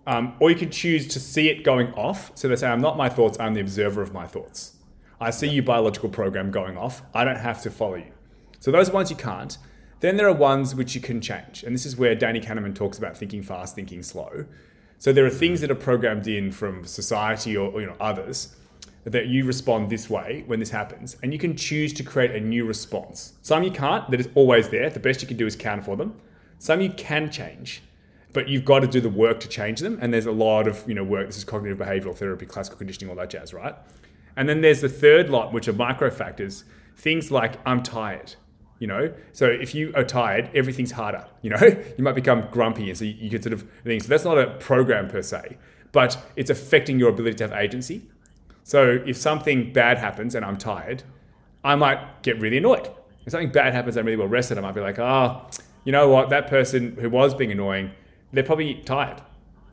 um, 0.07 0.35
or 0.39 0.49
you 0.49 0.55
can 0.55 0.71
choose 0.71 1.07
to 1.09 1.19
see 1.19 1.49
it 1.49 1.63
going 1.63 1.93
off. 1.93 2.31
So 2.35 2.47
they 2.47 2.55
say, 2.55 2.67
"I'm 2.67 2.81
not 2.81 2.97
my 2.97 3.09
thoughts; 3.09 3.39
I'm 3.39 3.53
the 3.53 3.61
observer 3.61 4.01
of 4.01 4.13
my 4.13 4.25
thoughts." 4.25 4.73
I 5.21 5.31
see 5.31 5.49
your 5.49 5.63
biological 5.63 6.09
program 6.09 6.49
going 6.49 6.77
off. 6.77 7.01
I 7.13 7.25
don't 7.25 7.37
have 7.37 7.61
to 7.63 7.69
follow 7.69 7.95
you. 7.95 8.11
So 8.59 8.71
those 8.71 8.89
ones 8.89 9.09
you 9.09 9.17
can't. 9.17 9.57
Then 9.99 10.15
there 10.15 10.27
are 10.27 10.33
ones 10.33 10.73
which 10.73 10.95
you 10.95 11.01
can 11.01 11.19
change, 11.19 11.63
and 11.63 11.75
this 11.75 11.85
is 11.85 11.97
where 11.97 12.15
Danny 12.15 12.39
Kahneman 12.39 12.73
talks 12.73 12.97
about 12.97 13.17
thinking 13.17 13.43
fast, 13.43 13.75
thinking 13.75 14.01
slow. 14.01 14.45
So 14.97 15.11
there 15.11 15.25
are 15.25 15.29
things 15.29 15.59
that 15.59 15.69
are 15.69 15.75
programmed 15.75 16.27
in 16.27 16.51
from 16.51 16.85
society 16.85 17.55
or, 17.57 17.69
or, 17.69 17.81
you 17.81 17.87
know 17.87 17.95
others 17.99 18.55
that 19.03 19.27
you 19.27 19.45
respond 19.45 19.89
this 19.89 20.09
way 20.09 20.43
when 20.45 20.59
this 20.59 20.69
happens, 20.69 21.17
and 21.21 21.33
you 21.33 21.39
can 21.39 21.55
choose 21.55 21.91
to 21.93 22.03
create 22.03 22.31
a 22.31 22.39
new 22.39 22.65
response. 22.65 23.33
Some 23.41 23.63
you 23.63 23.71
can't; 23.71 24.09
that 24.09 24.21
is 24.21 24.29
always 24.35 24.69
there. 24.69 24.89
The 24.89 25.01
best 25.01 25.21
you 25.21 25.27
can 25.27 25.35
do 25.35 25.45
is 25.45 25.57
counter 25.57 25.83
for 25.83 25.97
them. 25.97 26.15
Some 26.59 26.79
you 26.79 26.91
can 26.91 27.29
change, 27.29 27.81
but 28.33 28.47
you've 28.47 28.65
got 28.65 28.79
to 28.79 28.87
do 28.87 29.01
the 29.01 29.09
work 29.09 29.39
to 29.41 29.47
change 29.47 29.79
them. 29.79 29.97
And 30.01 30.13
there's 30.13 30.25
a 30.25 30.31
lot 30.31 30.67
of 30.67 30.83
you 30.87 30.93
know 30.93 31.03
work. 31.03 31.27
This 31.27 31.37
is 31.37 31.43
cognitive 31.43 31.77
behavioral 31.77 32.15
therapy, 32.15 32.45
classical 32.45 32.77
conditioning, 32.77 33.09
all 33.09 33.15
that 33.17 33.29
jazz, 33.29 33.53
right? 33.53 33.75
And 34.35 34.47
then 34.47 34.61
there's 34.61 34.81
the 34.81 34.89
third 34.89 35.29
lot, 35.29 35.53
which 35.53 35.67
are 35.67 35.73
micro 35.73 36.09
factors. 36.09 36.63
Things 36.95 37.31
like 37.31 37.55
I'm 37.65 37.83
tired. 37.83 38.35
You 38.79 38.87
know, 38.87 39.13
so 39.33 39.45
if 39.45 39.75
you 39.75 39.91
are 39.93 40.05
tired, 40.05 40.49
everything's 40.53 40.91
harder. 40.91 41.25
You 41.41 41.51
know, 41.51 41.83
you 41.97 42.03
might 42.03 42.15
become 42.15 42.47
grumpy, 42.51 42.89
and 42.89 42.97
so 42.97 43.05
you, 43.05 43.29
could 43.29 43.43
sort 43.43 43.53
of 43.53 43.65
things. 43.83 44.03
So 44.03 44.09
that's 44.09 44.25
not 44.25 44.37
a 44.37 44.51
program 44.59 45.07
per 45.07 45.21
se, 45.21 45.57
but 45.91 46.17
it's 46.35 46.49
affecting 46.49 46.99
your 46.99 47.09
ability 47.09 47.35
to 47.37 47.47
have 47.47 47.53
agency. 47.53 48.03
So 48.63 49.01
if 49.05 49.17
something 49.17 49.73
bad 49.73 49.97
happens 49.97 50.35
and 50.35 50.45
I'm 50.45 50.57
tired, 50.57 51.03
I 51.63 51.75
might 51.75 52.23
get 52.23 52.39
really 52.39 52.57
annoyed. 52.57 52.89
If 53.25 53.31
something 53.31 53.51
bad 53.51 53.73
happens, 53.73 53.97
I'm 53.97 54.05
really 54.05 54.17
well 54.17 54.27
rested. 54.27 54.57
I 54.57 54.61
might 54.61 54.75
be 54.75 54.81
like, 54.81 54.99
ah, 54.99 55.49
you 55.83 55.91
know 55.91 56.09
what? 56.09 56.29
That 56.29 56.47
person 56.47 56.95
who 56.99 57.09
was 57.09 57.33
being 57.33 57.51
annoying, 57.51 57.91
they're 58.31 58.43
probably 58.43 58.75
tired. 58.75 59.21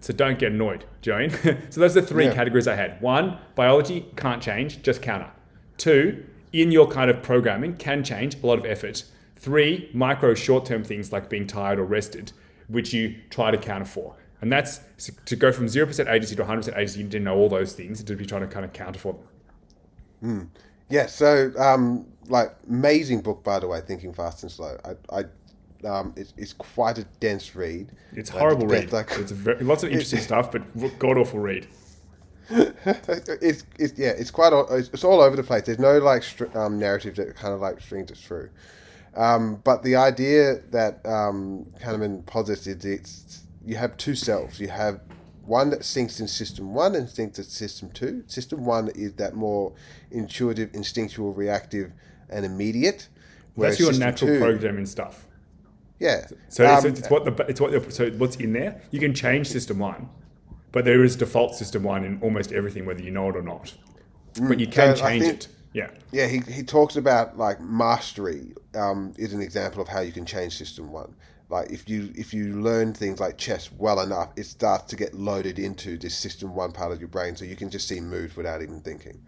So 0.01 0.13
don't 0.13 0.39
get 0.39 0.53
annoyed. 0.53 0.85
Do 1.03 1.11
you 1.11 1.17
know 1.19 1.27
what 1.29 1.47
I 1.47 1.51
mean? 1.53 1.63
so 1.71 1.81
those 1.81 1.97
are 1.97 2.01
the 2.01 2.07
three 2.07 2.27
Yeah. 2.27 2.35
categories 2.35 2.69
I 2.69 2.75
had. 2.77 3.01
One, 3.01 3.39
biology 3.55 4.07
can't 4.17 4.43
change, 4.43 4.83
just 4.83 5.03
counter. 5.03 5.31
Two, 5.79 6.25
in 6.53 6.71
your 6.71 6.87
kind 6.89 7.11
of 7.11 7.23
programming 7.23 7.77
can 7.77 8.05
change, 8.05 8.37
a 8.43 8.47
lot 8.47 8.59
of 8.59 8.65
effort. 8.67 9.05
Three, 9.37 9.91
micro 9.93 10.35
short-term 10.35 10.85
things 10.85 11.13
like 11.13 11.29
being 11.29 11.47
tired 11.47 11.79
or 11.79 11.85
rested, 11.85 12.33
which 12.69 12.93
you 12.93 13.17
try 13.31 13.51
to 13.51 13.59
counter 13.59 13.85
for. 13.87 14.15
And 14.41 14.53
that's 14.53 14.81
to 15.27 15.35
go 15.37 15.51
from 15.51 15.67
0% 15.67 16.09
agency 16.09 16.37
to 16.37 16.45
100% 16.45 16.77
agency, 16.77 16.99
you 16.99 17.05
need 17.05 17.13
to 17.13 17.21
know 17.21 17.37
all 17.37 17.49
those 17.49 17.73
things 17.73 17.99
and 18.01 18.07
to 18.09 18.15
be 18.17 18.27
trying 18.27 18.43
to 18.43 18.47
kind 18.47 18.65
of 18.65 18.73
counter 18.73 18.99
for 18.99 19.17
them. 20.23 20.51
Yeah. 20.89 21.07
So, 21.07 21.53
um, 21.59 22.07
like, 22.29 22.55
amazing 22.69 23.21
book, 23.23 23.43
by 23.43 23.59
the 23.59 23.67
way. 23.67 23.81
Thinking 23.81 24.13
Fast 24.13 24.43
and 24.43 24.53
Slow. 24.53 24.79
I, 24.85 25.19
I 25.21 25.25
um, 25.87 26.13
it's, 26.17 26.35
it's 26.37 26.53
quite 26.53 26.99
a 26.99 27.05
dense 27.21 27.55
read. 27.55 27.93
It's 28.13 28.31
Like, 28.33 28.41
horrible 28.41 28.67
read. 28.67 28.93
Like, 28.93 29.11
it's 29.13 29.31
very, 29.33 29.63
lots 29.63 29.83
of 29.83 29.91
interesting 29.93 30.21
stuff, 30.21 30.53
but 30.53 30.63
god 30.99 31.19
awful 31.19 31.41
read. 31.41 31.67
it's, 32.51 33.65
it's 33.79 33.99
yeah, 33.99 34.11
it's 34.11 34.31
quite 34.31 34.53
all, 34.53 34.73
it's, 34.73 34.89
it's 34.91 35.05
all 35.05 35.21
over 35.21 35.35
the 35.37 35.43
place. 35.43 35.63
There's 35.63 35.79
no 35.79 35.99
like 35.99 36.23
str- 36.23 36.57
um, 36.57 36.79
narrative 36.79 37.17
that 37.17 37.35
kind 37.35 37.53
of 37.53 37.61
like 37.61 37.81
strings 37.81 38.11
it 38.11 38.17
through. 38.17 38.51
Um, 39.17 39.61
but 39.65 39.83
the 39.83 39.97
idea 39.97 40.61
that 40.71 41.05
um, 41.07 41.67
Kahneman 41.81 42.25
posits 42.27 42.67
is 42.67 42.85
it's 42.85 43.43
you 43.65 43.77
have 43.77 43.97
two 43.97 44.15
selves. 44.15 44.61
You 44.61 44.69
have 44.69 45.01
one 45.45 45.71
that 45.71 45.85
sinks 45.85 46.21
in 46.21 46.29
system 46.29 46.73
one 46.75 46.95
and 46.95 47.09
sinks 47.09 47.39
in 47.39 47.45
system 47.45 47.91
two. 47.91 48.23
System 48.27 48.65
one 48.65 48.89
is 48.95 49.15
that 49.15 49.35
more 49.35 49.73
intuitive, 50.11 50.71
instinctual, 50.75 51.33
reactive, 51.33 51.93
and 52.29 52.45
immediate. 52.45 53.09
That's 53.57 53.81
your 53.81 53.93
natural 53.93 54.35
two- 54.35 54.39
programming 54.39 54.87
stuff. 54.87 55.26
Yeah. 55.99 56.27
So 56.49 56.65
it's, 56.65 56.85
Um, 56.85 56.91
it's 56.93 57.11
what 57.11 57.25
the 57.25 57.47
it's 57.47 57.61
what 57.61 57.73
the, 57.73 57.91
so 57.91 58.11
what's 58.13 58.37
in 58.37 58.53
there. 58.53 58.81
You 58.91 59.01
can 59.01 59.15
change 59.15 59.49
system 59.49 59.79
one, 59.79 60.09
but 60.73 60.85
there 60.85 61.03
is 61.05 61.17
default 61.17 61.55
system 61.55 61.83
one 61.83 62.05
in 62.05 62.21
almost 62.23 62.53
everything, 62.53 62.85
whether 62.87 63.03
you 63.03 63.11
know 63.11 63.29
it 63.31 63.37
or 63.37 63.43
not. 63.43 63.73
but 64.49 64.61
you 64.61 64.67
can 64.67 64.95
So 64.97 65.03
change 65.07 65.23
think- 65.25 65.35
it. 65.35 65.49
Yeah. 65.73 65.91
Yeah, 66.11 66.27
he, 66.27 66.41
he 66.51 66.63
talks 66.63 66.97
about 66.97 67.37
like 67.37 67.61
mastery 67.61 68.55
um, 68.75 69.13
is 69.19 69.33
an 69.35 69.43
example 69.43 69.83
of 69.83 69.89
how 69.89 70.01
you 70.01 70.13
can 70.13 70.25
change 70.25 70.57
system 70.57 70.91
one. 70.91 71.15
Like 71.51 71.71
if 71.71 71.89
you 71.89 72.13
if 72.17 72.33
you 72.35 72.61
learn 72.61 72.93
things 72.95 73.21
like 73.21 73.37
chess 73.39 73.71
well 73.73 74.01
enough, 74.01 74.31
it 74.37 74.45
starts 74.47 74.85
to 74.91 74.97
get 74.97 75.15
loaded 75.15 75.59
into 75.59 75.97
this 75.99 76.15
system 76.17 76.55
one 76.55 76.73
part 76.73 76.93
of 76.93 76.99
your 77.01 77.09
brain, 77.09 77.37
so 77.37 77.45
you 77.45 77.57
can 77.57 77.71
just 77.71 77.87
see 77.89 78.01
moves 78.01 78.37
without 78.37 78.63
even 78.63 78.81
thinking. 78.81 79.21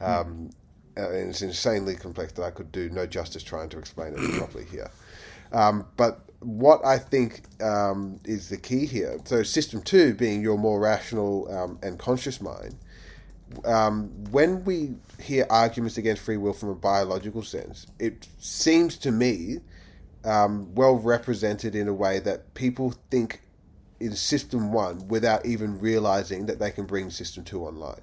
Um, 0.00 0.50
and 0.96 1.30
it's 1.30 1.42
insanely 1.42 1.94
complex 1.96 2.32
that 2.34 2.42
I 2.44 2.50
could 2.50 2.70
do 2.72 2.88
no 2.90 3.06
justice 3.06 3.42
trying 3.42 3.68
to 3.70 3.78
explain 3.78 4.12
it 4.16 4.38
properly 4.38 4.64
here. 4.66 4.90
Um, 5.52 5.86
but 5.96 6.20
what 6.40 6.84
I 6.84 6.98
think 6.98 7.42
um, 7.62 8.20
is 8.24 8.48
the 8.48 8.56
key 8.56 8.86
here, 8.86 9.18
so 9.24 9.42
system 9.42 9.82
two 9.82 10.14
being 10.14 10.42
your 10.42 10.58
more 10.58 10.80
rational 10.80 11.50
um, 11.52 11.78
and 11.82 11.98
conscious 11.98 12.40
mind, 12.40 12.76
um, 13.64 14.08
when 14.30 14.64
we 14.64 14.94
hear 15.20 15.46
arguments 15.50 15.98
against 15.98 16.22
free 16.22 16.36
will 16.36 16.52
from 16.52 16.70
a 16.70 16.74
biological 16.74 17.42
sense, 17.42 17.86
it 17.98 18.28
seems 18.38 18.96
to 18.98 19.10
me 19.10 19.58
um, 20.24 20.74
well 20.74 20.96
represented 20.96 21.74
in 21.74 21.88
a 21.88 21.94
way 21.94 22.18
that 22.20 22.54
people 22.54 22.94
think 23.10 23.40
in 24.00 24.14
system 24.14 24.72
one 24.72 25.08
without 25.08 25.46
even 25.46 25.78
realizing 25.78 26.46
that 26.46 26.58
they 26.58 26.70
can 26.70 26.84
bring 26.84 27.08
system 27.10 27.44
two 27.44 27.64
online. 27.64 28.00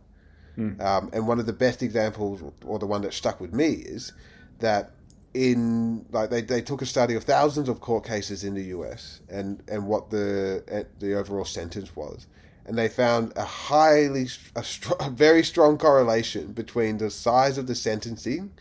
Um, 0.81 1.09
and 1.13 1.27
one 1.27 1.39
of 1.39 1.45
the 1.45 1.53
best 1.53 1.83
examples, 1.83 2.41
or 2.65 2.79
the 2.79 2.87
one 2.87 3.01
that 3.01 3.13
stuck 3.13 3.39
with 3.39 3.53
me, 3.53 3.73
is 3.73 4.13
that 4.59 4.91
in 5.33 6.05
like 6.11 6.29
they, 6.29 6.41
they 6.41 6.61
took 6.61 6.81
a 6.81 6.85
study 6.85 7.15
of 7.15 7.23
thousands 7.23 7.67
of 7.69 7.81
court 7.81 8.05
cases 8.05 8.43
in 8.43 8.53
the 8.53 8.65
US 8.65 9.21
and 9.29 9.63
and 9.67 9.87
what 9.87 10.09
the 10.09 10.63
eh, 10.67 10.83
the 10.99 11.15
overall 11.15 11.45
sentence 11.45 11.95
was, 11.95 12.27
and 12.65 12.77
they 12.77 12.87
found 12.87 13.33
a 13.35 13.43
highly 13.43 14.27
a, 14.55 14.63
str- 14.63 14.93
a 14.99 15.09
very 15.09 15.43
strong 15.43 15.77
correlation 15.77 16.53
between 16.53 16.97
the 16.97 17.09
size 17.09 17.57
of 17.57 17.67
the 17.67 17.75
sentencing 17.75 18.51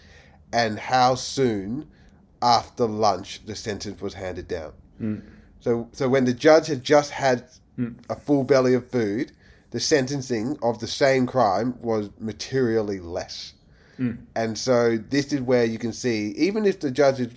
and 0.52 0.78
how 0.78 1.14
soon 1.14 1.88
after 2.40 2.86
lunch 2.86 3.44
the 3.46 3.54
sentence 3.54 4.00
was 4.00 4.14
handed 4.14 4.48
down. 4.48 4.72
So 5.60 5.88
so 5.92 6.08
when 6.08 6.24
the 6.24 6.34
judge 6.34 6.68
had 6.68 6.82
just 6.82 7.10
had 7.10 7.44
a 8.08 8.16
full 8.16 8.44
belly 8.44 8.74
of 8.74 8.90
food, 8.90 9.32
the 9.70 9.80
sentencing 9.80 10.58
of 10.62 10.80
the 10.80 10.86
same 10.86 11.26
crime 11.26 11.74
was 11.80 12.10
materially 12.18 13.00
less. 13.00 13.54
And 14.34 14.58
so 14.58 14.96
this 14.96 15.32
is 15.32 15.40
where 15.40 15.64
you 15.64 15.78
can 15.78 15.92
see, 15.92 16.32
even 16.36 16.64
if 16.64 16.80
the 16.80 16.90
judge 16.90 17.20
is 17.20 17.32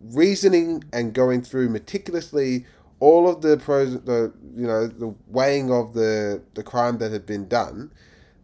reasoning 0.00 0.84
and 0.92 1.12
going 1.12 1.42
through 1.42 1.68
meticulously 1.68 2.64
all 3.00 3.28
of 3.28 3.42
the 3.42 3.56
pros, 3.58 4.00
the 4.02 4.32
you 4.56 4.66
know 4.66 4.86
the 4.86 5.14
weighing 5.28 5.70
of 5.70 5.94
the 5.94 6.42
the 6.54 6.62
crime 6.62 6.98
that 6.98 7.12
had 7.12 7.26
been 7.26 7.46
done, 7.48 7.92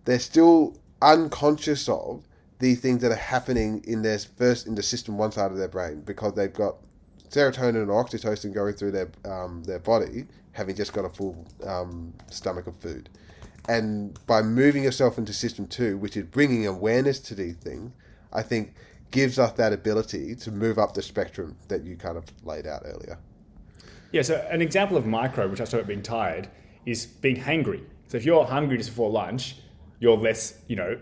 they're 0.04 0.18
still 0.18 0.76
unconscious 1.02 1.88
of 1.88 2.24
the 2.60 2.74
things 2.74 3.02
that 3.02 3.10
are 3.10 3.16
happening 3.16 3.82
in 3.86 4.02
their 4.02 4.18
first 4.18 4.66
in 4.66 4.74
the 4.74 4.82
system 4.82 5.18
one 5.18 5.32
side 5.32 5.50
of 5.50 5.56
their 5.56 5.68
brain 5.68 6.00
because 6.02 6.34
they've 6.34 6.52
got 6.52 6.76
serotonin 7.30 7.82
and 7.82 7.88
oxytocin 7.88 8.54
going 8.54 8.74
through 8.74 8.92
their 8.92 9.10
um, 9.24 9.62
their 9.64 9.80
body, 9.80 10.26
having 10.52 10.76
just 10.76 10.92
got 10.92 11.04
a 11.04 11.10
full 11.10 11.44
um, 11.66 12.12
stomach 12.30 12.66
of 12.66 12.76
food. 12.76 13.08
And 13.68 14.18
by 14.26 14.42
moving 14.42 14.84
yourself 14.84 15.16
into 15.16 15.32
system 15.32 15.66
two, 15.66 15.96
which 15.96 16.16
is 16.16 16.24
bringing 16.24 16.66
awareness 16.66 17.18
to 17.20 17.34
these 17.34 17.56
things, 17.56 17.92
I 18.32 18.42
think 18.42 18.74
gives 19.10 19.38
us 19.38 19.52
that 19.52 19.72
ability 19.72 20.34
to 20.34 20.50
move 20.50 20.78
up 20.78 20.94
the 20.94 21.02
spectrum 21.02 21.56
that 21.68 21.84
you 21.84 21.96
kind 21.96 22.18
of 22.18 22.24
laid 22.44 22.66
out 22.66 22.82
earlier. 22.84 23.18
Yeah, 24.12 24.22
so 24.22 24.46
an 24.50 24.60
example 24.60 24.96
of 24.96 25.06
micro, 25.06 25.48
which 25.48 25.60
I 25.60 25.64
talked 25.64 25.74
about 25.74 25.86
being 25.86 26.02
tired, 26.02 26.48
is 26.84 27.06
being 27.06 27.36
hangry. 27.36 27.84
So 28.08 28.16
if 28.16 28.24
you're 28.24 28.44
hungry 28.44 28.76
just 28.76 28.90
before 28.90 29.10
lunch, 29.10 29.56
you're 29.98 30.16
less, 30.16 30.58
you 30.68 30.76
know, 30.76 30.98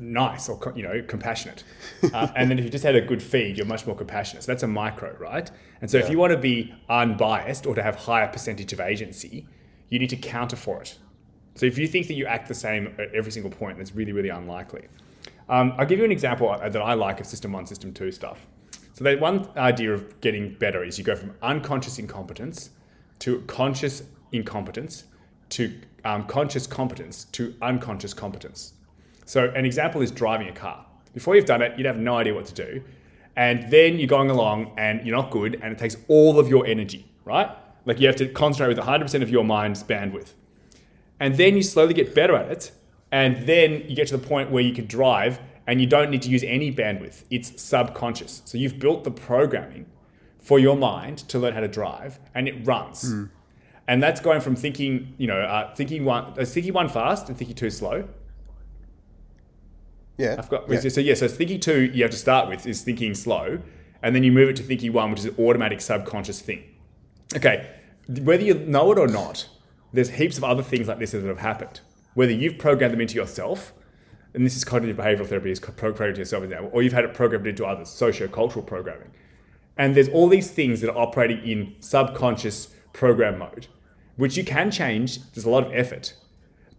nice 0.00 0.48
or 0.48 0.72
you 0.74 0.82
know 0.82 1.02
compassionate. 1.06 1.64
Uh, 2.14 2.28
and 2.34 2.50
then 2.50 2.58
if 2.58 2.64
you 2.64 2.70
just 2.70 2.82
had 2.82 2.96
a 2.96 3.00
good 3.00 3.22
feed, 3.22 3.56
you're 3.58 3.66
much 3.66 3.86
more 3.86 3.94
compassionate. 3.94 4.42
So 4.42 4.50
that's 4.52 4.62
a 4.62 4.66
micro, 4.66 5.14
right? 5.18 5.48
And 5.82 5.90
so 5.90 5.98
if 5.98 6.08
you 6.08 6.18
want 6.18 6.32
to 6.32 6.38
be 6.38 6.74
unbiased 6.88 7.66
or 7.66 7.74
to 7.74 7.82
have 7.82 7.94
higher 7.94 8.26
percentage 8.26 8.72
of 8.72 8.80
agency, 8.80 9.46
you 9.90 9.98
need 9.98 10.08
to 10.10 10.16
counter 10.16 10.56
for 10.56 10.80
it. 10.80 10.98
So 11.60 11.66
if 11.66 11.76
you 11.76 11.86
think 11.86 12.06
that 12.06 12.14
you 12.14 12.24
act 12.24 12.48
the 12.48 12.54
same 12.54 12.94
at 12.98 13.14
every 13.14 13.30
single 13.30 13.50
point, 13.50 13.76
that's 13.76 13.94
really, 13.94 14.12
really 14.12 14.30
unlikely. 14.30 14.86
Um, 15.50 15.74
I'll 15.76 15.84
give 15.84 15.98
you 15.98 16.06
an 16.06 16.10
example 16.10 16.48
that 16.58 16.74
I 16.74 16.94
like 16.94 17.20
of 17.20 17.26
System 17.26 17.52
One, 17.52 17.66
System 17.66 17.92
Two 17.92 18.10
stuff. 18.10 18.46
So 18.94 19.04
the 19.04 19.16
one 19.16 19.46
idea 19.58 19.92
of 19.92 20.22
getting 20.22 20.54
better 20.54 20.82
is 20.82 20.96
you 20.96 21.04
go 21.04 21.14
from 21.14 21.34
unconscious 21.42 21.98
incompetence 21.98 22.70
to 23.18 23.42
conscious 23.42 24.04
incompetence 24.32 25.04
to 25.50 25.78
um, 26.06 26.24
conscious 26.26 26.66
competence 26.66 27.24
to 27.32 27.54
unconscious 27.60 28.14
competence. 28.14 28.72
So 29.26 29.50
an 29.50 29.66
example 29.66 30.00
is 30.00 30.10
driving 30.10 30.48
a 30.48 30.52
car. 30.52 30.86
Before 31.12 31.36
you've 31.36 31.44
done 31.44 31.60
it, 31.60 31.76
you'd 31.76 31.84
have 31.84 31.98
no 31.98 32.16
idea 32.16 32.32
what 32.32 32.46
to 32.46 32.54
do. 32.54 32.82
And 33.36 33.70
then 33.70 33.98
you're 33.98 34.08
going 34.08 34.30
along 34.30 34.72
and 34.78 35.06
you're 35.06 35.14
not 35.14 35.30
good 35.30 35.60
and 35.62 35.74
it 35.74 35.78
takes 35.78 35.98
all 36.08 36.38
of 36.38 36.48
your 36.48 36.64
energy, 36.64 37.04
right? 37.26 37.50
Like 37.84 38.00
you 38.00 38.06
have 38.06 38.16
to 38.16 38.28
concentrate 38.28 38.74
with 38.74 38.78
100% 38.78 39.22
of 39.22 39.28
your 39.28 39.44
mind's 39.44 39.84
bandwidth. 39.84 40.32
And 41.20 41.36
then 41.36 41.54
you 41.54 41.62
slowly 41.62 41.94
get 41.94 42.14
better 42.14 42.34
at 42.34 42.50
it. 42.50 42.72
And 43.12 43.46
then 43.46 43.84
you 43.88 43.94
get 43.94 44.08
to 44.08 44.16
the 44.16 44.26
point 44.26 44.50
where 44.50 44.62
you 44.62 44.72
can 44.72 44.86
drive 44.86 45.40
and 45.66 45.80
you 45.80 45.86
don't 45.86 46.10
need 46.10 46.22
to 46.22 46.28
use 46.28 46.42
any 46.42 46.72
bandwidth. 46.72 47.24
It's 47.30 47.60
subconscious. 47.60 48.42
So 48.44 48.58
you've 48.58 48.78
built 48.78 49.04
the 49.04 49.10
programming 49.10 49.86
for 50.40 50.58
your 50.58 50.76
mind 50.76 51.18
to 51.28 51.38
learn 51.38 51.52
how 51.54 51.60
to 51.60 51.68
drive 51.68 52.18
and 52.34 52.48
it 52.48 52.66
runs. 52.66 53.04
And 53.86 54.02
that's 54.02 54.20
going 54.20 54.40
from 54.40 54.56
thinking, 54.56 55.14
you 55.18 55.26
know, 55.26 55.40
uh, 55.40 55.74
thinking 55.74 56.04
one, 56.04 56.32
uh, 56.38 56.44
thinking 56.44 56.72
one 56.72 56.88
fast 56.88 57.28
and 57.28 57.36
thinking 57.36 57.56
two 57.56 57.70
slow. 57.70 58.08
Yeah. 60.16 60.36
I've 60.38 60.48
got 60.48 60.68
yeah. 60.70 60.80
so 60.80 61.00
yeah. 61.00 61.14
So 61.14 61.26
thinking 61.28 61.60
two, 61.60 61.82
you 61.82 62.02
have 62.02 62.10
to 62.12 62.16
start 62.16 62.48
with 62.48 62.66
is 62.66 62.82
thinking 62.82 63.14
slow, 63.14 63.58
and 64.02 64.14
then 64.14 64.22
you 64.22 64.30
move 64.30 64.50
it 64.50 64.56
to 64.56 64.62
thinking 64.62 64.92
one, 64.92 65.10
which 65.10 65.20
is 65.20 65.24
an 65.26 65.34
automatic 65.38 65.80
subconscious 65.80 66.40
thing. 66.40 66.62
Okay, 67.34 67.68
whether 68.06 68.42
you 68.44 68.54
know 68.54 68.92
it 68.92 68.98
or 68.98 69.08
not, 69.08 69.48
there's 69.92 70.10
heaps 70.10 70.38
of 70.38 70.44
other 70.44 70.62
things 70.62 70.88
like 70.88 70.98
this 70.98 71.12
that 71.12 71.24
have 71.24 71.38
happened. 71.38 71.80
Whether 72.14 72.32
you've 72.32 72.58
programmed 72.58 72.92
them 72.92 73.00
into 73.00 73.14
yourself, 73.14 73.72
and 74.34 74.44
this 74.44 74.56
is 74.56 74.64
cognitive 74.64 74.96
behavioral 74.96 75.26
therapy, 75.26 75.50
is 75.50 75.60
programmed 75.60 76.18
into 76.18 76.20
yourself 76.20 76.44
or 76.72 76.82
you've 76.82 76.92
had 76.92 77.04
it 77.04 77.14
programmed 77.14 77.46
into 77.46 77.64
others, 77.64 77.88
socio-cultural 77.88 78.64
programming. 78.64 79.10
And 79.76 79.94
there's 79.94 80.08
all 80.08 80.28
these 80.28 80.50
things 80.50 80.80
that 80.80 80.90
are 80.90 80.98
operating 80.98 81.42
in 81.44 81.74
subconscious 81.80 82.68
program 82.92 83.38
mode, 83.38 83.68
which 84.16 84.36
you 84.36 84.44
can 84.44 84.70
change. 84.70 85.20
There's 85.32 85.46
a 85.46 85.50
lot 85.50 85.66
of 85.66 85.72
effort, 85.72 86.14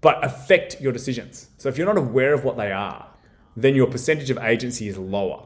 but 0.01 0.23
affect 0.23 0.79
your 0.79 0.91
decisions. 0.91 1.49
So 1.57 1.69
if 1.69 1.77
you're 1.77 1.87
not 1.87 1.97
aware 1.97 2.33
of 2.33 2.43
what 2.43 2.57
they 2.57 2.71
are, 2.71 3.07
then 3.57 3.75
your 3.75 3.87
percentage 3.87 4.29
of 4.29 4.37
agency 4.37 4.87
is 4.87 4.97
lower. 4.97 5.45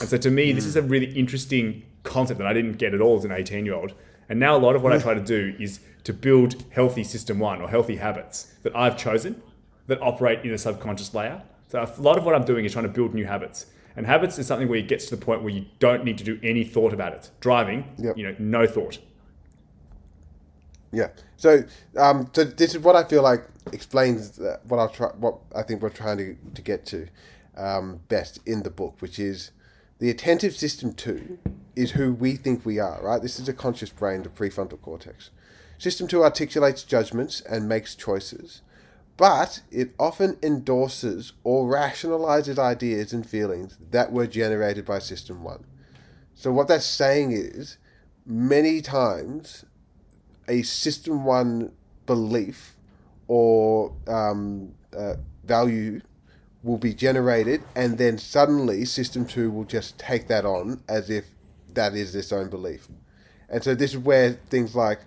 And 0.00 0.08
so 0.08 0.18
to 0.18 0.30
me, 0.30 0.52
this 0.52 0.66
is 0.66 0.76
a 0.76 0.82
really 0.82 1.06
interesting 1.12 1.84
concept 2.02 2.38
that 2.38 2.46
I 2.46 2.52
didn't 2.52 2.78
get 2.78 2.94
at 2.94 3.00
all 3.00 3.16
as 3.16 3.24
an 3.24 3.32
18 3.32 3.64
year 3.64 3.74
old. 3.74 3.94
And 4.28 4.38
now 4.38 4.56
a 4.56 4.58
lot 4.58 4.76
of 4.76 4.82
what 4.82 4.92
I 4.92 4.98
mm. 4.98 5.02
try 5.02 5.14
to 5.14 5.20
do 5.20 5.54
is 5.58 5.80
to 6.08 6.12
build 6.14 6.64
healthy 6.70 7.04
system 7.04 7.38
one 7.38 7.60
or 7.60 7.68
healthy 7.68 7.96
habits 7.96 8.54
that 8.62 8.74
I've 8.74 8.96
chosen 8.96 9.42
that 9.88 10.00
operate 10.00 10.42
in 10.42 10.54
a 10.54 10.56
subconscious 10.56 11.12
layer. 11.12 11.42
So 11.68 11.82
a 11.82 12.00
lot 12.00 12.16
of 12.16 12.24
what 12.24 12.34
I'm 12.34 12.46
doing 12.46 12.64
is 12.64 12.72
trying 12.72 12.86
to 12.86 12.90
build 12.90 13.12
new 13.12 13.26
habits. 13.26 13.66
And 13.94 14.06
habits 14.06 14.38
is 14.38 14.46
something 14.46 14.68
where 14.68 14.78
it 14.78 14.88
gets 14.88 15.04
to 15.10 15.16
the 15.16 15.22
point 15.22 15.42
where 15.42 15.52
you 15.52 15.66
don't 15.80 16.04
need 16.06 16.16
to 16.16 16.24
do 16.24 16.40
any 16.42 16.64
thought 16.64 16.94
about 16.94 17.12
it. 17.12 17.28
Driving, 17.40 17.92
Yep. 17.98 18.16
you 18.16 18.26
know, 18.26 18.34
no 18.38 18.66
thought. 18.66 19.00
Yeah. 20.92 21.08
So, 21.36 21.64
um, 21.98 22.30
so 22.32 22.42
this 22.44 22.74
is 22.74 22.80
what 22.80 22.96
I 22.96 23.04
feel 23.04 23.22
like 23.22 23.44
explains 23.70 24.40
uh, 24.40 24.56
what 24.66 24.78
I'll 24.78 24.88
try, 24.88 25.08
what 25.08 25.36
I 25.54 25.62
think 25.62 25.82
we're 25.82 25.90
trying 25.90 26.16
to, 26.16 26.36
to 26.54 26.62
get 26.62 26.86
to 26.86 27.06
um, 27.54 28.00
best 28.08 28.40
in 28.46 28.62
the 28.62 28.70
book, 28.70 28.96
which 29.00 29.18
is 29.18 29.50
the 29.98 30.08
attentive 30.08 30.56
system 30.56 30.94
two 30.94 31.38
is 31.76 31.90
who 31.90 32.14
we 32.14 32.34
think 32.34 32.64
we 32.64 32.78
are. 32.78 32.98
Right. 33.02 33.20
This 33.20 33.38
is 33.38 33.46
a 33.46 33.52
conscious 33.52 33.90
brain, 33.90 34.22
the 34.22 34.30
prefrontal 34.30 34.80
cortex. 34.80 35.28
System 35.78 36.08
two 36.08 36.24
articulates 36.24 36.82
judgments 36.82 37.40
and 37.40 37.68
makes 37.68 37.94
choices, 37.94 38.62
but 39.16 39.62
it 39.70 39.90
often 39.98 40.36
endorses 40.42 41.32
or 41.44 41.68
rationalizes 41.72 42.58
ideas 42.58 43.12
and 43.12 43.24
feelings 43.24 43.78
that 43.90 44.12
were 44.12 44.26
generated 44.26 44.84
by 44.84 44.98
system 44.98 45.44
one. 45.44 45.64
So 46.34 46.52
what 46.52 46.68
that's 46.68 46.84
saying 46.84 47.32
is, 47.32 47.78
many 48.26 48.80
times 48.80 49.64
a 50.48 50.62
system 50.62 51.24
one 51.24 51.72
belief 52.06 52.76
or 53.28 53.94
um, 54.06 54.74
uh, 54.96 55.14
value 55.44 56.00
will 56.62 56.78
be 56.78 56.92
generated, 56.92 57.62
and 57.76 57.98
then 57.98 58.18
suddenly 58.18 58.84
system 58.84 59.24
two 59.24 59.50
will 59.50 59.64
just 59.64 59.96
take 59.98 60.26
that 60.26 60.44
on 60.44 60.82
as 60.88 61.08
if 61.08 61.26
that 61.74 61.94
is 61.94 62.14
its 62.16 62.32
own 62.32 62.48
belief. 62.48 62.88
And 63.48 63.62
so 63.62 63.74
this 63.74 63.92
is 63.92 63.98
where 63.98 64.32
things 64.50 64.74
like, 64.74 65.00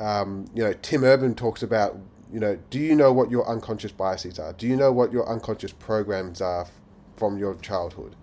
um, 0.00 0.46
you 0.54 0.64
know, 0.64 0.72
Tim 0.82 1.04
Urban 1.04 1.34
talks 1.34 1.62
about, 1.62 1.96
you 2.32 2.40
know, 2.40 2.58
do 2.70 2.78
you 2.78 2.96
know 2.96 3.12
what 3.12 3.30
your 3.30 3.46
unconscious 3.48 3.92
biases 3.92 4.38
are? 4.38 4.52
Do 4.54 4.66
you 4.66 4.74
know 4.74 4.90
what 4.90 5.12
your 5.12 5.28
unconscious 5.28 5.72
programs 5.72 6.40
are 6.40 6.62
f- 6.62 6.72
from 7.16 7.38
your 7.38 7.54
childhood? 7.56 8.16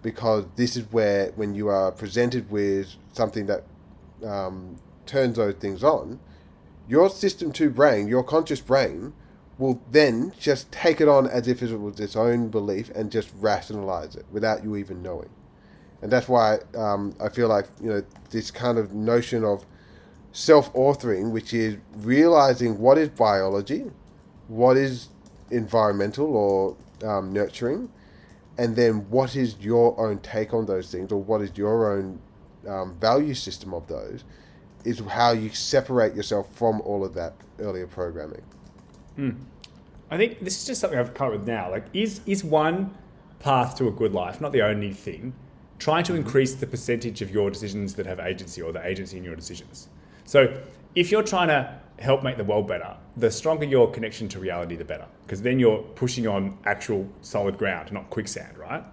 Because 0.00 0.44
this 0.54 0.76
is 0.76 0.90
where, 0.92 1.32
when 1.34 1.54
you 1.54 1.68
are 1.68 1.90
presented 1.90 2.50
with 2.50 2.94
something 3.12 3.46
that 3.46 3.64
um, 4.24 4.76
turns 5.06 5.36
those 5.36 5.54
things 5.54 5.82
on, 5.82 6.20
your 6.88 7.10
system 7.10 7.52
two 7.52 7.68
brain, 7.68 8.06
your 8.06 8.22
conscious 8.22 8.60
brain, 8.60 9.12
will 9.58 9.82
then 9.90 10.32
just 10.38 10.70
take 10.70 11.00
it 11.00 11.08
on 11.08 11.26
as 11.26 11.48
if 11.48 11.62
it 11.62 11.76
was 11.76 11.98
its 11.98 12.14
own 12.14 12.48
belief 12.48 12.90
and 12.94 13.10
just 13.10 13.30
rationalize 13.40 14.14
it 14.14 14.24
without 14.30 14.62
you 14.62 14.76
even 14.76 15.02
knowing. 15.02 15.28
And 16.00 16.12
that's 16.12 16.28
why 16.28 16.58
um, 16.76 17.16
I 17.20 17.28
feel 17.28 17.48
like 17.48 17.66
you 17.82 17.88
know 17.88 18.04
this 18.30 18.52
kind 18.52 18.78
of 18.78 18.94
notion 18.94 19.44
of 19.44 19.66
self-authoring, 20.32 21.30
which 21.30 21.52
is 21.54 21.76
realizing 21.96 22.78
what 22.78 22.98
is 22.98 23.08
biology, 23.08 23.84
what 24.48 24.76
is 24.76 25.08
environmental 25.50 26.36
or 26.36 26.76
um, 27.06 27.32
nurturing, 27.32 27.90
and 28.56 28.76
then 28.76 29.08
what 29.10 29.36
is 29.36 29.56
your 29.60 29.98
own 30.00 30.18
take 30.18 30.52
on 30.52 30.66
those 30.66 30.90
things, 30.90 31.12
or 31.12 31.22
what 31.22 31.40
is 31.40 31.56
your 31.56 31.92
own 31.92 32.20
um, 32.66 32.96
value 33.00 33.34
system 33.34 33.72
of 33.72 33.86
those, 33.86 34.24
is 34.84 35.00
how 35.00 35.32
you 35.32 35.48
separate 35.50 36.14
yourself 36.14 36.52
from 36.54 36.80
all 36.82 37.04
of 37.04 37.14
that 37.14 37.34
earlier 37.58 37.86
programming. 37.86 38.42
I 40.10 40.16
think 40.16 40.40
this 40.40 40.58
is 40.58 40.66
just 40.66 40.80
something 40.80 40.98
I've 40.98 41.14
come 41.14 41.32
with 41.32 41.46
now. 41.46 41.70
Like, 41.70 41.84
is 41.92 42.20
is 42.26 42.42
one 42.42 42.94
path 43.40 43.76
to 43.78 43.88
a 43.88 43.90
good 43.90 44.12
life, 44.12 44.40
not 44.40 44.52
the 44.52 44.62
only 44.62 44.92
thing, 44.92 45.34
trying 45.78 46.04
to 46.04 46.14
increase 46.14 46.54
the 46.54 46.66
percentage 46.66 47.22
of 47.22 47.30
your 47.30 47.50
decisions 47.50 47.94
that 47.94 48.06
have 48.06 48.18
agency 48.18 48.62
or 48.62 48.72
the 48.72 48.84
agency 48.86 49.16
in 49.16 49.24
your 49.24 49.36
decisions. 49.36 49.88
So, 50.28 50.60
if 50.94 51.10
you're 51.10 51.22
trying 51.22 51.48
to 51.48 51.74
help 52.00 52.22
make 52.22 52.36
the 52.36 52.44
world 52.44 52.68
better, 52.68 52.94
the 53.16 53.30
stronger 53.30 53.64
your 53.64 53.90
connection 53.90 54.28
to 54.28 54.38
reality, 54.38 54.76
the 54.76 54.84
better, 54.84 55.06
because 55.24 55.40
then 55.40 55.58
you're 55.58 55.78
pushing 55.78 56.26
on 56.26 56.58
actual 56.66 57.08
solid 57.22 57.56
ground, 57.56 57.90
not 57.92 58.10
quicksand, 58.10 58.58
right? 58.58 58.84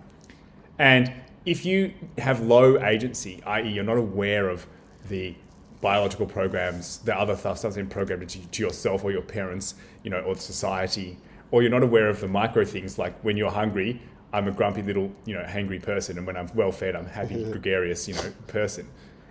And 0.79 1.11
if 1.45 1.65
you 1.65 1.93
have 2.19 2.39
low 2.39 2.81
agency, 2.81 3.43
i.e., 3.47 3.69
you're 3.69 3.83
not 3.83 3.97
aware 3.97 4.47
of 4.47 4.65
the 5.09 5.35
biological 5.81 6.25
programs, 6.25 6.99
the 6.99 7.13
other 7.13 7.35
stuff 7.35 7.61
that's 7.61 7.75
been 7.75 7.89
programmed 7.89 8.23
into 8.23 8.39
to 8.39 8.63
yourself 8.63 9.03
or 9.03 9.11
your 9.11 9.21
parents, 9.21 9.75
you 10.03 10.11
know, 10.11 10.21
or 10.21 10.35
society, 10.35 11.17
or 11.51 11.61
you're 11.61 11.69
not 11.69 11.83
aware 11.83 12.07
of 12.07 12.21
the 12.21 12.29
micro 12.29 12.63
things 12.63 12.97
like 12.97 13.13
when 13.25 13.35
you're 13.35 13.51
hungry, 13.51 14.01
I'm 14.31 14.47
a 14.47 14.51
grumpy 14.53 14.83
little, 14.83 15.11
you 15.25 15.33
know, 15.33 15.43
hangry 15.43 15.83
person, 15.83 16.17
and 16.17 16.25
when 16.25 16.37
I'm 16.37 16.47
well 16.55 16.71
fed, 16.71 16.95
I'm 16.95 17.07
a 17.07 17.09
happy, 17.09 17.43
gregarious, 17.51 18.07
you 18.07 18.13
know, 18.13 18.31
person. 18.47 18.87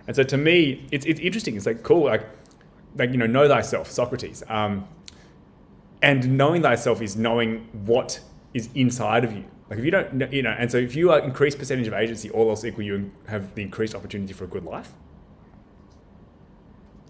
And 0.07 0.15
so 0.15 0.23
to 0.23 0.37
me, 0.37 0.85
it's, 0.91 1.05
it's 1.05 1.19
interesting. 1.19 1.55
It's 1.55 1.65
like 1.65 1.83
cool, 1.83 2.05
like 2.05 2.27
like 2.97 3.11
you 3.11 3.17
know, 3.17 3.27
know 3.27 3.47
thyself, 3.47 3.91
Socrates. 3.91 4.43
Um, 4.47 4.87
and 6.01 6.37
knowing 6.37 6.61
thyself 6.61 7.01
is 7.01 7.15
knowing 7.15 7.67
what 7.85 8.19
is 8.53 8.69
inside 8.75 9.23
of 9.23 9.33
you. 9.33 9.45
Like 9.69 9.79
if 9.79 9.85
you 9.85 9.91
don't, 9.91 10.31
you 10.31 10.43
know, 10.43 10.55
and 10.57 10.71
so 10.71 10.77
if 10.77 10.95
you 10.95 11.11
are 11.11 11.19
increased 11.19 11.57
percentage 11.57 11.87
of 11.87 11.93
agency, 11.93 12.29
all 12.29 12.49
else 12.49 12.63
equal, 12.63 12.83
you 12.83 13.11
have 13.27 13.55
the 13.55 13.63
increased 13.63 13.95
opportunity 13.95 14.33
for 14.33 14.43
a 14.43 14.47
good 14.47 14.63
life. 14.63 14.91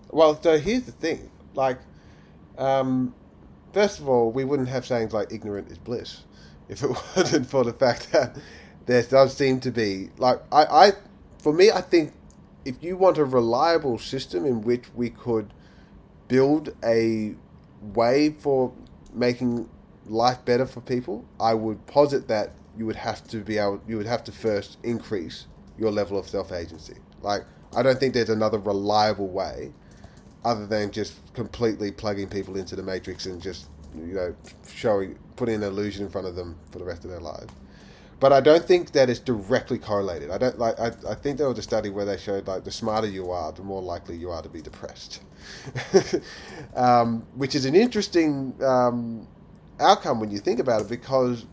Well, 0.09 0.41
so 0.41 0.57
here's 0.57 0.83
the 0.83 0.93
thing. 0.93 1.29
Like, 1.53 1.79
um, 2.57 3.13
first 3.73 3.99
of 3.99 4.07
all, 4.07 4.31
we 4.31 4.45
wouldn't 4.45 4.69
have 4.69 4.85
sayings 4.85 5.11
like 5.11 5.33
"ignorant 5.33 5.69
is 5.69 5.77
bliss" 5.77 6.23
if 6.69 6.81
it 6.81 6.89
wasn't 7.15 7.47
for 7.47 7.63
the 7.63 7.73
fact 7.73 8.11
that 8.13 8.37
there 8.85 9.03
does 9.03 9.35
seem 9.35 9.59
to 9.59 9.71
be 9.71 10.09
like 10.17 10.39
I, 10.51 10.63
I, 10.63 10.91
for 11.39 11.51
me, 11.51 11.71
I 11.71 11.81
think 11.81 12.13
if 12.65 12.83
you 12.83 12.97
want 12.97 13.17
a 13.17 13.25
reliable 13.25 13.97
system 13.99 14.43
in 14.45 14.61
which 14.61 14.85
we 14.95 15.11
could 15.11 15.53
build 16.27 16.75
a 16.83 17.35
way 17.93 18.31
for 18.31 18.73
making 19.13 19.69
life 20.07 20.43
better 20.43 20.65
for 20.65 20.81
people, 20.81 21.23
I 21.39 21.53
would 21.53 21.85
posit 21.85 22.27
that 22.27 22.53
you 22.77 22.85
would 22.87 22.95
have 22.95 23.25
to 23.27 23.37
be 23.37 23.57
able, 23.59 23.81
you 23.87 23.97
would 23.97 24.07
have 24.07 24.23
to 24.25 24.31
first 24.31 24.77
increase 24.83 25.45
your 25.77 25.91
level 25.91 26.17
of 26.17 26.27
self 26.27 26.51
agency. 26.51 26.95
Like, 27.21 27.43
I 27.75 27.83
don't 27.83 27.99
think 27.99 28.13
there's 28.13 28.29
another 28.29 28.57
reliable 28.57 29.27
way 29.27 29.71
other 30.43 30.65
than 30.65 30.91
just 30.91 31.33
completely 31.33 31.91
plugging 31.91 32.27
people 32.27 32.55
into 32.57 32.75
the 32.75 32.83
matrix 32.83 33.25
and 33.25 33.41
just 33.41 33.67
you 33.95 34.13
know 34.13 34.35
showing 34.73 35.17
putting 35.35 35.55
an 35.55 35.63
illusion 35.63 36.05
in 36.05 36.11
front 36.11 36.27
of 36.27 36.35
them 36.35 36.55
for 36.71 36.79
the 36.79 36.85
rest 36.85 37.03
of 37.05 37.11
their 37.11 37.19
lives. 37.19 37.51
But 38.19 38.33
I 38.33 38.41
don't 38.41 38.65
think 38.65 38.93
that 38.93 39.09
it's 39.09 39.19
directly 39.19 39.77
correlated. 39.79 40.31
I 40.31 40.37
don't 40.37 40.59
like. 40.59 40.79
I, 40.79 40.91
I 41.09 41.15
think 41.15 41.37
there 41.37 41.49
was 41.49 41.59
a 41.59 41.63
study 41.63 41.89
where 41.89 42.05
they 42.05 42.17
showed 42.17 42.47
like 42.47 42.63
the 42.63 42.71
smarter 42.71 43.07
you 43.07 43.31
are, 43.31 43.51
the 43.51 43.63
more 43.63 43.81
likely 43.81 44.17
you 44.17 44.31
are 44.31 44.41
to 44.41 44.49
be 44.49 44.61
depressed, 44.61 45.21
um, 46.75 47.27
which 47.35 47.55
is 47.55 47.65
an 47.65 47.75
interesting 47.75 48.55
um, 48.63 49.27
outcome 49.79 50.19
when 50.19 50.31
you 50.31 50.39
think 50.39 50.59
about 50.59 50.81
it 50.81 50.89
because 50.89 51.45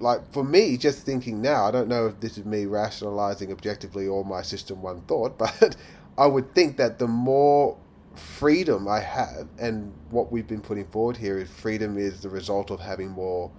like 0.00 0.32
for 0.32 0.44
me 0.44 0.76
just 0.76 1.04
thinking 1.04 1.40
now 1.42 1.66
i 1.66 1.70
don't 1.70 1.88
know 1.88 2.06
if 2.06 2.20
this 2.20 2.38
is 2.38 2.44
me 2.44 2.66
rationalizing 2.66 3.52
objectively 3.52 4.06
or 4.06 4.24
my 4.24 4.42
system 4.42 4.82
one 4.82 5.00
thought 5.02 5.38
but 5.38 5.76
i 6.18 6.26
would 6.26 6.54
think 6.54 6.76
that 6.76 6.98
the 6.98 7.08
more 7.08 7.78
freedom 8.16 8.88
i 8.88 9.00
have 9.00 9.48
and 9.60 9.94
what 10.10 10.32
we've 10.32 10.48
been 10.48 10.60
putting 10.60 10.86
forward 10.86 11.16
here 11.16 11.38
is 11.38 11.48
freedom 11.50 11.98
is 11.98 12.22
the 12.22 12.28
result 12.28 12.70
of 12.70 12.80
having 12.80 13.08
more 13.10 13.50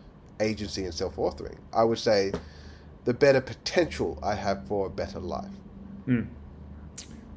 agency 0.42 0.84
and 0.86 0.94
self-authoring 0.94 1.58
i 1.74 1.84
would 1.84 2.00
say 2.00 2.32
the 3.06 3.14
better 3.14 3.42
potential 3.42 4.20
i 4.24 4.36
have 4.36 4.68
for 4.68 4.88
a 4.88 4.90
better 4.90 5.20
life 5.20 5.56
hmm. 6.06 6.22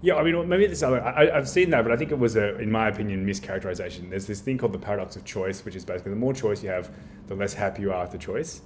Yeah, 0.03 0.17
I 0.17 0.23
mean, 0.23 0.47
maybe 0.51 0.67
this 0.67 0.83
other. 0.83 1.03
I, 1.03 1.35
I've 1.35 1.49
seen 1.49 1.71
that, 1.71 1.83
but 1.83 1.91
I 1.91 1.97
think 1.97 2.11
it 2.13 2.19
was 2.19 2.37
a, 2.37 2.59
in 2.59 2.71
my 2.71 2.89
opinion, 2.89 3.25
mischaracterization. 3.27 4.11
There's 4.11 4.27
this 4.27 4.43
thing 4.43 4.59
called 4.59 4.75
the 4.75 4.79
paradox 4.79 5.17
of 5.17 5.25
choice, 5.25 5.65
which 5.65 5.75
is 5.75 5.83
basically 5.83 6.11
the 6.11 6.19
more 6.19 6.35
choice 6.35 6.63
you 6.63 6.69
have, 6.69 6.91
the 7.27 7.35
less 7.35 7.55
happy 7.55 7.81
you 7.81 7.91
are 7.91 8.03
with 8.03 8.11
the 8.13 8.19
choice. 8.19 8.61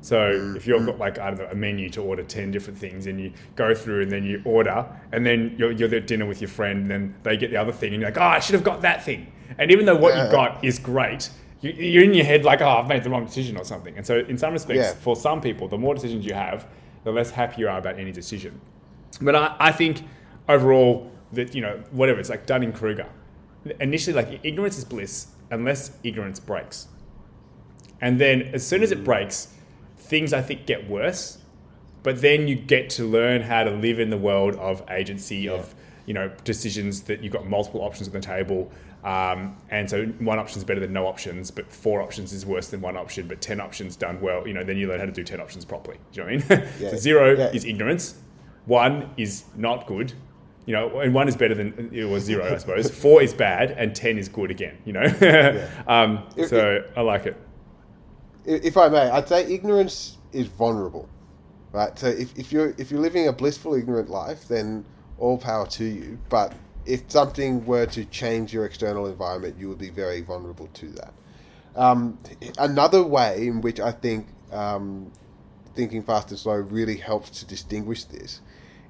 So 0.00 0.54
if 0.56 0.64
you've 0.64 0.86
got 0.86 0.98
like 0.98 1.18
I 1.18 1.30
don't 1.30 1.40
know 1.40 1.48
a 1.50 1.56
menu 1.56 1.90
to 1.90 2.02
order 2.02 2.22
ten 2.22 2.52
different 2.52 2.78
things, 2.78 3.08
and 3.08 3.20
you 3.20 3.32
go 3.56 3.74
through 3.74 4.02
and 4.02 4.12
then 4.12 4.22
you 4.22 4.40
order, 4.44 4.86
and 5.10 5.26
then 5.26 5.56
you're, 5.58 5.72
you're 5.72 5.92
at 5.92 6.06
dinner 6.06 6.24
with 6.24 6.40
your 6.40 6.50
friend, 6.50 6.82
and 6.82 6.90
then 6.92 7.14
they 7.24 7.36
get 7.36 7.50
the 7.50 7.56
other 7.56 7.72
thing, 7.72 7.92
and 7.92 8.00
you're 8.00 8.10
like, 8.12 8.18
oh, 8.20 8.22
I 8.24 8.38
should 8.38 8.54
have 8.54 8.62
got 8.62 8.82
that 8.82 9.04
thing. 9.04 9.32
And 9.58 9.72
even 9.72 9.86
though 9.86 9.96
what 9.96 10.14
Yeah. 10.14 10.26
you 10.26 10.30
got 10.30 10.64
is 10.64 10.78
great, 10.78 11.30
you're 11.68 12.04
in 12.04 12.14
your 12.14 12.24
head 12.24 12.44
like, 12.44 12.60
oh, 12.60 12.68
I've 12.68 12.88
made 12.88 13.02
the 13.04 13.10
wrong 13.10 13.24
decision 13.24 13.56
or 13.56 13.64
something. 13.64 13.96
And 13.96 14.06
so 14.06 14.18
in 14.18 14.38
some 14.38 14.52
respects, 14.52 14.78
Yeah. 14.78 14.92
for 14.94 15.16
some 15.16 15.40
people, 15.40 15.68
the 15.68 15.78
more 15.78 15.94
decisions 15.94 16.24
you 16.26 16.34
have, 16.34 16.66
the 17.04 17.12
less 17.12 17.30
happy 17.30 17.60
you 17.62 17.68
are 17.68 17.78
about 17.78 17.98
any 17.98 18.12
decision. 18.12 18.60
But 19.20 19.34
I, 19.36 19.56
I 19.58 19.72
think 19.72 20.02
overall 20.48 21.10
that 21.32 21.54
you 21.54 21.60
know 21.60 21.82
whatever 21.90 22.20
it's 22.20 22.30
like 22.30 22.46
Dunning 22.46 22.72
Kruger. 22.72 23.06
Initially, 23.80 24.14
like 24.14 24.40
ignorance 24.44 24.78
is 24.78 24.84
bliss 24.84 25.28
unless 25.50 25.90
ignorance 26.04 26.38
breaks, 26.38 26.86
and 28.00 28.20
then 28.20 28.42
as 28.52 28.66
soon 28.66 28.82
as 28.82 28.92
it 28.92 29.02
breaks, 29.04 29.54
things 29.96 30.32
I 30.32 30.40
think 30.42 30.66
get 30.66 30.88
worse. 30.88 31.38
But 32.02 32.20
then 32.20 32.46
you 32.46 32.54
get 32.54 32.90
to 32.90 33.04
learn 33.04 33.42
how 33.42 33.64
to 33.64 33.70
live 33.70 33.98
in 33.98 34.10
the 34.10 34.16
world 34.16 34.54
of 34.56 34.84
agency 34.88 35.48
of 35.48 35.74
you 36.06 36.14
know 36.14 36.30
decisions 36.44 37.02
that 37.02 37.22
you've 37.22 37.32
got 37.32 37.46
multiple 37.48 37.80
options 37.82 38.06
on 38.08 38.14
the 38.14 38.20
table. 38.20 38.70
Um, 39.06 39.56
and 39.70 39.88
so 39.88 40.04
one 40.18 40.38
option 40.40 40.58
is 40.58 40.64
better 40.64 40.80
than 40.80 40.92
no 40.92 41.06
options, 41.06 41.52
but 41.52 41.70
four 41.70 42.02
options 42.02 42.32
is 42.32 42.44
worse 42.44 42.68
than 42.68 42.80
one 42.80 42.96
option. 42.96 43.28
But 43.28 43.40
ten 43.40 43.60
options 43.60 43.94
done 43.94 44.20
well, 44.20 44.46
you 44.48 44.52
know, 44.52 44.64
then 44.64 44.76
you 44.76 44.88
learn 44.88 44.98
how 44.98 45.06
to 45.06 45.12
do 45.12 45.22
ten 45.22 45.40
options 45.40 45.64
properly. 45.64 45.98
Do 46.12 46.20
you 46.22 46.26
know 46.26 46.44
what 46.46 46.50
I 46.50 46.56
mean? 46.60 46.68
Yeah. 46.80 46.90
so 46.90 46.96
zero 46.96 47.36
Yeah. 47.38 47.50
is 47.52 47.64
ignorance, 47.64 48.16
one 48.64 49.10
is 49.16 49.44
not 49.56 49.86
good, 49.86 50.12
you 50.66 50.72
know, 50.72 50.98
and 50.98 51.14
one 51.14 51.28
is 51.28 51.36
better 51.36 51.54
than 51.54 51.90
it 51.92 52.04
was 52.04 52.24
zero, 52.24 52.52
I 52.52 52.58
suppose. 52.58 52.90
Four 53.02 53.22
is 53.22 53.32
bad, 53.32 53.70
and 53.70 53.94
ten 53.94 54.18
is 54.18 54.28
good 54.28 54.50
again. 54.50 54.76
You 54.84 54.94
know, 54.94 55.68
um, 55.86 56.24
If- 56.36 56.48
so 56.48 56.82
I 56.96 57.00
like 57.02 57.26
it. 57.26 57.36
If 58.44 58.76
I 58.76 58.88
may, 58.88 59.08
I'd 59.10 59.28
say 59.28 59.44
ignorance 59.52 60.18
is 60.32 60.48
vulnerable, 60.48 61.08
right? 61.72 61.96
So 61.98 62.08
if, 62.08 62.36
if 62.38 62.50
you're 62.52 62.74
if 62.78 62.90
you're 62.90 63.00
living 63.00 63.28
a 63.28 63.32
blissful 63.32 63.74
ignorant 63.74 64.08
life, 64.10 64.48
then 64.48 64.84
all 65.18 65.38
power 65.38 65.66
to 65.68 65.84
you. 65.84 66.18
But 66.28 66.52
if 66.86 67.10
something 67.10 67.66
were 67.66 67.86
to 67.86 68.04
change 68.06 68.52
your 68.52 68.64
external 68.64 69.06
environment, 69.06 69.56
you 69.58 69.68
would 69.68 69.78
be 69.78 69.90
very 69.90 70.20
vulnerable 70.20 70.68
to 70.74 70.88
that. 70.90 71.12
Um, 71.74 72.18
another 72.58 73.02
way 73.02 73.46
in 73.48 73.60
which 73.60 73.80
I 73.80 73.92
think 73.92 74.26
um, 74.52 75.10
thinking 75.74 76.02
fast 76.02 76.30
and 76.30 76.38
slow 76.38 76.54
really 76.56 76.96
helps 76.96 77.30
to 77.40 77.46
distinguish 77.46 78.04
this 78.04 78.40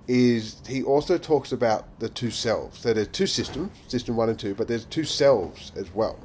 is 0.08 0.62
he 0.68 0.84
also 0.84 1.18
talks 1.18 1.50
about 1.50 1.98
the 1.98 2.08
two 2.08 2.30
selves. 2.30 2.78
So 2.78 2.94
there's 2.94 3.08
two 3.08 3.26
systems, 3.26 3.72
system 3.88 4.16
one 4.16 4.28
and 4.28 4.38
two, 4.38 4.54
but 4.54 4.68
there's 4.68 4.84
two 4.84 5.04
selves 5.04 5.72
as 5.74 5.92
well. 5.92 6.18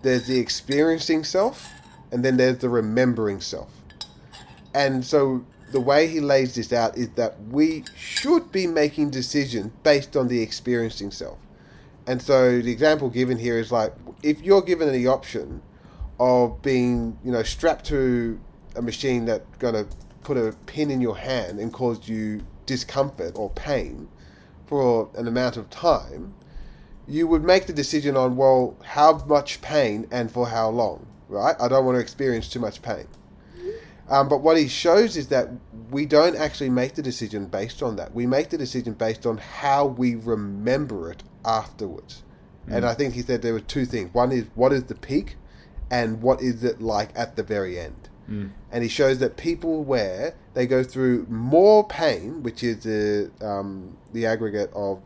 There's 0.00 0.26
the 0.26 0.38
experiencing 0.38 1.24
self, 1.24 1.70
and 2.10 2.24
then 2.24 2.38
there's 2.38 2.58
the 2.58 2.70
remembering 2.70 3.40
self. 3.40 3.70
And 4.74 5.04
so 5.04 5.44
the 5.70 5.80
way 5.80 6.06
he 6.06 6.20
lays 6.20 6.54
this 6.54 6.72
out 6.72 6.96
is 6.96 7.10
that 7.10 7.40
we 7.50 7.84
should 7.96 8.50
be 8.50 8.66
making 8.66 9.10
decisions 9.10 9.70
based 9.82 10.16
on 10.16 10.28
the 10.28 10.40
experiencing 10.40 11.10
self. 11.10 11.38
And 12.06 12.22
so 12.22 12.60
the 12.60 12.72
example 12.72 13.10
given 13.10 13.38
here 13.38 13.58
is 13.58 13.70
like 13.70 13.92
if 14.22 14.40
you're 14.40 14.62
given 14.62 14.90
the 14.92 15.06
option 15.06 15.62
of 16.18 16.62
being, 16.62 17.18
you 17.22 17.30
know, 17.30 17.42
strapped 17.42 17.84
to 17.86 18.40
a 18.76 18.82
machine 18.82 19.26
that's 19.26 19.44
going 19.58 19.74
to 19.74 19.86
put 20.22 20.36
a 20.36 20.54
pin 20.66 20.90
in 20.90 21.00
your 21.00 21.16
hand 21.16 21.58
and 21.58 21.72
cause 21.72 22.08
you 22.08 22.42
discomfort 22.66 23.32
or 23.36 23.50
pain 23.50 24.08
for 24.66 25.10
an 25.16 25.28
amount 25.28 25.56
of 25.56 25.70
time, 25.70 26.34
you 27.06 27.26
would 27.26 27.42
make 27.42 27.66
the 27.66 27.72
decision 27.72 28.16
on, 28.16 28.36
well, 28.36 28.76
how 28.84 29.24
much 29.26 29.60
pain 29.60 30.06
and 30.10 30.30
for 30.30 30.48
how 30.48 30.68
long, 30.68 31.06
right? 31.28 31.56
I 31.60 31.68
don't 31.68 31.84
want 31.84 31.96
to 31.96 32.00
experience 32.00 32.48
too 32.48 32.60
much 32.60 32.82
pain. 32.82 33.06
Um, 34.10 34.28
but 34.28 34.38
what 34.38 34.56
he 34.56 34.68
shows 34.68 35.16
is 35.16 35.28
that 35.28 35.50
we 35.90 36.06
don't 36.06 36.36
actually 36.36 36.70
make 36.70 36.94
the 36.94 37.02
decision 37.02 37.46
based 37.46 37.82
on 37.82 37.96
that. 37.96 38.14
We 38.14 38.26
make 38.26 38.48
the 38.48 38.58
decision 38.58 38.94
based 38.94 39.26
on 39.26 39.38
how 39.38 39.84
we 39.86 40.14
remember 40.14 41.10
it 41.10 41.22
afterwards. 41.44 42.22
And 42.70 42.84
I 42.84 42.92
think 42.94 43.14
he 43.14 43.22
said 43.22 43.40
there 43.40 43.54
were 43.54 43.60
two 43.60 43.86
things. 43.86 44.12
One 44.12 44.30
is 44.30 44.44
what 44.54 44.72
is 44.74 44.84
the 44.84 44.94
peak, 44.94 45.36
and 45.90 46.20
what 46.20 46.42
is 46.42 46.62
it 46.64 46.82
like 46.82 47.10
at 47.14 47.36
the 47.36 47.42
very 47.42 47.78
end. 47.78 48.08
And 48.70 48.82
he 48.82 48.90
shows 48.90 49.20
that 49.20 49.38
people 49.38 49.84
where 49.84 50.34
they 50.52 50.66
go 50.66 50.84
through 50.84 51.26
more 51.30 51.86
pain, 51.88 52.42
which 52.42 52.62
is 52.62 52.82
the 52.82 53.30
um, 53.40 53.96
the 54.12 54.26
aggregate 54.26 54.70
of 54.74 55.00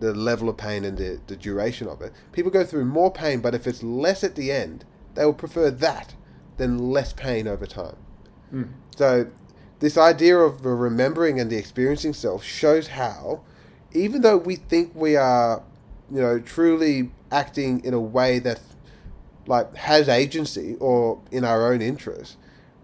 the 0.00 0.12
level 0.12 0.48
of 0.48 0.56
pain 0.56 0.84
and 0.84 0.98
the, 0.98 1.20
the 1.28 1.36
duration 1.36 1.86
of 1.86 2.02
it. 2.02 2.12
People 2.32 2.50
go 2.50 2.64
through 2.64 2.86
more 2.86 3.12
pain, 3.12 3.40
but 3.40 3.54
if 3.54 3.66
it's 3.68 3.84
less 3.84 4.24
at 4.24 4.34
the 4.34 4.50
end, 4.50 4.84
they 5.14 5.24
will 5.24 5.32
prefer 5.32 5.70
that 5.70 6.14
than 6.58 6.90
less 6.90 7.12
pain 7.12 7.48
over 7.48 7.66
time. 7.66 7.96
So, 8.96 9.28
this 9.80 9.96
idea 9.96 10.36
of 10.38 10.62
the 10.62 10.70
remembering 10.70 11.40
and 11.40 11.50
the 11.50 11.56
experiencing 11.56 12.12
self 12.12 12.44
shows 12.44 12.88
how, 12.88 13.42
even 13.92 14.22
though 14.22 14.36
we 14.36 14.56
think 14.56 14.92
we 14.94 15.16
are, 15.16 15.62
you 16.10 16.20
know, 16.20 16.38
truly 16.38 17.10
acting 17.30 17.84
in 17.84 17.94
a 17.94 18.00
way 18.00 18.38
that 18.40 18.60
like 19.46 19.74
has 19.76 20.08
agency 20.08 20.76
or 20.78 21.20
in 21.30 21.44
our 21.44 21.72
own 21.72 21.80
interest, 21.80 22.36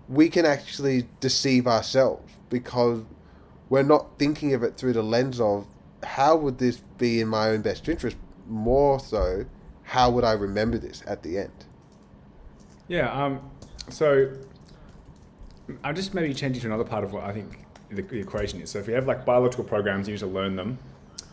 we 0.08 0.28
can 0.28 0.46
actually 0.46 1.06
deceive 1.20 1.66
ourselves 1.66 2.32
because 2.48 3.02
we're 3.68 3.82
not 3.82 4.18
thinking 4.18 4.54
of 4.54 4.62
it 4.62 4.76
through 4.76 4.92
the 4.92 5.02
lens 5.02 5.40
of 5.40 5.66
how 6.02 6.36
would 6.36 6.58
this 6.58 6.78
be 6.98 7.20
in 7.20 7.28
my 7.28 7.48
own 7.48 7.62
best 7.62 7.88
interest, 7.88 8.16
more 8.46 9.00
so, 9.00 9.46
how 9.82 10.10
would 10.10 10.24
I 10.24 10.32
remember 10.32 10.78
this 10.78 11.02
at 11.06 11.22
the 11.22 11.38
end? 11.38 11.64
Yeah. 12.88 13.10
Um, 13.10 13.50
so 13.88 14.32
I'll 15.82 15.94
just 15.94 16.14
maybe 16.14 16.34
change 16.34 16.56
it 16.56 16.60
to 16.60 16.66
another 16.66 16.84
part 16.84 17.04
of 17.04 17.12
what 17.12 17.24
I 17.24 17.32
think 17.32 17.58
the, 17.90 18.02
the 18.02 18.18
equation 18.18 18.60
is. 18.60 18.70
So 18.70 18.78
if 18.78 18.88
you 18.88 18.94
have 18.94 19.06
like 19.06 19.24
biological 19.24 19.64
programs, 19.64 20.08
you 20.08 20.14
need 20.14 20.20
to 20.20 20.26
learn 20.26 20.56
them 20.56 20.78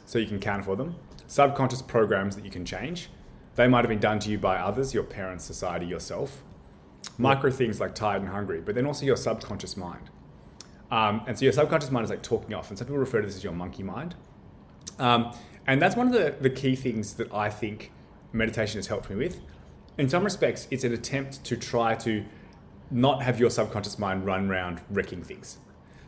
so 0.05 0.19
you 0.19 0.27
can 0.27 0.39
count 0.39 0.65
for 0.65 0.75
them. 0.75 0.95
Subconscious 1.27 1.81
programs 1.81 2.35
that 2.35 2.45
you 2.45 2.51
can 2.51 2.65
change. 2.65 3.09
They 3.55 3.67
might 3.67 3.79
have 3.79 3.89
been 3.89 3.99
done 3.99 4.19
to 4.19 4.29
you 4.29 4.37
by 4.37 4.57
others, 4.57 4.93
your 4.93 5.03
parents, 5.03 5.43
society, 5.43 5.85
yourself. 5.85 6.43
Micro 7.17 7.49
things 7.51 7.79
like 7.79 7.95
tired 7.95 8.21
and 8.21 8.31
hungry, 8.31 8.61
but 8.61 8.75
then 8.75 8.85
also 8.85 9.05
your 9.05 9.17
subconscious 9.17 9.75
mind. 9.75 10.09
Um, 10.91 11.23
and 11.25 11.37
so 11.37 11.45
your 11.45 11.53
subconscious 11.53 11.89
mind 11.89 12.03
is 12.03 12.09
like 12.09 12.21
talking 12.21 12.53
off, 12.53 12.69
and 12.69 12.77
some 12.77 12.87
people 12.87 12.99
refer 12.99 13.21
to 13.21 13.27
this 13.27 13.37
as 13.37 13.43
your 13.43 13.53
monkey 13.53 13.83
mind. 13.83 14.15
Um, 14.99 15.33
and 15.67 15.81
that's 15.81 15.95
one 15.95 16.07
of 16.07 16.13
the, 16.13 16.35
the 16.39 16.49
key 16.49 16.75
things 16.75 17.13
that 17.15 17.33
I 17.33 17.49
think 17.49 17.91
meditation 18.33 18.77
has 18.77 18.87
helped 18.87 19.09
me 19.09 19.15
with. 19.15 19.39
In 19.97 20.09
some 20.09 20.23
respects, 20.23 20.67
it's 20.69 20.83
an 20.83 20.93
attempt 20.93 21.43
to 21.45 21.57
try 21.57 21.95
to 21.95 22.23
not 22.91 23.21
have 23.21 23.39
your 23.39 23.49
subconscious 23.49 23.97
mind 23.97 24.25
run 24.25 24.49
around 24.49 24.81
wrecking 24.89 25.23
things. 25.23 25.57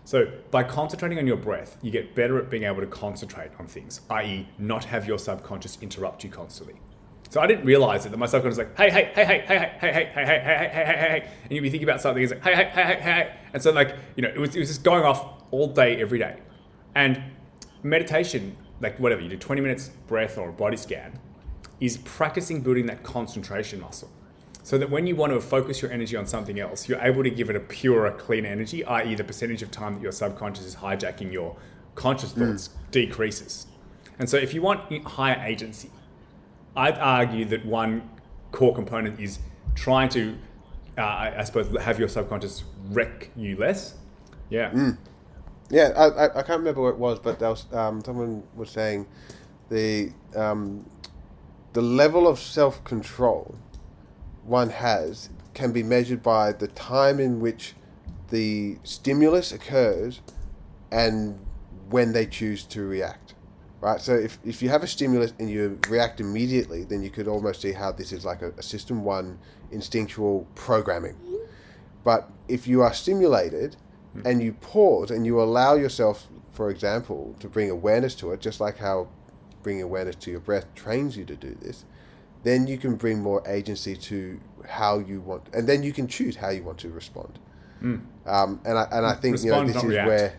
So 0.05 0.27
by 0.51 0.63
concentrating 0.63 1.17
on 1.17 1.25
your 1.25 1.37
breath, 1.37 1.77
you 1.81 1.89
get 1.89 2.13
better 2.13 2.37
at 2.37 2.49
being 2.49 2.63
able 2.63 2.81
to 2.81 2.87
concentrate 2.87 3.51
on 3.57 3.67
things, 3.67 4.01
i.e., 4.09 4.47
not 4.57 4.83
have 4.85 5.07
your 5.07 5.17
subconscious 5.17 5.77
interrupt 5.81 6.23
you 6.23 6.29
constantly. 6.29 6.75
So 7.29 7.41
I 7.41 7.47
didn't 7.47 7.65
realize 7.65 8.05
it 8.05 8.09
that 8.09 8.17
my 8.17 8.25
subconscious 8.25 8.57
was 8.57 8.67
like, 8.67 8.77
hey, 8.77 8.89
hey, 8.89 9.11
hey, 9.15 9.25
hey, 9.25 9.43
hey, 9.47 9.71
hey, 9.79 9.91
hey, 9.91 10.11
hey, 10.13 10.25
hey, 10.25 10.25
hey, 10.25 10.25
hey, 10.25 10.69
hey, 10.71 10.85
hey, 10.85 10.97
hey, 10.97 11.29
and 11.43 11.51
you'd 11.51 11.61
be 11.61 11.69
thinking 11.69 11.87
about 11.87 12.01
something, 12.01 12.21
it's 12.21 12.33
like, 12.33 12.43
hey, 12.43 12.53
hey, 12.53 12.69
hey, 12.73 12.83
hey, 12.83 13.01
hey, 13.01 13.35
and 13.53 13.63
so 13.63 13.71
like, 13.71 13.95
you 14.15 14.23
know, 14.23 14.29
it 14.29 14.37
was 14.37 14.55
it 14.55 14.59
was 14.59 14.67
just 14.67 14.83
going 14.83 15.03
off 15.03 15.41
all 15.51 15.67
day, 15.67 15.99
every 16.01 16.19
day, 16.19 16.37
and 16.95 17.23
meditation, 17.81 18.55
like 18.81 18.99
whatever 18.99 19.21
you 19.21 19.29
do, 19.29 19.37
20 19.37 19.61
minutes 19.61 19.89
breath 20.07 20.37
or 20.37 20.49
a 20.49 20.53
body 20.53 20.77
scan, 20.77 21.17
is 21.79 21.97
practicing 21.97 22.61
building 22.61 22.85
that 22.87 23.03
concentration 23.03 23.79
muscle. 23.79 24.11
So 24.63 24.77
that 24.77 24.89
when 24.89 25.05
you 25.07 25.15
want 25.15 25.33
to 25.33 25.41
focus 25.41 25.81
your 25.81 25.91
energy 25.91 26.15
on 26.15 26.25
something 26.25 26.57
else, 26.57 26.87
you're 26.87 27.01
able 27.01 27.23
to 27.23 27.29
give 27.29 27.49
it 27.49 27.55
a 27.55 27.59
purer, 27.59 28.11
clean 28.11 28.45
energy, 28.45 28.85
i.e., 28.85 29.13
the 29.13 29.23
percentage 29.23 29.61
of 29.61 29.71
time 29.71 29.95
that 29.95 30.01
your 30.01 30.13
subconscious 30.13 30.65
is 30.65 30.75
hijacking 30.77 31.33
your 31.33 31.57
conscious 31.95 32.31
thoughts 32.31 32.69
decreases. 32.89 33.67
And 34.19 34.29
so, 34.29 34.37
if 34.37 34.53
you 34.53 34.61
want 34.61 35.05
higher 35.05 35.41
agency, 35.45 35.89
I'd 36.75 36.97
argue 36.97 37.43
that 37.45 37.65
one 37.65 38.09
core 38.51 38.73
component 38.73 39.19
is 39.19 39.39
trying 39.75 40.07
to, 40.09 40.37
uh, 40.97 41.01
I 41.01 41.43
suppose, 41.43 41.75
have 41.81 41.99
your 41.99 42.07
subconscious 42.07 42.63
wreck 42.89 43.29
you 43.35 43.57
less. 43.57 43.95
Yeah. 44.49 44.93
Yeah, 45.69 45.89
I, 45.97 46.25
I, 46.25 46.43
can't 46.43 46.59
remember 46.59 46.81
what 46.81 46.89
it 46.89 46.97
was, 46.97 47.19
but 47.19 47.39
there 47.39 47.49
was, 47.49 47.65
um, 47.73 48.03
someone 48.03 48.43
was 48.55 48.69
saying 48.69 49.07
the 49.69 50.11
um, 50.35 50.87
the 51.73 51.81
level 51.81 52.27
of 52.27 52.39
self 52.39 52.83
control 52.83 53.55
one 54.45 54.69
has 54.69 55.29
can 55.53 55.71
be 55.71 55.83
measured 55.83 56.23
by 56.23 56.51
the 56.51 56.67
time 56.67 57.19
in 57.19 57.39
which 57.39 57.73
the 58.29 58.77
stimulus 58.83 59.51
occurs 59.51 60.21
and 60.91 61.39
when 61.89 62.13
they 62.13 62.25
choose 62.25 62.63
to 62.63 62.81
react. 62.83 63.35
Right, 63.81 63.99
so 63.99 64.15
if, 64.15 64.39
if 64.45 64.61
you 64.61 64.69
have 64.69 64.81
a 64.81 64.87
stimulus 64.87 65.33
and 65.39 65.49
you 65.49 65.77
react 65.89 66.21
immediately, 66.21 66.85
then 66.85 67.03
you 67.03 67.09
could 67.09 67.27
almost 67.27 67.61
see 67.61 67.73
how 67.73 67.91
this 67.91 68.13
is 68.13 68.23
like 68.23 68.41
a, 68.41 68.51
a 68.57 68.63
system 68.63 69.03
one 69.03 69.37
instinctual 69.71 70.47
programming. 70.55 71.17
But 72.05 72.29
if 72.47 72.65
you 72.65 72.81
are 72.81 72.93
stimulated 72.93 73.75
hmm. 74.13 74.21
and 74.25 74.41
you 74.41 74.53
pause 74.53 75.11
and 75.11 75.25
you 75.25 75.41
allow 75.41 75.75
yourself, 75.75 76.29
for 76.51 76.69
example, 76.69 77.35
to 77.41 77.49
bring 77.49 77.69
awareness 77.69 78.15
to 78.15 78.31
it, 78.31 78.39
just 78.39 78.61
like 78.61 78.77
how 78.77 79.09
bringing 79.63 79.83
awareness 79.83 80.15
to 80.15 80.31
your 80.31 80.39
breath 80.39 80.73
trains 80.75 81.17
you 81.17 81.25
to 81.25 81.35
do 81.35 81.55
this, 81.61 81.83
then 82.43 82.67
you 82.67 82.77
can 82.77 82.95
bring 82.95 83.21
more 83.21 83.41
agency 83.47 83.95
to 83.95 84.39
how 84.67 84.99
you 84.99 85.21
want, 85.21 85.43
and 85.53 85.67
then 85.67 85.83
you 85.83 85.91
can 85.93 86.07
choose 86.07 86.35
how 86.35 86.49
you 86.49 86.63
want 86.63 86.77
to 86.79 86.89
respond. 86.89 87.39
Um, 88.25 88.61
and 88.65 88.77
I 88.77 88.87
and 88.91 89.05
I 89.05 89.13
think 89.13 89.35
you 89.43 89.51
know 89.51 89.65
this 89.65 89.75
is 89.77 89.89
react. 89.89 90.07
where. 90.07 90.33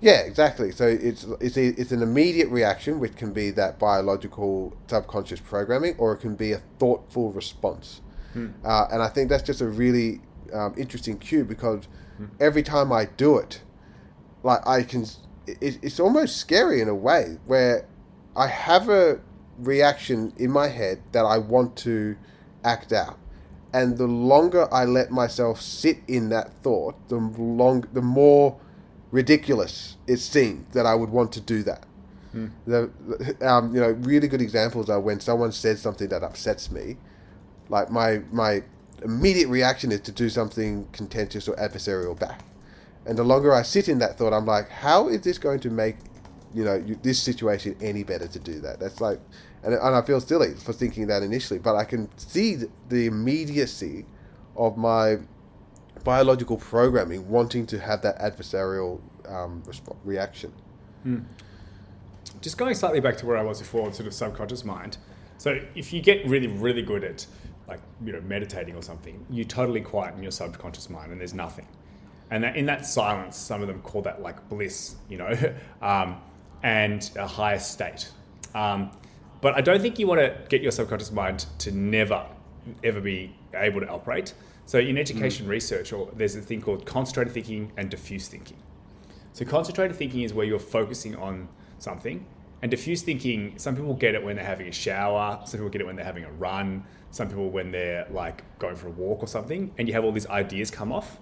Yeah, 0.00 0.20
exactly. 0.20 0.72
So 0.72 0.86
it's 0.86 1.24
it's 1.40 1.56
a, 1.56 1.66
it's 1.80 1.90
an 1.92 2.02
immediate 2.02 2.48
reaction, 2.50 3.00
which 3.00 3.16
can 3.16 3.32
be 3.32 3.50
that 3.52 3.78
biological 3.78 4.76
subconscious 4.88 5.40
programming, 5.40 5.94
or 5.98 6.12
it 6.12 6.18
can 6.18 6.34
be 6.36 6.52
a 6.52 6.60
thoughtful 6.78 7.32
response. 7.32 8.02
Uh, 8.64 8.86
and 8.92 9.02
I 9.02 9.08
think 9.08 9.30
that's 9.30 9.42
just 9.42 9.62
a 9.62 9.66
really 9.66 10.20
um, 10.52 10.74
interesting 10.76 11.18
cue 11.18 11.44
because 11.44 11.88
every 12.40 12.62
time 12.62 12.92
I 12.92 13.06
do 13.16 13.38
it, 13.38 13.62
like 14.42 14.66
I 14.66 14.82
can, 14.82 15.06
it, 15.46 15.78
it's 15.82 15.98
almost 15.98 16.36
scary 16.36 16.80
in 16.82 16.88
a 16.88 16.94
way 16.94 17.38
where 17.46 17.86
I 18.36 18.46
have 18.48 18.90
a 18.90 19.20
reaction 19.58 20.32
in 20.36 20.50
my 20.50 20.68
head 20.68 21.02
that 21.12 21.24
I 21.24 21.38
want 21.38 21.76
to 21.78 22.16
act 22.64 22.92
out, 22.92 23.18
and 23.72 23.96
the 23.98 24.06
longer 24.06 24.72
I 24.72 24.84
let 24.84 25.10
myself 25.10 25.60
sit 25.60 25.98
in 26.08 26.28
that 26.30 26.52
thought, 26.62 26.94
the 27.08 27.16
long, 27.16 27.84
the 27.92 28.02
more 28.02 28.58
ridiculous 29.10 29.96
it 30.06 30.18
seems 30.18 30.72
that 30.74 30.86
I 30.86 30.94
would 30.94 31.10
want 31.10 31.32
to 31.32 31.40
do 31.40 31.62
that. 31.62 31.84
The, 32.66 32.90
um, 33.40 33.74
you 33.74 33.80
know, 33.80 33.92
really 33.92 34.28
good 34.28 34.42
examples 34.42 34.90
are 34.90 35.00
when 35.00 35.20
someone 35.20 35.52
says 35.52 35.80
something 35.80 36.08
that 36.08 36.22
upsets 36.22 36.70
me, 36.70 36.98
like 37.70 37.90
my 37.90 38.22
my 38.30 38.62
immediate 39.02 39.48
reaction 39.48 39.90
is 39.92 40.00
to 40.02 40.12
do 40.12 40.28
something 40.28 40.86
contentious 40.92 41.48
or 41.48 41.56
adversarial 41.56 42.18
back. 42.18 42.44
And 43.06 43.16
the 43.16 43.24
longer 43.24 43.54
I 43.54 43.62
sit 43.62 43.88
in 43.88 43.98
that 44.00 44.18
thought, 44.18 44.32
I'm 44.32 44.46
like, 44.46 44.68
how 44.68 45.08
is 45.08 45.20
this 45.20 45.38
going 45.38 45.60
to 45.60 45.70
make, 45.70 45.96
you 46.52 46.64
know, 46.64 46.74
you, 46.74 46.98
this 47.02 47.22
situation 47.22 47.76
any 47.80 48.02
better 48.02 48.26
to 48.26 48.38
do 48.38 48.60
that? 48.60 48.80
That's 48.80 49.00
like, 49.00 49.20
and, 49.66 49.74
and 49.74 49.96
I 49.96 50.02
feel 50.02 50.20
silly 50.20 50.54
for 50.54 50.72
thinking 50.72 51.08
that 51.08 51.24
initially, 51.24 51.58
but 51.58 51.74
I 51.74 51.84
can 51.84 52.08
see 52.16 52.56
the, 52.88 53.06
immediacy 53.06 54.06
of 54.56 54.76
my 54.76 55.16
biological 56.04 56.56
programming 56.56 57.28
wanting 57.28 57.66
to 57.66 57.80
have 57.80 58.00
that 58.02 58.16
adversarial 58.20 59.00
um, 59.28 59.62
resp- 59.66 59.96
reaction. 60.04 60.52
just 62.40 62.56
going 62.56 62.76
slightly 62.76 63.00
back 63.00 63.16
to 63.18 63.26
where 63.26 63.36
I 63.36 63.42
was 63.42 63.58
before, 63.58 63.92
sort 63.92 64.06
of 64.06 64.14
subconscious 64.14 64.64
mind. 64.64 64.98
So 65.36 65.60
if 65.74 65.92
you 65.92 66.00
get 66.00 66.24
really, 66.26 66.46
really 66.46 66.82
good 66.82 67.02
at 67.02 67.26
like 67.66 67.80
you 68.04 68.12
know 68.12 68.20
meditating 68.20 68.76
or 68.76 68.82
something, 68.82 69.26
you 69.28 69.44
totally 69.44 69.80
quieten 69.80 70.22
your 70.22 70.30
subconscious 70.30 70.88
mind, 70.88 71.10
and 71.10 71.20
there's 71.20 71.34
nothing. 71.34 71.66
And 72.30 72.44
that, 72.44 72.56
in 72.56 72.66
that 72.66 72.86
silence, 72.86 73.36
some 73.36 73.62
of 73.62 73.68
them 73.68 73.82
call 73.82 74.02
that 74.02 74.22
like 74.22 74.48
bliss, 74.48 74.94
you 75.08 75.18
know, 75.18 75.54
um, 75.82 76.20
and 76.62 77.10
a 77.16 77.26
higher 77.26 77.58
state. 77.58 78.10
Um, 78.54 78.92
but 79.46 79.54
I 79.54 79.60
don't 79.60 79.80
think 79.80 80.00
you 80.00 80.08
want 80.08 80.20
to 80.20 80.36
get 80.48 80.60
your 80.60 80.72
subconscious 80.72 81.12
mind 81.12 81.46
to 81.58 81.70
never, 81.70 82.26
ever 82.82 83.00
be 83.00 83.32
able 83.54 83.80
to 83.80 83.86
operate. 83.86 84.34
So 84.64 84.80
in 84.80 84.98
education 84.98 85.46
research, 85.46 85.92
or 85.92 86.10
there's 86.16 86.34
a 86.34 86.40
thing 86.40 86.60
called 86.60 86.84
concentrated 86.84 87.32
thinking 87.32 87.70
and 87.76 87.88
diffuse 87.88 88.26
thinking. 88.26 88.56
So 89.34 89.44
concentrated 89.44 89.96
thinking 89.96 90.22
is 90.22 90.34
where 90.34 90.44
you're 90.44 90.58
focusing 90.58 91.14
on 91.14 91.46
something, 91.78 92.26
and 92.60 92.72
diffuse 92.72 93.02
thinking. 93.02 93.56
Some 93.56 93.76
people 93.76 93.94
get 93.94 94.16
it 94.16 94.24
when 94.24 94.34
they're 94.34 94.44
having 94.44 94.66
a 94.66 94.72
shower. 94.72 95.40
Some 95.44 95.60
people 95.60 95.70
get 95.70 95.80
it 95.80 95.86
when 95.86 95.94
they're 95.94 96.04
having 96.04 96.24
a 96.24 96.32
run. 96.32 96.82
Some 97.12 97.28
people 97.28 97.48
when 97.48 97.70
they're 97.70 98.08
like 98.10 98.42
going 98.58 98.74
for 98.74 98.88
a 98.88 98.90
walk 98.90 99.22
or 99.22 99.28
something, 99.28 99.72
and 99.78 99.86
you 99.86 99.94
have 99.94 100.04
all 100.04 100.10
these 100.10 100.26
ideas 100.26 100.72
come 100.72 100.90
off. 100.90 101.20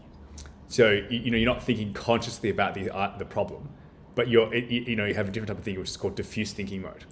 So 0.68 0.93
you, 0.93 1.18
you 1.25 1.31
know 1.31 1.37
you're 1.37 1.53
not 1.53 1.62
thinking 1.62 1.93
consciously 1.93 2.49
about 2.49 2.72
the 2.72 2.89
uh, 2.89 3.18
the 3.18 3.27
problem, 3.27 3.68
but 4.14 4.29
you're 4.29 4.55
you, 4.55 4.81
you 4.81 4.97
know 4.97 5.05
you 5.05 5.12
have 5.12 5.29
a 5.29 5.31
different 5.31 5.49
type 5.49 5.59
of 5.59 5.64
thinking 5.64 5.81
which 5.81 5.91
is 5.91 5.99
called 5.99 6.14
diffuse 6.14 6.55
thinking 6.55 6.81
mode, 6.81 7.05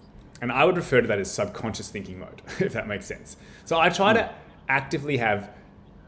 and 0.42 0.50
I 0.50 0.64
would 0.64 0.76
refer 0.76 1.00
to 1.00 1.06
that 1.06 1.20
as 1.20 1.30
subconscious 1.30 1.88
thinking 1.88 2.18
mode, 2.18 2.42
if 2.58 2.72
that 2.72 2.88
makes 2.88 3.06
sense. 3.06 3.36
So 3.64 3.78
I 3.78 3.88
try 3.88 4.12
to 4.12 4.28
actively 4.68 5.16
have 5.18 5.50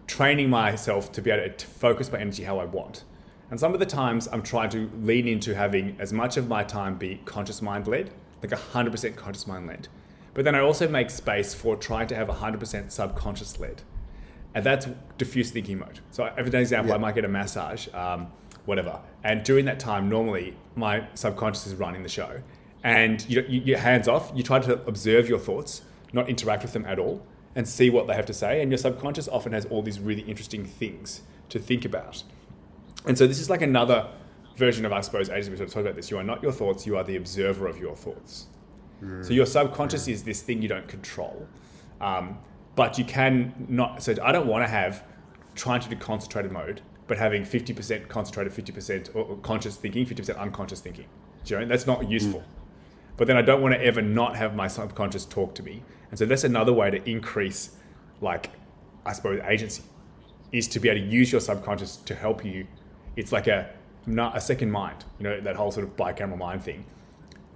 training 0.07 0.51
myself 0.51 1.13
to 1.13 1.23
be 1.23 1.31
able 1.31 1.55
to 1.55 1.67
focus 1.67 2.13
my 2.13 2.19
energy 2.19 2.43
how 2.43 2.59
I 2.59 2.65
want. 2.65 3.05
And 3.51 3.61
some 3.61 3.73
of 3.73 3.81
the 3.81 3.87
times 3.87 4.29
I'm 4.33 4.43
trying 4.43 4.71
to 4.71 4.91
lean 5.01 5.29
into 5.29 5.55
having 5.55 5.97
as 6.01 6.13
much 6.13 6.37
of 6.37 6.49
my 6.49 6.65
time 6.65 6.97
be 6.97 7.21
conscious 7.25 7.63
mind 7.63 7.87
led, 7.87 8.11
like 8.43 8.51
100% 8.51 9.17
conscious 9.17 9.47
mind 9.47 9.69
led. 9.69 9.87
But 10.35 10.45
then 10.45 10.57
I 10.57 10.61
also 10.61 10.89
make 10.89 11.11
space 11.11 11.55
for 11.55 11.77
trying 11.77 12.09
to 12.09 12.17
have 12.17 12.27
100% 12.27 12.91
subconscious 12.91 13.61
led. 13.61 13.83
And 14.53 14.67
that's 14.67 14.89
diffuse 15.17 15.53
thinking 15.53 15.79
mode. 15.79 16.01
So, 16.11 16.25
an 16.25 16.55
example, 16.55 16.91
Yeah. 16.91 16.97
I 16.97 16.99
might 16.99 17.15
get 17.15 17.25
a 17.25 17.29
massage, 17.29 17.87
um, 17.95 18.33
whatever. 18.65 19.01
And 19.23 19.45
during 19.45 19.65
that 19.67 19.79
time, 19.79 20.09
normally 20.09 20.57
my 20.75 21.07
subconscious 21.15 21.69
is 21.69 21.75
running 21.75 22.03
the 22.03 22.09
show. 22.09 22.41
And 22.85 23.29
you, 23.29 23.45
you, 23.49 23.61
you're 23.63 23.79
hands 23.79 24.07
off. 24.07 24.31
You 24.35 24.43
try 24.43 24.61
to 24.61 24.75
observe 24.87 25.29
your 25.29 25.39
thoughts, 25.39 25.83
not 26.13 26.29
interact 26.29 26.63
with 26.63 26.75
them 26.75 26.85
at 26.85 26.99
all, 26.99 27.27
and 27.57 27.67
see 27.67 27.91
what 27.91 28.07
they 28.07 28.15
have 28.15 28.27
to 28.27 28.35
say. 28.35 28.61
And 28.63 28.71
your 28.71 28.79
subconscious 28.79 29.27
often 29.29 29.53
has 29.53 29.65
all 29.67 29.83
these 29.83 29.99
really 29.99 30.23
interesting 30.23 30.65
things 30.65 31.23
to 31.49 31.59
think 31.59 31.85
about. 31.85 32.23
And 33.07 33.19
so 33.19 33.27
this 33.27 33.41
is 33.41 33.51
like 33.51 33.63
another 33.63 34.09
version 34.57 34.85
of, 34.85 34.93
I 34.93 35.01
suppose, 35.01 35.31
ages 35.31 35.51
we 35.51 35.57
sort 35.57 35.69
of 35.69 35.75
talked 35.75 35.87
about 35.87 35.97
this. 35.97 36.11
You 36.11 36.19
are 36.19 36.25
not 36.25 36.43
your 36.43 36.53
thoughts, 36.53 36.87
you 36.87 36.97
are 36.97 37.05
the 37.05 37.17
observer 37.17 37.67
of 37.67 37.79
your 37.79 37.97
thoughts. 37.97 38.47
So 39.23 39.35
your 39.35 39.45
subconscious 39.45 40.09
is 40.09 40.23
this 40.23 40.41
thing 40.41 40.63
you 40.63 40.69
don't 40.69 40.89
control. 40.89 41.47
Um, 42.01 42.39
but 42.75 42.97
you 42.99 43.05
can 43.05 43.67
not, 43.69 44.03
so 44.03 44.15
I 44.23 44.33
don't 44.33 44.47
want 44.47 44.65
to 44.65 44.69
have 44.69 45.05
trying 45.55 45.81
to 45.81 45.89
do 45.89 45.97
concentrated 45.97 46.53
mode, 46.53 46.81
but 47.07 47.19
having 47.19 47.43
50% 47.43 48.09
concentrated, 48.09 48.53
50% 48.53 49.15
or 49.15 49.25
or 49.25 49.37
conscious 49.39 49.77
thinking, 49.77 50.07
50% 50.07 50.39
unconscious 50.39 50.81
thinking. 50.81 51.07
Do 51.45 51.55
you 51.55 51.61
know? 51.61 51.67
That's 51.67 51.87
not 51.87 52.09
useful. 52.09 52.43
But 53.17 53.27
then 53.27 53.37
I 53.37 53.43
don't 53.43 53.63
want 53.63 53.75
to 53.75 53.83
ever 53.83 54.03
not 54.03 54.37
have 54.37 54.55
my 54.55 54.69
subconscious 54.69 55.25
talk 55.25 55.55
to 55.57 55.63
me. 55.63 55.83
And 56.11 56.19
so 56.19 56.27
that's 56.27 56.45
another 56.45 56.73
way 56.73 56.91
to 56.91 57.09
increase, 57.09 57.77
like, 58.21 58.51
I 59.07 59.13
suppose, 59.13 59.41
agency 59.45 59.85
is 60.53 60.69
to 60.69 60.81
be 60.81 60.89
able 60.89 61.01
to 61.01 61.07
use 61.07 61.33
your 61.33 61.41
subconscious 61.41 61.97
to 61.97 62.15
help 62.15 62.45
you. 62.45 62.67
It's 63.17 63.33
like 63.33 63.47
a 63.47 63.71
not 64.07 64.37
a 64.37 64.41
second 64.41 64.71
mind, 64.71 65.05
you 65.19 65.25
know, 65.25 65.41
that 65.41 65.57
whole 65.57 65.71
sort 65.71 65.87
of 65.87 65.97
bicameral 65.97 66.39
mind 66.39 66.63
thing 66.63 66.85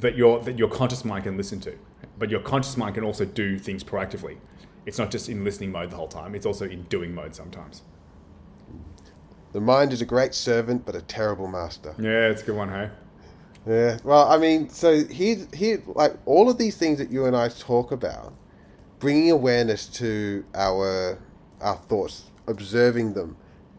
that 0.00 0.16
your 0.16 0.40
that 0.40 0.58
your 0.58 0.68
conscious 0.68 1.04
mind 1.04 1.24
can 1.24 1.36
listen 1.36 1.60
to. 1.60 1.76
But 2.18 2.30
your 2.30 2.40
conscious 2.40 2.76
mind 2.76 2.94
can 2.94 3.04
also 3.04 3.24
do 3.24 3.58
things 3.58 3.84
proactively. 3.84 4.38
It's 4.86 4.98
not 4.98 5.10
just 5.10 5.28
in 5.28 5.44
listening 5.44 5.72
mode 5.72 5.90
the 5.90 5.96
whole 5.96 6.08
time. 6.08 6.34
It's 6.34 6.46
also 6.46 6.64
in 6.64 6.84
doing 6.84 7.14
mode 7.14 7.34
sometimes. 7.34 7.82
The 9.52 9.60
mind 9.60 9.92
is 9.92 10.00
a 10.00 10.06
great 10.06 10.34
servant, 10.34 10.84
but 10.84 10.94
a 10.94 11.02
terrible 11.02 11.48
master. 11.48 11.94
Yeah, 11.98 12.28
it's 12.28 12.42
a 12.42 12.46
good 12.46 12.56
one, 12.56 12.68
hey. 12.68 12.90
Yeah. 13.68 13.98
Well, 14.02 14.26
I 14.30 14.38
mean, 14.38 14.70
so 14.70 15.04
here, 15.04 15.46
here, 15.52 15.82
like 15.86 16.14
all 16.24 16.48
of 16.48 16.56
these 16.56 16.76
things 16.78 16.98
that 16.98 17.10
you 17.10 17.26
and 17.26 17.36
I 17.36 17.48
talk 17.48 17.92
about, 17.92 18.32
bringing 18.98 19.30
awareness 19.30 19.86
to 19.98 20.44
our 20.54 21.18
our 21.60 21.76
thoughts, 21.76 22.30
observing 22.46 23.12
them, 23.12 23.36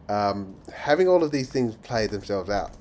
um, 0.07 0.55
having 0.71 1.07
all 1.07 1.23
of 1.23 1.31
these 1.31 1.49
things 1.49 1.75
play 1.77 2.05
themselves 2.05 2.51
out, 2.51 2.71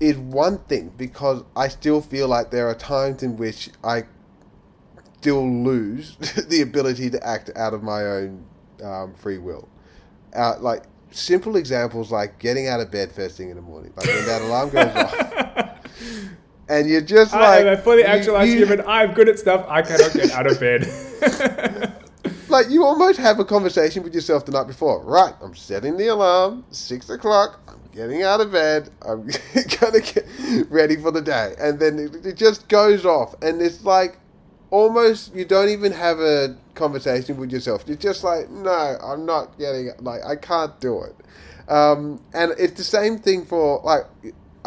is 0.00 0.18
one 0.18 0.58
thing 0.58 0.92
because 0.98 1.44
I 1.56 1.68
still 1.68 2.02
feel 2.02 2.28
like 2.28 2.50
there 2.50 2.68
are 2.68 2.74
times 2.74 3.22
in 3.22 3.38
which 3.38 3.70
I 3.82 4.02
still 5.20 5.48
lose 5.48 6.16
the 6.48 6.60
ability 6.60 7.08
to 7.08 7.26
act 7.26 7.50
out 7.56 7.72
of 7.72 7.82
my 7.82 8.04
own 8.04 8.44
um, 8.84 9.14
free 9.14 9.38
will. 9.38 9.66
Uh, 10.36 10.56
like 10.60 10.82
simple 11.10 11.56
examples 11.56 12.12
like 12.12 12.38
getting 12.38 12.68
out 12.68 12.80
of 12.80 12.90
bed 12.90 13.10
first 13.10 13.38
thing 13.38 13.48
in 13.48 13.56
the 13.56 13.62
morning, 13.62 13.94
like 13.96 14.06
when 14.06 14.26
that 14.26 14.42
alarm 14.42 14.68
goes 14.68 14.94
off. 14.94 15.64
And 16.68 16.88
you're 16.88 17.00
just 17.00 17.32
like 17.32 17.42
I 17.42 17.58
am 17.60 17.66
a 17.68 17.76
fully 17.78 18.04
actualized 18.04 18.50
you- 18.50 18.58
human. 18.66 18.86
I'm 18.86 19.12
good 19.14 19.28
at 19.28 19.38
stuff. 19.38 19.64
I 19.68 19.82
cannot 19.82 20.12
get 20.12 20.30
out 20.32 20.46
of 20.46 20.60
bed. 20.60 21.94
Like 22.48 22.70
you 22.70 22.84
almost 22.84 23.18
have 23.18 23.38
a 23.40 23.44
conversation 23.44 24.02
with 24.02 24.14
yourself 24.14 24.46
the 24.46 24.52
night 24.52 24.66
before. 24.66 25.04
Right, 25.04 25.34
I'm 25.42 25.54
setting 25.54 25.98
the 25.98 26.06
alarm. 26.08 26.64
Six 26.70 27.10
o'clock. 27.10 27.60
I'm 27.68 27.78
getting 27.92 28.22
out 28.22 28.40
of 28.40 28.52
bed. 28.52 28.88
I'm 29.02 29.26
gonna 29.80 30.00
get 30.00 30.26
ready 30.70 30.96
for 30.96 31.10
the 31.10 31.20
day, 31.20 31.54
and 31.58 31.78
then 31.78 31.98
it, 31.98 32.26
it 32.26 32.36
just 32.36 32.68
goes 32.68 33.04
off, 33.04 33.34
and 33.42 33.60
it's 33.60 33.84
like 33.84 34.18
almost 34.70 35.34
you 35.34 35.44
don't 35.44 35.68
even 35.68 35.92
have 35.92 36.20
a 36.20 36.56
conversation 36.74 37.36
with 37.36 37.52
yourself. 37.52 37.84
You're 37.86 37.96
just 37.98 38.24
like, 38.24 38.48
no, 38.48 38.70
I'm 39.02 39.26
not 39.26 39.58
getting 39.58 39.88
it. 39.88 40.02
like 40.02 40.24
I 40.24 40.36
can't 40.36 40.78
do 40.80 41.02
it. 41.02 41.14
Um, 41.70 42.22
and 42.32 42.52
it's 42.58 42.78
the 42.78 42.84
same 42.84 43.18
thing 43.18 43.44
for 43.44 43.80
like. 43.84 44.04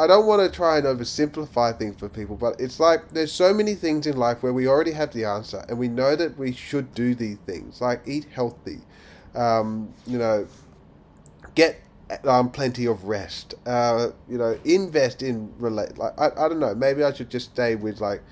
I 0.01 0.07
don't 0.07 0.25
want 0.25 0.41
to 0.41 0.49
try 0.49 0.79
and 0.79 0.87
oversimplify 0.87 1.77
things 1.77 1.99
for 1.99 2.09
people, 2.09 2.35
but 2.35 2.59
it's 2.59 2.79
like 2.79 3.09
there's 3.11 3.31
so 3.31 3.53
many 3.53 3.75
things 3.75 4.07
in 4.07 4.17
life 4.17 4.41
where 4.41 4.51
we 4.51 4.67
already 4.67 4.93
have 4.93 5.13
the 5.13 5.25
answer 5.25 5.63
and 5.69 5.77
we 5.77 5.89
know 5.89 6.15
that 6.15 6.39
we 6.39 6.53
should 6.53 6.95
do 6.95 7.13
these 7.13 7.37
things, 7.45 7.81
like 7.81 8.01
eat 8.07 8.25
healthy, 8.33 8.79
um, 9.35 9.93
you 10.07 10.17
know, 10.17 10.47
get 11.53 11.81
um, 12.25 12.49
plenty 12.49 12.87
of 12.87 13.03
rest, 13.03 13.53
uh, 13.67 14.09
you 14.27 14.39
know, 14.39 14.57
invest 14.65 15.21
in 15.21 15.53
relate. 15.59 15.95
Like 15.99 16.19
I, 16.19 16.29
I 16.29 16.49
don't 16.49 16.59
know, 16.59 16.73
maybe 16.73 17.03
I 17.03 17.13
should 17.13 17.29
just 17.29 17.51
stay 17.51 17.75
with 17.75 18.01
like 18.01 18.23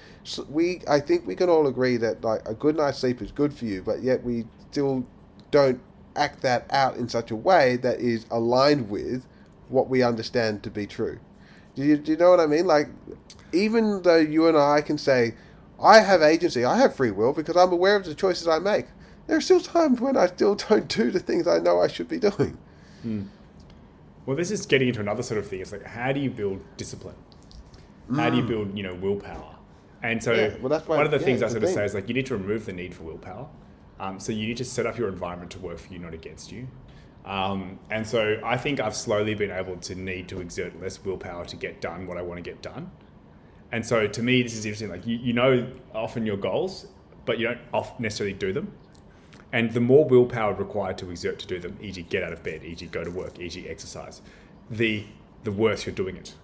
we. 0.50 0.82
I 0.88 1.00
think 1.00 1.28
we 1.28 1.36
can 1.36 1.50
all 1.50 1.68
agree 1.68 1.98
that 1.98 2.24
like 2.24 2.42
a 2.50 2.56
good 2.56 2.78
night's 2.78 2.98
sleep 2.98 3.22
is 3.22 3.32
good 3.32 3.54
for 3.54 3.66
you, 3.66 3.84
but 3.84 4.02
yet 4.02 4.24
we 4.24 4.48
still 4.72 5.06
don't 5.52 5.80
act 6.16 6.42
that 6.42 6.66
out 6.72 6.98
in 6.98 7.08
such 7.08 7.30
a 7.30 7.36
way 7.36 7.76
that 7.78 8.00
is 8.00 8.26
aligned 8.32 8.90
with 8.90 9.28
what 9.68 9.88
we 9.88 10.02
understand 10.02 10.64
to 10.64 10.72
be 10.72 10.88
true. 10.88 11.20
Do 11.80 11.86
you, 11.86 11.96
do 11.96 12.12
you 12.12 12.18
know 12.18 12.30
what 12.30 12.42
I 12.42 12.46
mean? 12.46 12.68
Like, 12.68 12.90
even 13.54 14.02
though 14.02 14.18
you 14.18 14.48
and 14.50 14.58
I 14.58 14.82
can 14.82 14.98
say, 14.98 15.36
I 15.82 16.02
have 16.02 16.22
agency, 16.22 16.66
I 16.66 16.76
have 16.78 16.94
free 16.94 17.12
will 17.12 17.32
because 17.32 17.56
I'm 17.56 17.72
aware 17.72 17.96
of 17.96 18.04
the 18.04 18.14
choices 18.14 18.50
I 18.50 18.60
make, 18.60 18.86
there 19.28 19.38
are 19.38 19.42
still 19.42 19.62
times 19.62 20.02
when 20.02 20.18
I 20.18 20.28
still 20.28 20.56
don't 20.56 20.90
do 20.90 21.10
the 21.10 21.22
things 21.22 21.48
I 21.48 21.60
know 21.60 21.80
I 21.80 21.88
should 21.88 22.10
be 22.10 22.20
doing. 22.20 22.58
well, 24.26 24.36
this 24.36 24.52
is 24.52 24.66
getting 24.66 24.90
into 24.90 25.00
another 25.00 25.24
sort 25.24 25.38
of 25.40 25.48
thing. 25.48 25.62
It's 25.62 25.72
like, 25.72 25.86
how 25.86 26.12
do 26.12 26.20
you 26.20 26.30
build 26.30 26.60
discipline? 26.76 27.16
How 28.14 28.30
do 28.30 28.36
you 28.36 28.44
build, 28.44 28.76
you 28.76 28.84
know, 28.84 28.96
willpower? 28.96 29.56
And 30.04 30.22
so, 30.22 30.34
Yeah, 30.34 30.56
well, 30.60 30.68
that's 30.68 30.86
why- 30.86 30.98
one 30.98 31.06
of 31.06 31.12
the 31.14 31.20
yeah, 31.20 31.24
things 31.24 31.44
I 31.44 31.48
sort 31.48 31.64
of 31.64 31.70
say 31.70 31.86
is 31.86 31.94
like, 31.94 32.10
you 32.10 32.14
need 32.14 32.26
to 32.26 32.36
remove 32.36 32.66
the 32.66 32.74
need 32.74 32.94
for 32.94 33.04
willpower. 33.04 33.48
Um, 34.02 34.20
so 34.20 34.34
you 34.34 34.48
need 34.48 34.58
to 34.58 34.66
set 34.66 34.86
up 34.86 34.98
your 34.98 35.08
environment 35.08 35.50
to 35.52 35.60
work 35.60 35.78
for 35.78 35.94
you, 35.94 36.00
not 36.00 36.14
against 36.14 36.52
you. 36.52 36.68
Um, 37.26 37.80
and 37.92 38.08
so 38.08 38.40
I 38.44 38.58
think 38.58 38.80
I've 38.80 38.96
slowly 38.96 39.36
been 39.36 39.52
able 39.52 39.78
to 39.78 39.96
need 39.96 40.28
to 40.30 40.42
exert 40.42 40.80
less 40.82 41.04
willpower 41.04 41.46
to 41.46 41.56
get 41.56 41.82
done 41.82 42.08
what 42.08 42.18
I 42.18 42.22
want 42.22 42.38
to 42.38 42.42
get 42.42 42.62
done. 42.62 42.92
And 43.72 43.86
so 43.86 44.08
to 44.08 44.24
me, 44.24 44.42
this 44.42 44.56
is 44.56 44.66
interesting. 44.66 44.90
Like 44.90 45.06
you, 45.06 45.18
you 45.18 45.34
know 45.34 45.72
often 45.94 46.26
your 46.26 46.38
goals, 46.38 46.88
but 47.26 47.38
you 47.38 47.48
don't 47.48 48.00
necessarily 48.00 48.34
do 48.34 48.52
them. 48.52 48.74
And 49.52 49.72
the 49.72 49.80
more 49.80 50.06
willpower 50.06 50.54
required 50.54 50.98
to 51.00 51.10
exert 51.10 51.40
to 51.40 51.48
do 51.48 51.60
them, 51.60 51.78
e.g., 51.82 52.02
get 52.04 52.24
out 52.24 52.34
of 52.34 52.44
bed, 52.44 52.64
e.g., 52.64 52.86
go 52.88 53.04
to 53.04 53.10
work, 53.10 53.40
e.g., 53.40 53.68
exercise, 53.68 54.22
the 54.70 55.06
the 55.44 55.52
worse 55.52 55.86
you're 55.86 55.96
doing 55.96 56.18
it. 56.18 56.36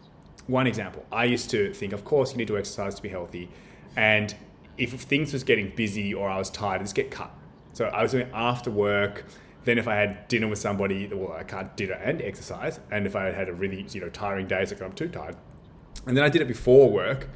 One 0.47 0.65
example: 0.65 1.05
I 1.11 1.25
used 1.25 1.49
to 1.51 1.73
think, 1.73 1.93
of 1.93 2.03
course, 2.03 2.31
you 2.31 2.37
need 2.37 2.47
to 2.47 2.57
exercise 2.57 2.95
to 2.95 3.01
be 3.01 3.09
healthy, 3.09 3.49
and 3.95 4.35
if 4.77 4.91
things 4.93 5.33
was 5.33 5.43
getting 5.43 5.71
busy 5.75 6.13
or 6.13 6.29
I 6.29 6.37
was 6.37 6.49
tired, 6.49 6.81
just 6.81 6.95
get 6.95 7.11
cut. 7.11 7.31
So 7.73 7.85
I 7.85 8.01
was 8.01 8.11
doing 8.11 8.29
after 8.33 8.71
work. 8.71 9.25
Then 9.65 9.77
if 9.77 9.87
I 9.87 9.95
had 9.95 10.27
dinner 10.27 10.47
with 10.47 10.59
somebody, 10.59 11.07
well, 11.07 11.33
I 11.33 11.43
can't 11.43 11.75
dinner 11.75 11.93
and 11.95 12.21
exercise. 12.21 12.79
And 12.91 13.05
if 13.05 13.15
I 13.15 13.25
had 13.25 13.33
had 13.33 13.49
a 13.49 13.53
really 13.53 13.85
you 13.91 14.01
know 14.01 14.09
tiring 14.09 14.47
day, 14.47 14.61
it's 14.61 14.71
like 14.71 14.81
I'm 14.81 14.93
too 14.93 15.09
tired. 15.09 15.35
And 16.05 16.15
then 16.15 16.23
I 16.23 16.29
did 16.29 16.41
it 16.41 16.47
before 16.47 16.89
work, 16.89 17.27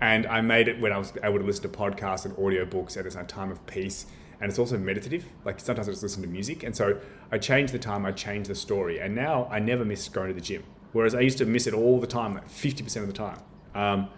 and 0.00 0.26
I 0.26 0.40
made 0.42 0.68
it 0.68 0.80
when 0.80 0.92
I 0.92 0.98
was 0.98 1.12
able 1.22 1.38
to 1.38 1.44
listen 1.44 1.62
to 1.62 1.68
podcasts 1.76 2.24
and 2.24 2.34
audiobooks 2.36 2.96
at 2.96 3.06
a 3.06 3.24
time 3.24 3.50
of 3.50 3.66
peace. 3.66 4.06
And 4.40 4.48
it's 4.48 4.58
also 4.58 4.78
meditative. 4.78 5.24
Like 5.44 5.58
sometimes 5.58 5.88
I 5.88 5.92
just 5.92 6.02
listen 6.02 6.22
to 6.22 6.28
music. 6.28 6.62
And 6.62 6.76
so 6.76 7.00
I 7.32 7.38
changed 7.38 7.72
the 7.74 7.78
time, 7.78 8.06
I 8.06 8.12
changed 8.12 8.48
the 8.48 8.54
story. 8.54 9.00
And 9.00 9.14
now 9.14 9.48
I 9.50 9.58
never 9.58 9.84
miss 9.84 10.08
going 10.08 10.28
to 10.28 10.34
the 10.34 10.40
gym. 10.40 10.62
Whereas 10.92 11.14
I 11.14 11.20
used 11.20 11.38
to 11.38 11.44
miss 11.46 11.66
it 11.66 11.74
all 11.74 11.98
the 12.00 12.06
time, 12.06 12.34
like 12.34 12.48
50% 12.48 12.96
of 13.00 13.06
the 13.08 13.12
time. 13.12 13.40
Um, 13.74 14.08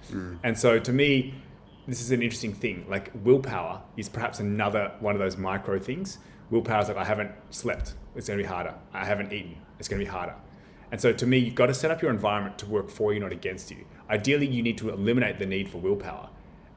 And 0.43 0.59
so 0.59 0.79
to 0.79 0.93
me, 0.93 1.35
this 1.89 2.03
is 2.03 2.11
an 2.11 2.21
interesting 2.23 2.53
thing. 2.53 2.85
Like 2.89 3.11
willpower 3.25 3.81
is 3.97 4.09
perhaps 4.11 4.41
another 4.41 4.93
one 5.01 5.14
of 5.14 5.21
those 5.21 5.39
micro 5.39 5.79
things. 5.79 6.18
Willpower 6.51 6.83
is 6.83 6.89
like 6.89 6.97
I 6.97 7.05
haven't 7.05 7.31
slept, 7.51 7.95
it's 8.17 8.27
going 8.29 8.39
to 8.39 8.43
be 8.45 8.49
harder. 8.49 8.75
I 8.93 9.05
haven't 9.05 9.33
eaten, 9.33 9.57
it's 9.79 9.89
going 9.89 10.01
to 10.01 10.05
be 10.05 10.11
harder. 10.11 10.35
And 10.93 11.01
so 11.01 11.13
to 11.13 11.27
me, 11.27 11.39
you've 11.39 11.55
got 11.55 11.67
to 11.67 11.75
set 11.75 11.91
up 11.93 12.03
your 12.03 12.11
environment 12.11 12.59
to 12.59 12.67
work 12.67 12.91
for 12.91 13.15
you, 13.15 13.21
not 13.21 13.33
against 13.33 13.71
you. 13.71 13.85
Ideally, 14.09 14.47
you 14.47 14.63
need 14.63 14.77
to 14.79 14.91
eliminate 14.91 15.39
the 15.39 15.47
need 15.47 15.69
for 15.69 15.79
willpower. 15.79 16.29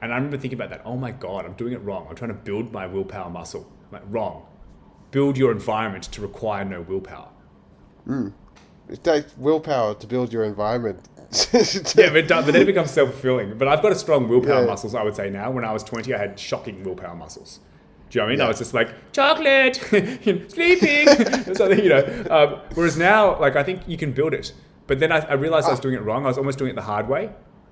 And 0.03 0.11
I 0.11 0.15
remember 0.17 0.37
thinking 0.37 0.57
about 0.59 0.69
that. 0.69 0.81
Oh 0.85 0.95
my 0.97 1.11
God, 1.11 1.45
I'm 1.45 1.53
doing 1.53 1.73
it 1.73 1.81
wrong. 1.81 2.05
I'm 2.09 2.15
trying 2.15 2.29
to 2.29 2.35
build 2.35 2.71
my 2.71 2.85
willpower 2.85 3.29
muscle. 3.29 3.65
Like 3.91 4.03
wrong. 4.09 4.45
Build 5.11 5.37
your 5.37 5.51
environment 5.51 6.03
to 6.11 6.21
require 6.21 6.63
no 6.65 6.81
willpower. 6.81 7.29
Hmm. 8.05 8.29
It 8.89 9.03
takes 9.03 9.35
willpower 9.37 9.95
to 9.95 10.07
build 10.07 10.31
your 10.31 10.43
environment. 10.43 10.99
Yeah, 11.95 12.11
but, 12.11 12.27
but 12.27 12.45
then 12.45 12.57
it 12.57 12.65
becomes 12.65 12.91
self 12.91 13.09
fulfilling. 13.11 13.57
But 13.57 13.67
I've 13.67 13.81
got 13.81 13.91
a 13.91 13.95
strong 13.95 14.27
willpower 14.27 14.61
Yeah. 14.61 14.67
muscles, 14.67 14.93
I 14.93 15.01
would 15.03 15.15
say 15.15 15.31
now. 15.31 15.49
When 15.49 15.65
I 15.65 15.71
was 15.71 15.83
20, 15.83 16.13
I 16.13 16.17
had 16.17 16.37
shocking 16.39 16.83
willpower 16.83 17.15
muscles. 17.15 17.59
Do 18.13 18.19
you 18.19 18.21
know 18.21 18.25
what 18.27 18.33
I 18.33 18.35
mean? 18.35 18.41
I 18.41 18.47
was 18.47 18.59
just 18.59 18.75
like, 18.75 19.11
chocolate, 19.11 19.75
sleeping, 20.51 21.07
something, 21.55 21.79
you 21.79 21.89
know. 21.89 22.25
Um, 22.29 22.61
whereas 22.75 22.95
now, 22.95 23.39
like, 23.39 23.55
I 23.55 23.63
think 23.63 23.81
you 23.87 23.97
can 23.97 24.11
build 24.11 24.35
it. 24.35 24.53
But 24.85 24.99
then 24.99 25.11
I, 25.11 25.17
I 25.21 25.33
realized 25.33 25.65
I 25.65 25.71
was 25.71 25.79
doing 25.79 25.95
it 25.95 26.03
wrong. 26.03 26.23
I 26.23 26.27
was 26.27 26.37
almost 26.37 26.59
doing 26.59 26.69
it 26.69 26.75
the 26.75 26.83
hard 26.83 27.07
way. 27.09 27.31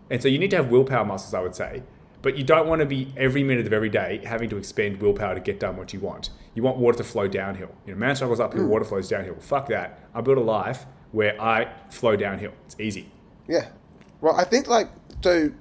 And 0.09 0.19
so 0.19 0.27
you 0.27 0.39
need 0.39 0.49
to 0.49 0.55
have 0.55 0.71
willpower 0.71 1.05
muscles, 1.05 1.35
I 1.35 1.41
would 1.41 1.53
say. 1.53 1.83
But 2.23 2.39
you 2.39 2.43
don't 2.43 2.67
want 2.67 2.79
to 2.79 2.87
be 2.87 3.13
every 3.15 3.43
minute 3.43 3.67
of 3.67 3.73
every 3.73 3.89
day 3.89 4.19
having 4.25 4.49
to 4.49 4.57
expend 4.57 4.99
willpower 4.99 5.35
to 5.35 5.41
get 5.41 5.59
done 5.59 5.77
what 5.77 5.93
you 5.93 5.99
want. 5.99 6.31
You 6.55 6.63
want 6.63 6.77
water 6.77 6.97
to 6.97 7.03
flow 7.03 7.27
downhill. 7.27 7.69
You 7.85 7.93
know, 7.93 7.99
man 7.99 8.15
struggles 8.15 8.39
uphill, 8.39 8.65
water 8.65 8.85
flows 8.85 9.09
downhill. 9.09 9.35
Fuck 9.39 9.67
that. 9.67 10.09
I 10.15 10.21
build 10.21 10.39
a 10.39 10.41
life 10.41 10.87
where 11.11 11.39
I 11.39 11.71
flow 11.91 12.15
downhill. 12.15 12.53
It's 12.65 12.79
easy. 12.79 13.11
Yeah. 13.47 13.67
Well, 14.21 14.35
I 14.35 14.45
think 14.45 14.67
like 14.67 14.89
so 15.23 15.51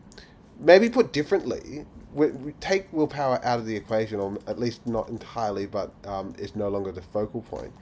maybe 0.58 0.88
put 0.88 1.12
differently, 1.12 1.84
we, 2.12 2.28
we 2.28 2.52
take 2.54 2.92
willpower 2.92 3.40
out 3.44 3.58
of 3.58 3.66
the 3.66 3.76
equation, 3.76 4.20
or 4.20 4.38
at 4.46 4.58
least 4.58 4.86
not 4.86 5.08
entirely, 5.08 5.66
but 5.66 5.92
um, 6.06 6.34
it's 6.38 6.56
no 6.56 6.68
longer 6.68 6.92
the 6.92 7.02
focal 7.02 7.42
point. 7.42 7.72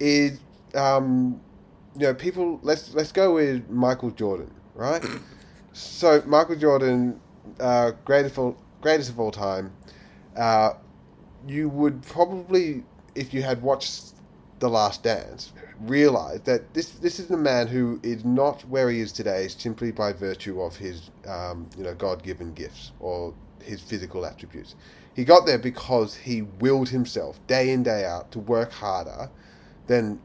Is 0.00 0.40
um, 0.74 1.40
you 1.96 2.06
know 2.06 2.14
people? 2.14 2.60
Let's 2.62 2.94
let's 2.94 3.12
go 3.12 3.34
with 3.34 3.68
Michael 3.68 4.10
Jordan, 4.10 4.50
right? 4.74 5.04
so 5.72 6.22
Michael 6.26 6.56
Jordan, 6.56 7.20
uh, 7.60 7.92
greatest 8.04 8.34
of 8.34 8.38
all, 8.38 8.56
greatest 8.80 9.10
of 9.10 9.20
all 9.20 9.30
time. 9.30 9.72
Uh, 10.36 10.74
you 11.46 11.68
would 11.68 12.02
probably, 12.02 12.82
if 13.14 13.32
you 13.32 13.42
had 13.42 13.62
watched 13.62 14.14
The 14.58 14.68
Last 14.68 15.02
Dance, 15.02 15.52
realize 15.80 16.40
that 16.42 16.72
this 16.74 16.90
this 16.90 17.18
is 17.20 17.30
a 17.30 17.36
man 17.36 17.66
who 17.66 18.00
is 18.02 18.24
not 18.24 18.62
where 18.68 18.90
he 18.90 19.00
is 19.00 19.12
today 19.12 19.48
simply 19.48 19.92
by 19.92 20.12
virtue 20.12 20.60
of 20.62 20.76
his 20.76 21.10
um, 21.26 21.68
you 21.76 21.84
know 21.84 21.94
God 21.94 22.22
given 22.22 22.54
gifts 22.54 22.92
or 23.00 23.34
his 23.62 23.80
physical 23.80 24.24
attributes. 24.26 24.74
He 25.14 25.24
got 25.24 25.46
there 25.46 25.58
because 25.58 26.14
he 26.14 26.42
willed 26.42 26.88
himself 26.90 27.38
day 27.46 27.70
in 27.70 27.82
day 27.82 28.04
out 28.04 28.30
to 28.32 28.38
work 28.38 28.72
harder 28.72 29.30
than 29.86 30.20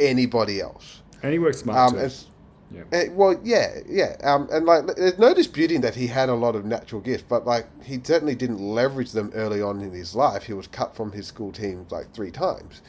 anybody 0.00 0.60
else. 0.60 1.02
And 1.22 1.32
he 1.32 1.38
works 1.38 1.58
smart 1.60 1.92
Um, 1.92 1.98
and- 1.98 2.12
Yeah. 2.72 2.82
Eh, 2.90 3.08
well, 3.12 3.38
yeah, 3.44 3.78
yeah, 3.88 4.16
um, 4.24 4.48
and 4.50 4.66
like, 4.66 4.86
there's 4.96 5.18
no 5.18 5.32
disputing 5.32 5.80
that 5.82 5.94
he 5.94 6.08
had 6.08 6.28
a 6.28 6.34
lot 6.34 6.56
of 6.56 6.64
natural 6.64 7.00
gifts, 7.00 7.22
but 7.28 7.46
like, 7.46 7.66
he 7.84 8.00
certainly 8.02 8.34
didn't 8.34 8.58
leverage 8.58 9.12
them 9.12 9.30
early 9.34 9.62
on 9.62 9.80
in 9.80 9.92
his 9.92 10.16
life. 10.16 10.42
He 10.44 10.54
was 10.54 10.66
cut 10.66 10.96
from 10.96 11.12
his 11.12 11.26
school 11.28 11.52
team 11.52 11.86
like 11.90 12.12
three 12.12 12.32
times. 12.32 12.82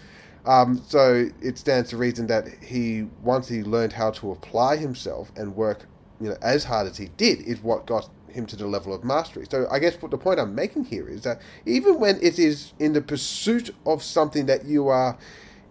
Um, 0.48 0.82
so 0.88 1.30
it 1.42 1.60
stands 1.60 1.90
to 1.92 1.98
reason 1.98 2.26
that 2.28 2.48
he, 2.64 3.08
once 3.22 3.48
he 3.48 3.62
learned 3.64 3.94
how 3.94 4.10
to 4.12 4.32
apply 4.32 4.78
himself 4.78 5.32
and 5.36 5.56
work, 5.56 5.86
you 6.20 6.30
know, 6.30 6.38
as 6.42 6.64
hard 6.64 6.88
as 6.88 6.98
he 6.98 7.10
did, 7.18 7.42
is 7.42 7.62
what 7.62 7.86
got 7.86 8.10
him 8.36 8.46
to 8.46 8.56
the 8.56 8.68
level 8.68 8.94
of 8.94 9.04
mastery. 9.04 9.46
So 9.50 9.68
I 9.72 9.80
guess 9.80 10.02
what 10.02 10.12
the 10.12 10.18
point 10.18 10.40
I'm 10.40 10.54
making 10.54 10.86
here 10.86 11.08
is 11.08 11.22
that 11.22 11.42
even 11.66 12.00
when 12.00 12.18
it 12.22 12.38
is 12.38 12.74
in 12.80 12.94
the 12.94 13.02
pursuit 13.02 13.74
of 13.86 14.04
something 14.04 14.46
that 14.46 14.66
you 14.66 14.88
are 14.88 15.18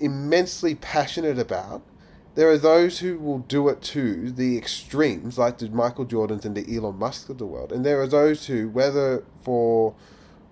immensely 0.01 0.75
passionate 0.75 1.39
about, 1.39 1.83
there 2.35 2.51
are 2.51 2.59
those 2.59 2.99
who 2.99 3.19
will 3.19 3.39
do 3.39 3.69
it 3.69 3.81
to 3.83 4.31
the 4.31 4.59
extremes, 4.59 5.39
like 5.39 5.59
the 5.59 5.69
Michael 5.69 6.05
Jordans 6.05 6.45
and 6.45 6.57
the 6.57 6.77
Elon 6.77 6.99
Musk 6.99 7.29
of 7.29 7.39
the 7.39 7.47
world, 7.47 7.73
and 7.73 7.87
there 7.87 8.01
are 8.01 8.09
those 8.09 8.47
who, 8.47 8.69
whether 8.69 9.25
for 9.43 9.95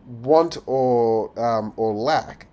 want 0.06 0.58
or 0.66 1.36
um, 1.38 1.72
or 1.76 1.92
lack, 1.92 2.46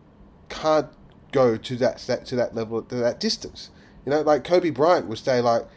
can't 0.49 0.88
go 1.32 1.57
to 1.57 1.76
that, 1.76 1.99
that 2.07 2.26
to 2.26 2.36
that 2.36 2.55
level 2.55 2.82
to 2.82 2.95
that 2.95 3.20
distance. 3.20 3.70
You 4.05 4.12
know, 4.12 4.22
like 4.22 4.43
Kobe 4.43 4.72
Bryant 4.72 5.05
would 5.05 5.20
say, 5.20 5.41
like, 5.41 5.68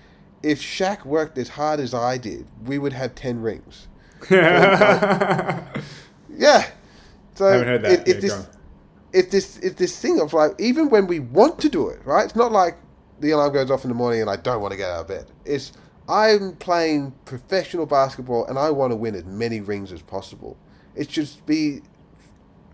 if 0.43 0.61
Shaq 0.63 1.05
worked 1.05 1.39
as 1.39 1.51
hard 1.51 1.81
as 1.81 1.95
I 1.95 2.19
did, 2.19 2.47
we 2.65 2.79
would 2.79 2.93
have 2.93 3.15
ten 3.15 3.41
rings. 3.43 3.89
Yeah. 6.37 6.67
So 7.35 7.47
I 7.47 7.53
Haven't 7.53 7.69
heard 7.69 7.83
that. 7.83 7.93
It, 7.93 8.09
Yeah, 8.09 8.15
it 8.17 8.21
go 8.21 8.21
this, 8.23 8.49
it's 9.13 9.31
this 9.33 9.59
it's 9.59 9.77
this 9.77 9.99
thing 10.01 10.21
of 10.21 10.33
like 10.33 10.53
even 10.61 10.91
when 10.91 11.07
we 11.07 11.21
want 11.21 11.59
to 11.61 11.69
do 11.69 11.89
it, 11.89 12.01
right? 12.05 12.25
It's 12.25 12.37
not 12.37 12.53
like 12.53 12.77
the 13.21 13.31
alarm 13.31 13.53
goes 13.53 13.71
off 13.71 13.85
in 13.85 13.91
the 13.91 13.95
morning 13.95 14.21
and 14.23 14.31
I 14.31 14.37
don't 14.37 14.61
want 14.61 14.73
to 14.73 14.79
get 14.79 14.91
out 14.91 15.03
of 15.03 15.09
bed. 15.09 15.27
It's 15.45 15.73
I'm 16.09 16.57
playing 16.57 17.15
professional 17.25 17.87
basketball 17.87 18.47
and 18.47 18.59
I 18.59 18.71
want 18.71 18.93
to 18.93 18.97
win 18.97 19.15
as 19.15 19.25
many 19.25 19.61
rings 19.61 19.93
as 19.93 20.03
possible. 20.03 20.57
It 20.95 21.11
should 21.11 21.31
be 21.47 21.83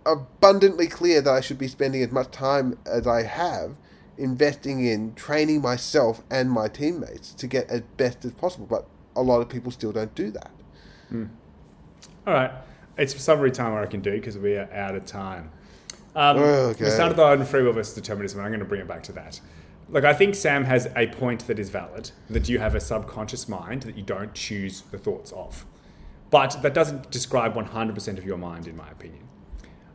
abundantly 0.07 0.87
clear 0.87 1.21
that 1.21 1.33
I 1.33 1.41
should 1.41 1.59
be 1.59 1.69
spending 1.69 2.03
as 2.03 2.11
much 2.11 2.31
time 2.31 2.79
as 2.87 3.07
I 3.07 3.23
have 3.25 3.77
investing 4.19 4.85
in 4.85 5.15
training 5.15 5.63
myself 5.63 6.23
and 6.31 6.51
my 6.51 6.69
teammates 6.69 7.33
to 7.35 7.47
get 7.47 7.69
as 7.71 7.83
best 7.97 8.25
as 8.25 8.33
possible. 8.33 8.67
But 8.67 8.87
a 9.17 9.23
lot 9.23 9.41
of 9.41 9.49
people 9.49 9.71
still 9.71 9.93
don't 9.93 10.15
do 10.15 10.31
that. 10.33 10.51
All 12.27 12.35
right. 12.35 12.51
It's 12.97 13.21
summary 13.23 13.51
time 13.53 13.75
I 13.75 13.87
can 13.87 14.01
do 14.01 14.13
because 14.13 14.37
we 14.37 14.57
are 14.57 14.71
out 14.73 14.95
of 14.95 15.07
time. 15.07 15.51
Um, 16.15 16.39
Okay. 16.39 16.85
We 16.85 16.91
started 16.91 17.19
on 17.21 17.45
free 17.45 17.63
will 17.63 17.73
versus 17.73 17.95
determinism, 17.95 18.41
and 18.41 18.47
I'm 18.47 18.51
going 18.51 18.61
to 18.61 18.67
bring 18.67 18.81
it 18.81 18.89
back 18.89 19.03
to 19.05 19.13
that. 19.13 19.41
Look, 19.91 20.05
I 20.05 20.13
think 20.13 20.35
Sam 20.35 20.65
has 20.65 20.89
a 20.97 21.07
point 21.07 21.47
that 21.47 21.59
is 21.59 21.71
valid 21.71 22.11
that 22.29 22.49
you 22.49 22.59
have 22.59 22.75
a 22.75 22.81
subconscious 22.81 23.49
mind 23.49 23.83
that 23.83 23.97
you 23.97 24.03
don't 24.03 24.35
choose 24.35 24.83
the 24.91 24.99
thoughts 24.99 25.33
of. 25.33 25.65
But 26.31 26.61
that 26.63 26.75
doesn't 26.75 27.11
describe 27.11 27.55
100% 27.55 28.19
of 28.19 28.25
your 28.25 28.37
mind, 28.37 28.67
in 28.67 28.77
my 28.77 28.91
opinion. 28.91 29.23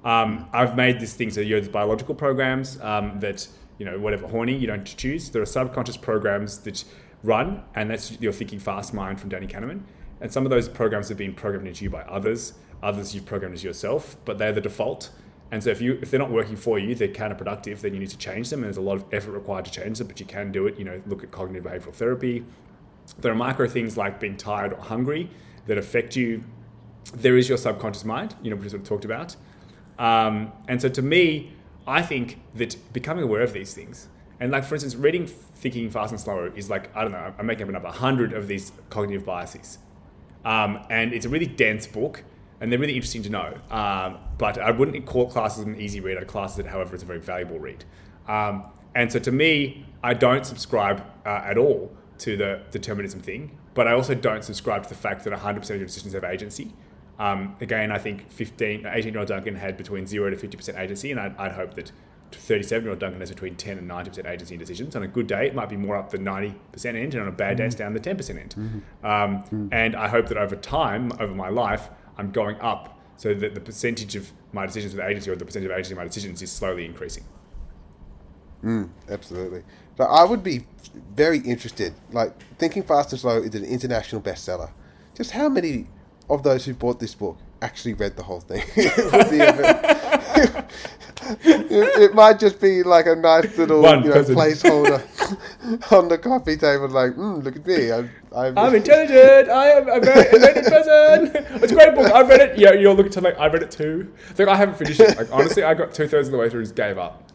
Um, 0.03 0.49
I've 0.51 0.75
made 0.75 0.99
this 0.99 1.13
thing 1.13 1.29
so 1.29 1.41
you 1.41 1.55
have 1.55 1.71
biological 1.71 2.15
programs 2.15 2.79
um, 2.81 3.19
that, 3.19 3.47
you 3.77 3.85
know, 3.85 3.99
whatever, 3.99 4.27
horny, 4.27 4.55
you 4.55 4.67
don't 4.67 4.85
choose. 4.85 5.29
There 5.29 5.41
are 5.41 5.45
subconscious 5.45 5.97
programs 5.97 6.59
that 6.59 6.83
run, 7.23 7.63
and 7.75 7.89
that's 7.89 8.19
your 8.19 8.33
thinking 8.33 8.59
fast 8.59 8.93
mind 8.93 9.19
from 9.19 9.29
Danny 9.29 9.47
Kahneman. 9.47 9.81
And 10.21 10.31
some 10.31 10.45
of 10.45 10.49
those 10.49 10.69
programs 10.69 11.09
have 11.09 11.17
been 11.17 11.33
programmed 11.33 11.67
into 11.67 11.83
you 11.83 11.89
by 11.89 12.01
others, 12.03 12.53
others 12.81 13.13
you've 13.13 13.25
programmed 13.25 13.55
as 13.55 13.63
yourself, 13.63 14.15
but 14.25 14.37
they're 14.37 14.53
the 14.53 14.61
default. 14.61 15.09
And 15.51 15.63
so 15.63 15.69
if 15.69 15.81
you 15.81 15.99
if 16.01 16.09
they're 16.09 16.19
not 16.19 16.31
working 16.31 16.55
for 16.55 16.79
you, 16.79 16.95
they're 16.95 17.09
counterproductive, 17.09 17.81
then 17.81 17.93
you 17.93 17.99
need 17.99 18.09
to 18.09 18.17
change 18.17 18.49
them. 18.49 18.59
And 18.59 18.65
there's 18.65 18.77
a 18.77 18.81
lot 18.81 18.95
of 18.95 19.05
effort 19.11 19.31
required 19.31 19.65
to 19.65 19.71
change 19.71 19.99
them, 19.99 20.07
but 20.07 20.19
you 20.19 20.25
can 20.25 20.51
do 20.51 20.65
it. 20.65 20.79
You 20.79 20.85
know, 20.85 21.01
look 21.05 21.23
at 21.23 21.31
cognitive 21.31 21.63
behavioral 21.63 21.93
therapy. 21.93 22.43
There 23.19 23.31
are 23.31 23.35
micro 23.35 23.67
things 23.67 23.97
like 23.97 24.19
being 24.19 24.37
tired 24.37 24.73
or 24.73 24.81
hungry 24.81 25.29
that 25.67 25.77
affect 25.77 26.15
you. 26.15 26.43
There 27.13 27.37
is 27.37 27.47
your 27.49 27.57
subconscious 27.57 28.05
mind, 28.05 28.35
you 28.41 28.49
know, 28.49 28.55
which 28.55 28.67
is 28.67 28.73
what 28.73 28.81
we 28.81 28.87
talked 28.87 29.05
about. 29.05 29.35
Um, 29.99 30.51
and 30.67 30.81
so 30.81 30.89
to 30.89 31.01
me, 31.01 31.53
I 31.85 32.01
think 32.01 32.39
that 32.55 32.75
becoming 32.93 33.23
aware 33.23 33.41
of 33.41 33.53
these 33.53 33.73
things, 33.73 34.07
and 34.39 34.51
like 34.51 34.63
for 34.63 34.75
instance, 34.75 34.95
reading 34.95 35.27
Thinking 35.27 35.89
Fast 35.89 36.11
and 36.11 36.19
Slow 36.19 36.51
is 36.55 36.69
like, 36.69 36.95
I 36.95 37.03
don't 37.03 37.11
know, 37.11 37.33
I'm 37.37 37.45
making 37.45 37.63
up 37.63 37.69
a 37.69 37.71
number, 37.73 37.87
100 37.89 38.33
of 38.33 38.47
these 38.47 38.71
cognitive 38.89 39.25
biases. 39.25 39.79
Um, 40.45 40.85
and 40.89 41.13
it's 41.13 41.25
a 41.25 41.29
really 41.29 41.45
dense 41.45 41.87
book, 41.87 42.23
and 42.59 42.71
they're 42.71 42.79
really 42.79 42.95
interesting 42.95 43.23
to 43.23 43.29
know. 43.29 43.57
Um, 43.71 44.17
but 44.37 44.57
I 44.57 44.71
wouldn't 44.71 45.05
call 45.05 45.29
classes 45.29 45.63
an 45.63 45.79
easy 45.79 45.99
read. 45.99 46.17
I'd 46.17 46.27
class 46.27 46.57
it, 46.59 46.65
however, 46.65 46.95
as 46.95 47.03
a 47.03 47.05
very 47.05 47.19
valuable 47.19 47.59
read. 47.59 47.85
Um, 48.27 48.65
and 48.95 49.11
so 49.11 49.19
to 49.19 49.31
me, 49.31 49.85
I 50.03 50.13
don't 50.13 50.45
subscribe 50.45 51.03
uh, 51.25 51.41
at 51.45 51.57
all 51.57 51.91
to 52.19 52.37
the 52.37 52.61
determinism 52.71 53.21
thing, 53.21 53.57
but 53.73 53.87
I 53.87 53.93
also 53.93 54.13
don't 54.13 54.43
subscribe 54.43 54.83
to 54.83 54.89
the 54.89 54.95
fact 54.95 55.23
that 55.23 55.33
100% 55.33 55.57
of 55.57 55.69
your 55.69 55.85
decisions 55.85 56.13
have 56.13 56.23
agency. 56.23 56.73
Um, 57.19 57.55
again, 57.61 57.91
I 57.91 57.99
think 57.99 58.31
15, 58.31 58.85
18 58.87 59.13
year 59.13 59.19
old 59.19 59.27
Duncan 59.27 59.55
had 59.55 59.77
between 59.77 60.07
0 60.07 60.31
to 60.31 60.35
50% 60.35 60.79
agency, 60.79 61.11
and 61.11 61.19
I'd, 61.19 61.35
I'd 61.37 61.51
hope 61.51 61.75
that 61.75 61.91
37 62.31 62.83
year 62.83 62.89
old 62.91 62.99
Duncan 62.99 63.19
has 63.19 63.29
between 63.29 63.55
10 63.55 63.77
and 63.77 63.89
90% 63.89 64.27
agency 64.27 64.55
in 64.55 64.59
decisions. 64.59 64.95
On 64.95 65.03
a 65.03 65.07
good 65.07 65.27
day, 65.27 65.45
it 65.47 65.53
might 65.53 65.69
be 65.69 65.77
more 65.77 65.95
up 65.95 66.09
the 66.09 66.17
90% 66.17 66.55
end, 66.85 67.13
and 67.13 67.21
on 67.21 67.27
a 67.27 67.31
bad 67.31 67.57
day, 67.57 67.65
it's 67.65 67.75
down 67.75 67.93
the 67.93 67.99
10% 67.99 68.29
end. 68.39 68.83
Um, 69.03 69.69
And 69.71 69.95
I 69.95 70.07
hope 70.07 70.27
that 70.29 70.37
over 70.37 70.55
time, 70.55 71.11
over 71.19 71.33
my 71.33 71.49
life, 71.49 71.89
I'm 72.17 72.31
going 72.31 72.59
up 72.61 72.99
so 73.17 73.33
that 73.35 73.53
the 73.53 73.61
percentage 73.61 74.15
of 74.15 74.31
my 74.51 74.65
decisions 74.65 74.95
with 74.95 75.05
agency 75.05 75.29
or 75.29 75.35
the 75.35 75.45
percentage 75.45 75.69
of 75.69 75.73
agency 75.77 75.91
in 75.93 75.97
my 75.97 76.03
decisions 76.03 76.41
is 76.41 76.51
slowly 76.51 76.85
increasing. 76.85 77.23
Absolutely. 79.09 79.63
So 79.97 80.05
I 80.05 80.23
would 80.23 80.41
be 80.41 80.65
very 81.15 81.39
interested. 81.39 81.93
Like 82.11 82.33
Thinking 82.57 82.83
Fast 82.83 83.11
and 83.11 83.19
Slow 83.19 83.41
is 83.41 83.53
an 83.55 83.63
international 83.65 84.21
bestseller. 84.21 84.71
Just 85.15 85.31
how 85.31 85.49
many 85.49 85.87
of 86.29 86.43
those 86.43 86.65
who 86.65 86.73
bought 86.73 86.99
this 86.99 87.15
book 87.15 87.37
actually 87.61 87.93
read 87.93 88.15
the 88.15 88.23
whole 88.23 88.39
thing? 88.41 88.63
it, 88.75 89.11
would 89.11 89.29
be 89.29 89.39
a 89.39 89.53
bit- 89.53 90.65
it, 91.45 92.01
it 92.01 92.13
might 92.13 92.39
just 92.39 92.59
be 92.59 92.83
like 92.83 93.05
a 93.05 93.15
nice 93.15 93.57
little 93.57 93.81
One 93.81 94.03
you 94.03 94.09
know, 94.09 94.13
person. 94.15 94.35
placeholder 94.35 95.91
on 95.91 96.07
the 96.09 96.17
coffee 96.17 96.57
table. 96.57 96.89
Like, 96.89 97.13
mm, 97.13 97.43
look 97.43 97.55
at 97.55 97.65
me. 97.65 97.91
I'm, 97.91 98.09
I'm, 98.35 98.57
I'm 98.57 98.75
intelligent. 98.75 99.49
I 99.49 99.69
am 99.69 99.87
a 99.87 99.99
very 99.99 100.25
intelligent 100.29 100.67
person. 100.67 101.45
It's 101.63 101.71
a 101.71 101.75
great 101.75 101.95
book. 101.95 102.11
I've 102.11 102.27
read 102.27 102.41
it. 102.41 102.57
Yeah, 102.57 102.73
you're 102.73 102.93
looking 102.93 103.11
to 103.13 103.21
like 103.21 103.37
I 103.39 103.47
read 103.47 103.63
it 103.63 103.71
too. 103.71 104.11
It's 104.29 104.39
like 104.39 104.47
I 104.47 104.55
haven't 104.55 104.77
finished 104.77 104.99
it. 104.99 105.17
Like 105.17 105.31
honestly, 105.31 105.63
I 105.63 105.73
got 105.73 105.93
two 105.93 106.07
thirds 106.07 106.27
of 106.27 106.31
the 106.31 106.37
way 106.37 106.49
through 106.49 106.59
and 106.61 106.67
just 106.67 106.75
gave 106.75 106.97
up. 106.97 107.31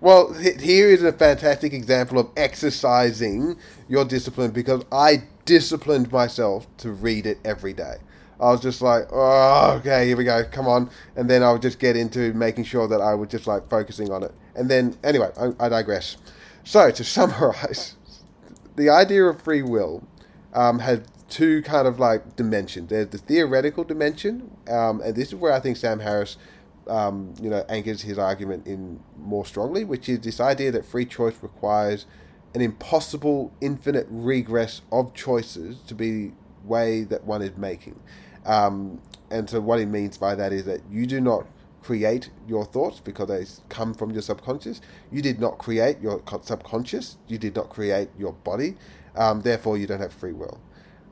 Well, 0.00 0.34
here 0.34 0.90
is 0.90 1.02
a 1.02 1.12
fantastic 1.12 1.72
example 1.72 2.18
of 2.18 2.28
exercising 2.36 3.56
your 3.88 4.04
discipline 4.04 4.50
because 4.50 4.84
I 4.92 5.22
disciplined 5.46 6.12
myself 6.12 6.66
to 6.78 6.92
read 6.92 7.24
it 7.24 7.38
every 7.42 7.72
day. 7.72 7.96
I 8.44 8.50
was 8.50 8.60
just 8.60 8.82
like, 8.82 9.04
oh, 9.10 9.76
okay, 9.78 10.06
here 10.06 10.18
we 10.18 10.24
go, 10.24 10.44
come 10.44 10.68
on. 10.68 10.90
And 11.16 11.30
then 11.30 11.42
I 11.42 11.50
would 11.50 11.62
just 11.62 11.78
get 11.78 11.96
into 11.96 12.34
making 12.34 12.64
sure 12.64 12.86
that 12.88 13.00
I 13.00 13.14
was 13.14 13.30
just 13.30 13.46
like 13.46 13.70
focusing 13.70 14.12
on 14.12 14.22
it. 14.22 14.32
And 14.54 14.70
then, 14.70 14.98
anyway, 15.02 15.30
I, 15.40 15.52
I 15.58 15.68
digress. 15.70 16.18
So, 16.62 16.90
to 16.90 17.04
summarize, 17.16 17.96
the 18.76 18.90
idea 18.90 19.24
of 19.24 19.40
free 19.40 19.62
will 19.62 20.06
um, 20.52 20.80
has 20.80 21.00
two 21.30 21.62
kind 21.62 21.88
of 21.88 21.98
like 21.98 22.36
dimensions. 22.36 22.90
There's 22.90 23.08
the 23.08 23.16
theoretical 23.18 23.82
dimension, 23.82 24.50
um, 24.68 25.00
and 25.00 25.16
this 25.16 25.28
is 25.28 25.36
where 25.36 25.52
I 25.54 25.60
think 25.60 25.78
Sam 25.78 26.00
Harris, 26.00 26.36
um, 26.86 27.32
you 27.40 27.48
know, 27.48 27.64
anchors 27.70 28.02
his 28.02 28.18
argument 28.18 28.66
in 28.66 29.00
more 29.16 29.46
strongly, 29.46 29.84
which 29.84 30.06
is 30.06 30.20
this 30.20 30.38
idea 30.38 30.70
that 30.72 30.84
free 30.84 31.06
choice 31.06 31.36
requires 31.40 32.04
an 32.54 32.60
impossible 32.60 33.54
infinite 33.62 34.06
regress 34.10 34.82
of 34.92 35.14
choices 35.14 35.78
to 35.86 35.94
be 35.94 36.26
the 36.26 36.32
way 36.62 37.04
that 37.04 37.24
one 37.24 37.40
is 37.40 37.56
making. 37.56 37.98
Um, 38.44 39.00
and 39.30 39.48
so 39.48 39.60
what 39.60 39.78
he 39.78 39.86
means 39.86 40.18
by 40.18 40.34
that 40.34 40.52
is 40.52 40.64
that 40.66 40.80
you 40.90 41.06
do 41.06 41.20
not 41.20 41.46
create 41.82 42.30
your 42.48 42.64
thoughts 42.64 43.00
because 43.00 43.28
they 43.28 43.44
come 43.68 43.92
from 43.94 44.10
your 44.10 44.22
subconscious. 44.22 44.80
You 45.12 45.20
did 45.20 45.38
not 45.38 45.58
create 45.58 46.00
your 46.00 46.22
subconscious. 46.42 47.18
You 47.28 47.38
did 47.38 47.54
not 47.54 47.68
create 47.68 48.08
your 48.18 48.32
body. 48.32 48.76
Um, 49.14 49.42
therefore, 49.42 49.76
you 49.76 49.86
don't 49.86 50.00
have 50.00 50.12
free 50.12 50.32
will. 50.32 50.60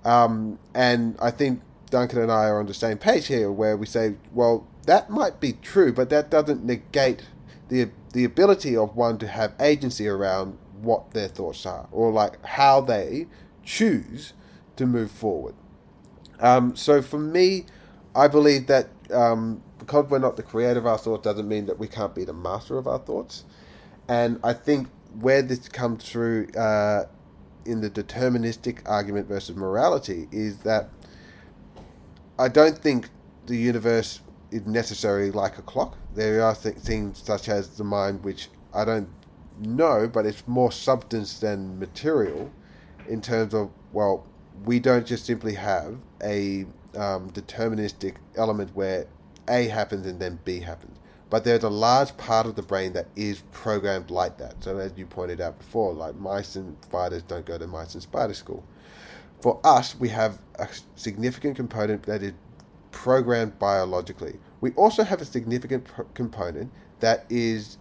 Um, 0.05 0.59
and 0.75 1.17
I 1.21 1.31
think 1.31 1.61
Duncan 1.91 2.21
and 2.21 2.33
I 2.33 2.47
are 2.47 2.59
on 2.59 2.67
the 2.67 2.75
same 2.75 2.99
page 2.99 3.27
here, 3.27 3.53
where 3.53 3.77
we 3.77 3.87
say, 3.87 4.15
well, 4.33 4.67
that 4.87 5.11
might 5.11 5.41
be 5.41 5.53
true, 5.53 5.93
but 5.93 6.09
that 6.11 6.31
doesn't 6.31 6.65
negate 6.65 7.23
the 7.69 7.91
the 8.13 8.25
ability 8.25 8.77
of 8.77 8.95
one 8.95 9.17
to 9.19 9.27
have 9.27 9.55
agency 9.59 10.07
around 10.07 10.59
what 10.81 11.13
their 11.13 11.29
thoughts 11.29 11.65
are, 11.65 11.89
or 11.93 12.11
like 12.11 12.45
how 12.45 12.81
they 12.81 13.27
choose 13.63 14.33
to 14.77 14.87
move 14.87 15.11
forward. 15.11 15.55
Um, 16.43 16.77
so 16.77 17.01
for 17.01 17.19
me, 17.19 17.67
I 18.15 18.29
believe 18.29 18.67
that 18.67 18.89
um, 19.13 19.63
because 19.79 20.07
we're 20.11 20.19
not 20.19 20.37
the 20.37 20.43
creator 20.43 20.79
of 20.79 20.87
our 20.87 20.99
thoughts 20.99 21.25
doesn't 21.25 21.49
mean 21.49 21.67
that 21.67 21.79
we 21.79 21.89
can't 21.89 22.15
be 22.15 22.25
the 22.25 22.33
master 22.33 22.77
of 22.79 22.87
our 22.87 22.99
thoughts. 22.99 23.45
And 24.09 24.39
I 24.45 24.53
think 24.53 24.89
where 25.21 25.43
this 25.43 25.69
comes 25.69 26.09
through 26.09 26.49
uh, 26.51 27.05
in 27.65 27.81
the 27.81 27.91
deterministic 27.91 28.81
argument 28.87 29.29
versus 29.29 29.57
morality 29.57 30.29
is 30.33 30.59
that 30.59 30.91
I 32.39 32.49
don't 32.49 32.79
think 32.79 33.09
the 33.47 33.57
universe 33.57 34.21
is 34.51 34.67
necessarily 34.67 35.31
like 35.31 35.59
a 35.59 35.63
clock. 35.63 35.97
There 36.15 36.43
are 36.43 36.55
th- 36.55 36.77
things 36.77 37.23
such 37.23 37.49
as 37.49 37.77
the 37.77 37.85
mind, 37.85 38.25
which 38.25 38.49
I 38.75 38.85
don't 38.85 39.09
know, 39.61 40.09
but 40.13 40.27
it's 40.27 40.47
more 40.47 40.73
substance 40.73 41.39
than 41.39 41.79
material 41.79 42.51
in 43.09 43.21
terms 43.21 43.55
of, 43.55 43.73
well, 43.93 44.27
we 44.65 44.81
don't 44.81 45.07
just 45.07 45.27
simply 45.27 45.55
have 45.55 45.97
a 46.23 46.67
um, 46.97 47.31
deterministic 47.31 48.17
element 48.37 48.75
where 48.75 49.07
A 49.49 49.67
happens 49.67 50.07
and 50.07 50.21
then 50.21 50.39
B 50.45 50.61
happens. 50.61 50.99
But 51.31 51.45
there's 51.45 51.63
a 51.63 51.71
large 51.71 52.15
part 52.19 52.47
of 52.47 52.57
the 52.57 52.63
brain 52.63 52.93
that 52.93 53.07
is 53.17 53.43
programmed 53.53 54.11
like 54.11 54.37
that. 54.37 54.63
So, 54.63 54.77
as 54.77 54.93
you 54.97 55.07
pointed 55.07 55.41
out 55.41 55.59
before, 55.59 55.95
like 55.95 56.15
mice 56.17 56.57
and 56.57 56.77
spiders 56.83 57.23
don't 57.23 57.47
go 57.47 57.57
to 57.57 57.67
mice 57.67 57.95
and 57.95 58.03
spider 58.03 58.35
school. 58.35 58.63
For 59.41 59.59
us, 59.65 59.99
we 59.99 60.11
have 60.11 60.39
a 60.57 60.69
significant 60.95 61.57
component 61.57 62.03
that 62.03 62.23
is 62.23 62.35
programmed 62.91 63.59
biologically. 63.59 64.39
We 64.61 64.73
also 64.73 65.03
have 65.03 65.21
a 65.21 65.25
significant 65.25 65.87
component 66.15 66.71
that 67.01 67.25
is 67.29 67.79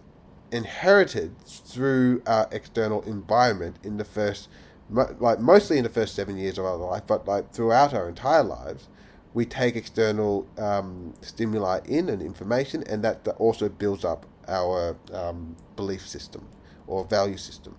inherited 0.50 1.34
through 1.46 2.22
our 2.26 2.48
external 2.50 3.02
environment 3.02 3.76
in 3.82 3.96
the 3.96 4.04
first, 4.04 4.48
like 4.92 5.40
mostly 5.40 5.78
in 5.78 5.84
the 5.84 5.90
first 5.90 6.14
seven 6.14 6.36
years 6.36 6.58
of 6.58 6.64
our 6.64 6.76
life, 6.76 7.02
but 7.06 7.26
like 7.26 7.52
throughout 7.52 7.94
our 7.94 8.08
entire 8.08 8.42
lives, 8.42 8.88
we 9.34 9.46
take 9.46 9.76
external 9.76 10.46
um, 10.58 11.14
stimuli 11.22 11.80
in 11.86 12.08
and 12.08 12.20
information, 12.20 12.84
and 12.88 13.02
that 13.02 13.26
also 13.38 13.68
builds 13.68 14.04
up 14.04 14.26
our 14.48 14.96
um, 15.12 15.56
belief 15.76 16.06
system 16.06 16.46
or 16.86 17.04
value 17.04 17.38
system. 17.38 17.74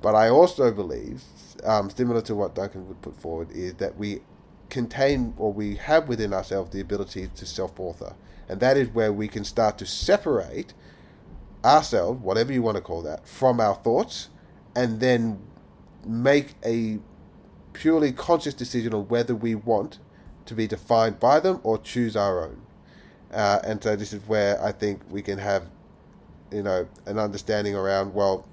But 0.00 0.14
I 0.14 0.28
also 0.28 0.70
believe, 0.72 1.22
um, 1.64 1.90
similar 1.90 2.22
to 2.22 2.34
what 2.34 2.54
Duncan 2.54 2.86
would 2.88 3.02
put 3.02 3.20
forward, 3.20 3.50
is 3.52 3.74
that 3.74 3.96
we 3.96 4.20
contain 4.68 5.34
or 5.36 5.52
we 5.52 5.76
have 5.76 6.08
within 6.08 6.32
ourselves 6.32 6.70
the 6.70 6.80
ability 6.80 7.28
to 7.34 7.46
self 7.46 7.78
author. 7.78 8.14
And 8.48 8.60
that 8.60 8.76
is 8.76 8.88
where 8.88 9.12
we 9.12 9.28
can 9.28 9.44
start 9.44 9.78
to 9.78 9.86
separate 9.86 10.74
ourselves, 11.64 12.20
whatever 12.20 12.52
you 12.52 12.62
want 12.62 12.76
to 12.76 12.82
call 12.82 13.02
that, 13.02 13.26
from 13.26 13.60
our 13.60 13.74
thoughts, 13.74 14.28
and 14.74 15.00
then 15.00 15.40
make 16.06 16.54
a 16.64 16.98
purely 17.72 18.12
conscious 18.12 18.54
decision 18.54 18.92
on 18.94 19.08
whether 19.08 19.34
we 19.34 19.54
want 19.54 19.98
to 20.46 20.54
be 20.54 20.66
defined 20.66 21.20
by 21.20 21.40
them 21.40 21.60
or 21.62 21.78
choose 21.78 22.16
our 22.16 22.44
own. 22.44 22.62
Uh, 23.32 23.60
and 23.64 23.82
so 23.82 23.96
this 23.96 24.12
is 24.12 24.20
where 24.28 24.62
I 24.62 24.72
think 24.72 25.00
we 25.10 25.22
can 25.22 25.38
have, 25.38 25.68
you 26.50 26.62
know, 26.62 26.86
an 27.06 27.18
understanding 27.18 27.74
around 27.74 28.14
well, 28.14 28.46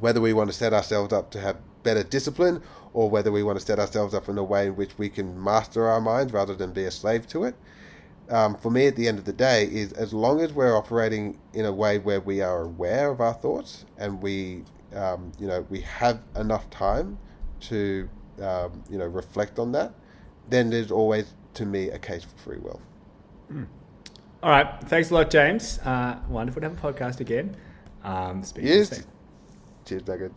whether 0.00 0.20
we 0.20 0.32
want 0.32 0.50
to 0.50 0.56
set 0.56 0.72
ourselves 0.72 1.12
up 1.12 1.30
to 1.32 1.40
have 1.40 1.56
better 1.82 2.02
discipline 2.02 2.62
or 2.92 3.10
whether 3.10 3.30
we 3.30 3.42
want 3.42 3.58
to 3.58 3.64
set 3.64 3.78
ourselves 3.78 4.14
up 4.14 4.28
in 4.28 4.38
a 4.38 4.42
way 4.42 4.66
in 4.66 4.76
which 4.76 4.96
we 4.98 5.08
can 5.08 5.42
master 5.42 5.86
our 5.86 6.00
minds 6.00 6.32
rather 6.32 6.54
than 6.54 6.72
be 6.72 6.84
a 6.84 6.90
slave 6.90 7.26
to 7.28 7.44
it. 7.44 7.54
Um, 8.30 8.56
for 8.56 8.70
me, 8.70 8.86
at 8.86 8.96
the 8.96 9.08
end 9.08 9.18
of 9.18 9.24
the 9.24 9.32
day, 9.32 9.64
is 9.64 9.92
as 9.92 10.12
long 10.12 10.40
as 10.40 10.52
we're 10.52 10.76
operating 10.76 11.38
in 11.54 11.64
a 11.64 11.72
way 11.72 11.98
where 11.98 12.20
we 12.20 12.42
are 12.42 12.62
aware 12.62 13.10
of 13.10 13.20
our 13.20 13.32
thoughts 13.32 13.86
and 13.96 14.20
we, 14.20 14.64
um, 14.94 15.32
you 15.38 15.46
know, 15.46 15.66
we 15.70 15.80
have 15.80 16.20
enough 16.36 16.68
time 16.70 17.18
to, 17.60 18.08
um, 18.40 18.82
you 18.90 18.98
know, 18.98 19.06
reflect 19.06 19.58
on 19.58 19.72
that, 19.72 19.92
then 20.48 20.70
there's 20.70 20.90
always, 20.90 21.34
to 21.54 21.66
me, 21.66 21.90
a 21.90 21.98
case 21.98 22.24
for 22.24 22.36
free 22.38 22.58
will. 22.58 22.80
Mm. 23.52 23.66
All 24.42 24.50
right. 24.50 24.80
Thanks 24.84 25.10
a 25.10 25.14
lot, 25.14 25.30
James. 25.30 25.78
Uh, 25.80 26.18
wonderful 26.28 26.60
to 26.60 26.68
have 26.68 26.84
a 26.84 26.92
podcast 26.92 27.20
again. 27.20 27.56
Um, 28.04 28.42
speak 28.44 28.64
yes. 28.64 29.04
Cheers, 29.84 30.02
Doug. 30.02 30.30